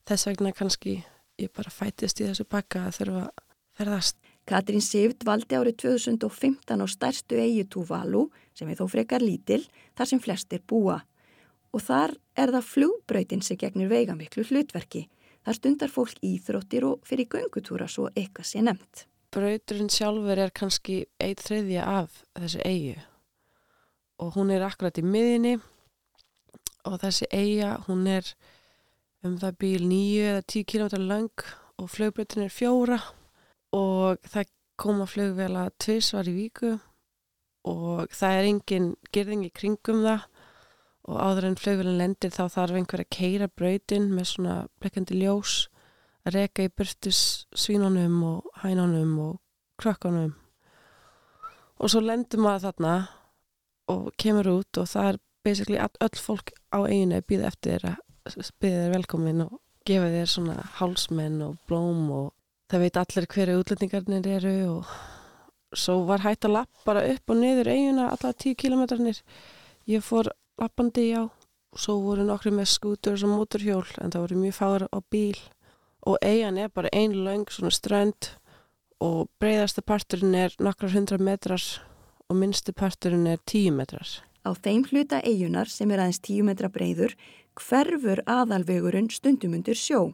þess 0.05 0.27
vegna 0.29 0.51
kannski 0.53 0.99
ég 1.41 1.49
bara 1.55 1.73
fætist 1.73 2.21
í 2.21 2.27
þessu 2.27 2.45
bakka 2.45 2.85
að 2.87 2.99
þurfa 2.99 3.23
að 3.25 3.47
ferðast. 3.79 4.19
Katrín 4.45 4.83
Sivt 4.83 5.23
valdi 5.25 5.55
árið 5.55 5.79
2015 5.81 6.83
á 6.83 6.87
stærstu 6.91 7.39
eigi 7.39 7.63
Tuvalu 7.65 8.27
sem 8.53 8.69
er 8.69 8.77
þó 8.77 8.85
frekar 8.91 9.23
lítil 9.23 9.63
þar 9.97 10.11
sem 10.11 10.21
flestir 10.21 10.61
búa 10.67 10.99
og 11.73 11.81
þar 11.81 12.13
er 12.37 12.53
það 12.53 12.69
flugbröytin 12.73 13.41
sem 13.41 13.57
gegnir 13.57 13.89
veigamiklu 13.89 14.45
hlutverki. 14.45 15.07
Þar 15.43 15.57
stundar 15.57 15.91
fólk 15.91 16.21
íþróttir 16.21 16.85
og 16.85 17.01
fyrir 17.07 17.31
göngutúra 17.31 17.89
svo 17.89 18.11
eitthvað 18.13 18.51
sé 18.51 18.61
nefnt 18.61 19.07
brauturinn 19.33 19.91
sjálfur 19.91 20.39
er 20.45 20.53
kannski 20.55 21.03
eitt 21.21 21.43
þriðja 21.45 21.85
af 21.99 22.21
þessu 22.37 22.61
eigu 22.65 22.95
og 24.21 24.37
hún 24.37 24.53
er 24.53 24.65
akkurat 24.65 24.99
í 25.01 25.03
miðinni 25.05 25.57
og 26.87 26.99
þessi 27.01 27.29
eiga 27.33 27.75
hún 27.87 28.07
er 28.11 28.27
um 29.23 29.37
það 29.41 29.59
bíl 29.63 29.83
nýju 29.87 30.23
eða 30.29 30.47
tíu 30.51 30.67
kilómetrar 30.67 31.05
lang 31.07 31.45
og 31.79 31.89
flugbrautin 31.91 32.45
er 32.45 32.53
fjóra 32.53 32.99
og 33.73 34.19
það 34.29 34.51
koma 34.79 35.07
flugvela 35.09 35.69
tvirsvar 35.81 36.29
í 36.29 36.35
víku 36.35 36.73
og 37.69 38.11
það 38.11 38.37
er 38.37 38.49
engin 38.49 38.89
gerðing 39.15 39.45
í 39.47 39.53
kringum 39.55 40.03
það 40.03 40.27
og 41.03 41.19
áður 41.19 41.49
en 41.49 41.59
flugvelin 41.59 41.99
lendir 41.99 42.31
þá 42.31 42.43
þarf 42.51 42.77
einhver 42.79 43.03
að 43.03 43.13
keira 43.17 43.49
brautin 43.51 44.09
með 44.13 44.29
svona 44.33 44.57
blekkandi 44.79 45.19
ljós 45.19 45.55
að 46.23 46.37
reka 46.37 46.67
í 46.67 46.71
burtus 46.71 47.19
svínunum 47.55 48.21
og 48.27 48.63
hænunum 48.63 49.13
og 49.19 49.35
krökkunum. 49.81 50.33
Og 51.79 51.91
svo 51.91 52.03
lendur 52.03 52.43
maður 52.43 52.69
þarna 52.69 52.95
og 53.91 54.11
kemur 54.19 54.51
út 54.53 54.79
og 54.79 54.87
það 54.87 55.09
er 55.11 55.19
basically 55.43 55.79
öll 55.79 56.19
fólk 56.19 56.53
á 56.71 56.79
eiginu 56.87 57.19
að 57.19 57.27
býða 57.27 57.49
eftir 57.51 57.83
þér 57.83 57.89
að 57.91 58.53
býða 58.63 58.83
þér 58.83 58.93
velkomin 58.95 59.43
og 59.43 59.57
gefa 59.87 60.11
þér 60.13 60.29
svona 60.31 60.55
hálsmenn 60.77 61.41
og 61.43 61.57
blóm 61.67 62.05
og 62.15 62.29
það 62.71 62.85
veit 62.85 62.99
allir 63.01 63.27
hverju 63.33 63.57
útlendingarnir 63.59 64.29
eru 64.37 64.55
og 64.77 64.93
svo 65.75 66.03
var 66.07 66.23
hægt 66.23 66.47
að 66.47 66.55
lappa 66.59 66.85
bara 66.87 67.03
upp 67.11 67.33
og 67.33 67.39
niður 67.41 67.71
eiguna 67.73 68.11
alla 68.13 68.31
tíu 68.33 68.55
kilometrarnir 68.55 69.19
ég 69.89 70.05
fór 70.05 70.31
lappandi 70.61 71.09
á 71.17 71.27
og 71.27 71.81
svo 71.81 71.97
voru 72.05 72.23
nokkru 72.27 72.53
með 72.53 72.71
skútur 72.71 73.17
og 73.17 73.33
motorhjól 73.33 73.85
en 73.99 74.13
það 74.13 74.25
voru 74.25 74.41
mjög 74.45 74.57
fára 74.59 74.87
á 74.87 74.99
bíl 75.11 75.39
og 76.05 76.17
eigan 76.21 76.57
er 76.57 76.69
bara 76.69 76.91
ein 76.91 77.15
lang 77.23 77.47
svona 77.51 77.71
strönd 77.71 78.33
og 79.03 79.29
breyðasta 79.39 79.83
parturinn 79.85 80.35
er 80.35 80.55
nokkrar 80.59 80.93
hundra 80.95 81.17
metrar 81.19 81.63
og 82.29 82.39
minnstu 82.39 82.73
parturinn 82.75 83.27
er 83.27 83.39
tíu 83.49 83.71
metrar. 83.75 84.07
Á 84.43 84.51
þeim 84.55 84.83
hluta 84.89 85.21
eigunar 85.23 85.71
sem 85.71 85.91
er 85.91 86.03
aðeins 86.03 86.21
tíu 86.23 86.43
metra 86.43 86.69
breyður 86.71 87.15
hverfur 87.59 88.23
aðalvegurinn 88.27 89.11
stundum 89.11 89.55
undir 89.59 89.79
sjó 89.79 90.11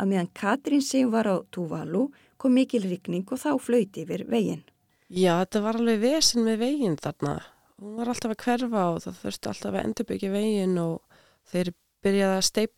að 0.00 0.12
meðan 0.12 0.32
Katrín 0.36 0.82
sig 0.84 1.08
var 1.12 1.28
á 1.28 1.36
Tuvalu 1.52 2.08
kom 2.40 2.56
mikil 2.56 2.86
rikning 2.88 3.26
og 3.28 3.40
þá 3.40 3.52
flöyti 3.60 4.04
yfir 4.04 4.24
veginn. 4.28 4.64
Já, 5.08 5.40
þetta 5.42 5.64
var 5.64 5.80
alveg 5.80 6.00
vesen 6.00 6.44
með 6.46 6.62
veginn 6.64 6.96
þarna. 7.00 7.40
Hún 7.80 7.96
var 7.98 8.12
alltaf 8.12 8.34
að 8.34 8.42
hverfa 8.44 8.84
og 8.94 9.00
það 9.04 9.20
þurfti 9.24 9.50
alltaf 9.50 9.74
að 9.74 9.84
endurbyggja 9.84 10.32
veginn 10.32 10.76
og 10.80 11.20
þeir 11.50 11.72
byrjaði 12.04 12.36
að 12.36 12.46
steip, 12.48 12.74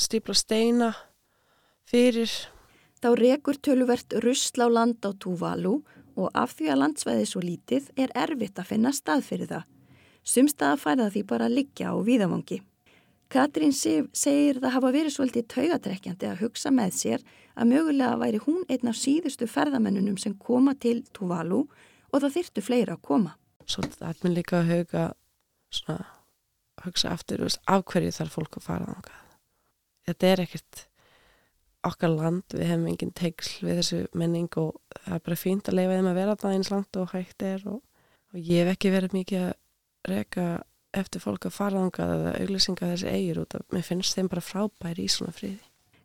stípla 0.00 0.36
steina 0.36 0.90
fyrir. 1.90 2.30
Þá 3.00 3.08
rekur 3.16 3.58
töluvert 3.64 4.14
rusl 4.22 4.62
á 4.62 4.68
land 4.68 5.02
á 5.02 5.10
Tuvalu 5.16 5.80
og 6.20 6.32
af 6.36 6.56
því 6.58 6.72
að 6.72 6.80
landsvæði 6.82 7.28
svo 7.28 7.42
lítið 7.44 7.86
er 7.96 8.12
erfitt 8.18 8.58
að 8.60 8.72
finna 8.74 8.92
stað 8.92 9.24
fyrir 9.26 9.50
það. 9.50 9.68
Sumstað 10.20 10.74
að 10.74 10.82
færa 10.82 11.06
því 11.10 11.22
bara 11.30 11.46
að 11.48 11.56
liggja 11.56 11.94
á 11.94 11.96
víðavangi. 12.04 12.60
Katrín 13.30 13.72
Sif 13.72 14.10
segir 14.12 14.58
það 14.58 14.74
hafa 14.74 14.90
verið 14.92 15.14
svolítið 15.14 15.46
taugatrekkjandi 15.54 16.28
að 16.28 16.40
hugsa 16.42 16.72
með 16.74 16.96
sér 16.98 17.24
að 17.54 17.70
mögulega 17.70 18.18
væri 18.18 18.40
hún 18.42 18.64
einn 18.66 18.90
af 18.90 18.98
síðustu 18.98 19.46
ferðamennunum 19.48 20.18
sem 20.18 20.34
koma 20.34 20.74
til 20.74 21.04
Tuvalu 21.14 21.62
og 22.10 22.16
það 22.18 22.36
þyrtu 22.36 22.64
fleira 22.66 22.98
að 22.98 23.04
koma. 23.06 23.36
Svo 23.70 23.86
það 23.86 24.08
er 24.10 24.22
mér 24.24 24.34
líka 24.34 24.58
að 24.58 24.72
huga, 24.74 25.04
svona, 25.70 26.08
hugsa 26.84 27.14
aftur 27.14 27.46
af 27.46 27.86
hverju 27.86 28.16
þarf 28.18 28.36
fólk 28.36 28.58
að 28.58 28.66
fara 28.66 28.90
á 28.90 28.98
það. 28.98 29.26
Þetta 30.10 30.32
er 30.32 30.44
ekkert 30.44 30.84
okkar 31.86 32.12
land, 32.12 32.44
við 32.52 32.68
hefum 32.68 32.88
engin 32.90 33.12
tegl 33.16 33.52
við 33.64 33.80
þessu 33.80 34.00
menning 34.18 34.50
og 34.60 34.74
það 35.04 35.14
er 35.16 35.22
bara 35.28 35.38
fínt 35.40 35.70
að 35.70 35.78
leifa 35.78 35.96
þeim 35.96 36.10
að 36.10 36.18
vera 36.20 36.36
það 36.40 36.56
eins 36.56 36.72
land 36.72 36.98
og 37.00 37.14
hægt 37.14 37.46
er 37.46 37.64
og, 37.70 37.80
og 38.34 38.50
ég 38.50 38.64
hef 38.64 38.74
ekki 38.74 38.92
verið 38.94 39.16
mikið 39.16 39.46
að 39.46 39.54
reyka 40.10 40.46
eftir 40.96 41.22
fólk 41.22 41.46
að 41.46 41.56
faraðangað 41.56 42.14
eða 42.16 42.36
auglýsinga 42.42 42.92
þessi 42.92 43.10
eigir 43.14 43.40
út 43.44 43.56
af, 43.56 43.66
mér 43.72 43.86
finnst 43.86 44.16
þeim 44.18 44.30
bara 44.32 44.44
frábæri 44.44 45.06
í 45.06 45.12
svona 45.12 45.34
friði. 45.34 45.60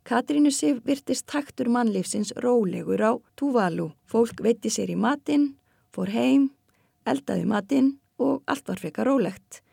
Katrínu 0.05 0.51
Sif 0.53 0.84
virtist 0.86 1.26
taktur 1.26 1.71
mannlífsins 1.73 2.30
rólegur 2.43 3.01
á 3.01 3.11
Tuvalu. 3.34 3.89
Fólk 4.05 4.43
veitti 4.45 4.69
sér 4.69 4.91
í 4.93 4.97
matinn, 5.01 5.55
fór 5.89 6.11
heim, 6.13 6.51
eldaði 7.09 7.47
matinn 7.49 7.95
og 8.21 8.43
allt 8.45 8.69
var 8.69 8.84
frekar 8.84 9.09
rólegt. 9.09 9.63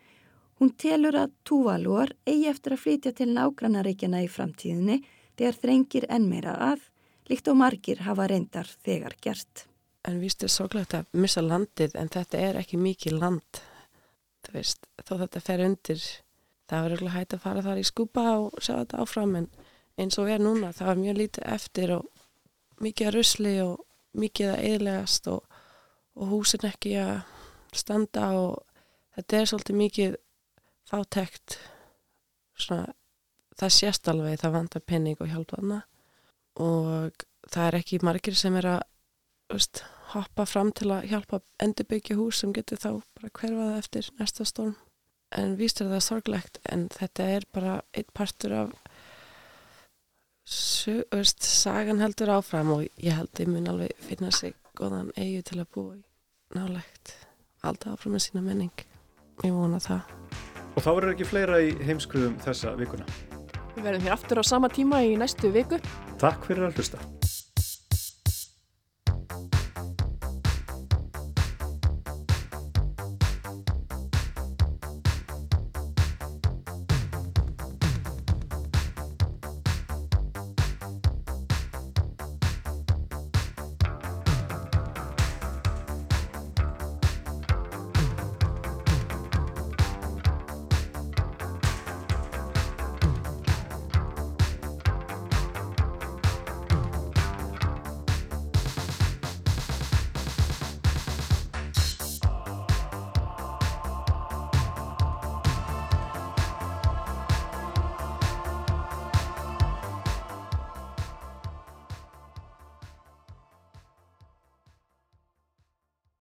Hún 0.56 0.72
telur 0.80 1.18
að 1.20 1.34
Tuvaluar 1.44 2.14
eigi 2.24 2.48
eftir 2.48 2.78
að 2.78 2.84
flytja 2.86 3.12
til 3.18 3.28
nágrannaríkjana 3.34 4.22
í 4.24 4.30
framtíðinni 4.32 5.02
þegar 5.38 5.58
þrengir 5.64 6.06
enn 6.12 6.28
meira 6.30 6.54
að, 6.72 6.88
líkt 7.30 7.50
og 7.50 7.58
margir 7.60 8.02
hafa 8.06 8.26
reyndar 8.30 8.68
þegar 8.84 9.16
gert. 9.22 9.66
En 10.08 10.18
víst 10.22 10.42
er 10.42 10.50
sorglegt 10.50 10.96
að 10.98 11.06
missa 11.14 11.42
landið 11.44 11.94
en 11.98 12.10
þetta 12.10 12.40
er 12.42 12.58
ekki 12.58 12.80
mikið 12.80 13.18
land. 13.22 13.62
Þú 14.42 14.56
veist, 14.56 14.88
þó 15.06 15.14
þetta 15.20 15.42
fer 15.44 15.62
undir, 15.62 16.06
það 16.66 16.82
var 16.82 16.94
eiginlega 16.96 17.18
hægt 17.18 17.36
að 17.36 17.44
fara 17.44 17.62
þar 17.62 17.82
í 17.82 17.86
skúpa 17.86 18.24
og 18.40 18.58
sjá 18.58 18.74
þetta 18.80 19.04
áfram 19.04 19.36
en 19.38 19.48
eins 20.00 20.18
og 20.18 20.30
er 20.32 20.42
núna, 20.42 20.72
það 20.74 20.90
var 20.90 21.00
mjög 21.02 21.18
lítið 21.20 21.48
eftir 21.54 21.94
og 21.98 22.82
mikið 22.82 23.08
að 23.08 23.16
rusli 23.16 23.54
og 23.62 23.84
mikið 24.18 24.52
að 24.52 24.64
eðlegast 24.72 25.28
og, 25.32 25.60
og 26.18 26.32
húsin 26.32 26.66
ekki 26.68 26.96
að 27.00 27.14
standa 27.76 28.32
og 28.40 28.58
þetta 29.16 29.38
er 29.38 29.50
svolítið 29.50 29.78
mikið 29.78 30.16
fátekt 30.90 31.58
svona, 32.58 32.90
það 33.62 33.74
sést 33.78 34.08
alveg 34.10 34.40
það 34.42 34.56
vantar 34.56 34.84
penning 34.86 35.18
og 35.22 35.30
hjálpaðna 35.30 35.82
og 36.62 37.26
það 37.48 37.66
er 37.68 37.78
ekki 37.78 38.00
margir 38.04 38.36
sem 38.38 38.56
er 38.60 38.68
að 38.76 38.80
veist, 39.52 39.82
hoppa 40.12 40.46
fram 40.48 40.72
til 40.76 40.90
að 40.92 41.08
hjálpa 41.12 41.40
endurbyggja 41.62 42.16
hús 42.18 42.42
sem 42.42 42.52
getur 42.56 42.80
þá 42.80 42.90
bara 43.16 43.32
hverfaða 43.38 43.78
eftir 43.80 44.08
næsta 44.18 44.46
storm. 44.48 44.76
En 45.32 45.56
víst 45.56 45.80
er 45.80 45.88
það 45.88 46.04
sorglegt 46.04 46.60
en 46.68 46.88
þetta 46.92 47.28
er 47.36 47.46
bara 47.52 47.78
einn 47.96 48.10
partur 48.12 48.56
af 48.56 48.74
su, 50.44 50.98
veist, 51.12 51.40
sagan 51.46 52.02
heldur 52.02 52.34
áfram 52.36 52.74
og 52.76 52.86
ég 53.00 53.16
held 53.16 53.32
að 53.32 53.44
ég 53.46 53.52
mun 53.52 53.70
alveg 53.72 53.96
finna 54.04 54.32
sig 54.34 54.56
góðan 54.76 55.12
eigu 55.16 55.42
til 55.48 55.60
að 55.62 55.70
búa 55.72 56.00
nálegt 56.56 57.16
alltaf 57.62 57.96
áfram 57.96 58.18
með 58.18 58.26
sína 58.26 58.44
menning. 58.44 58.88
Ég 59.46 59.54
vona 59.54 59.80
það. 59.80 60.16
Og 60.72 60.80
þá 60.84 60.90
verður 60.90 61.14
ekki 61.14 61.28
fleira 61.28 61.60
í 61.64 61.76
heimskruðum 61.84 62.40
þessa 62.44 62.76
vikuna. 62.76 63.08
Við 63.76 63.88
verðum 63.88 64.06
hér 64.06 64.16
aftur 64.18 64.42
á 64.42 64.44
sama 64.44 64.68
tíma 64.72 65.02
í 65.06 65.16
næstu 65.20 65.52
viku. 65.54 65.80
Takk 66.20 66.48
fyrir 66.48 66.68
að 66.68 66.80
hlusta. 66.80 67.00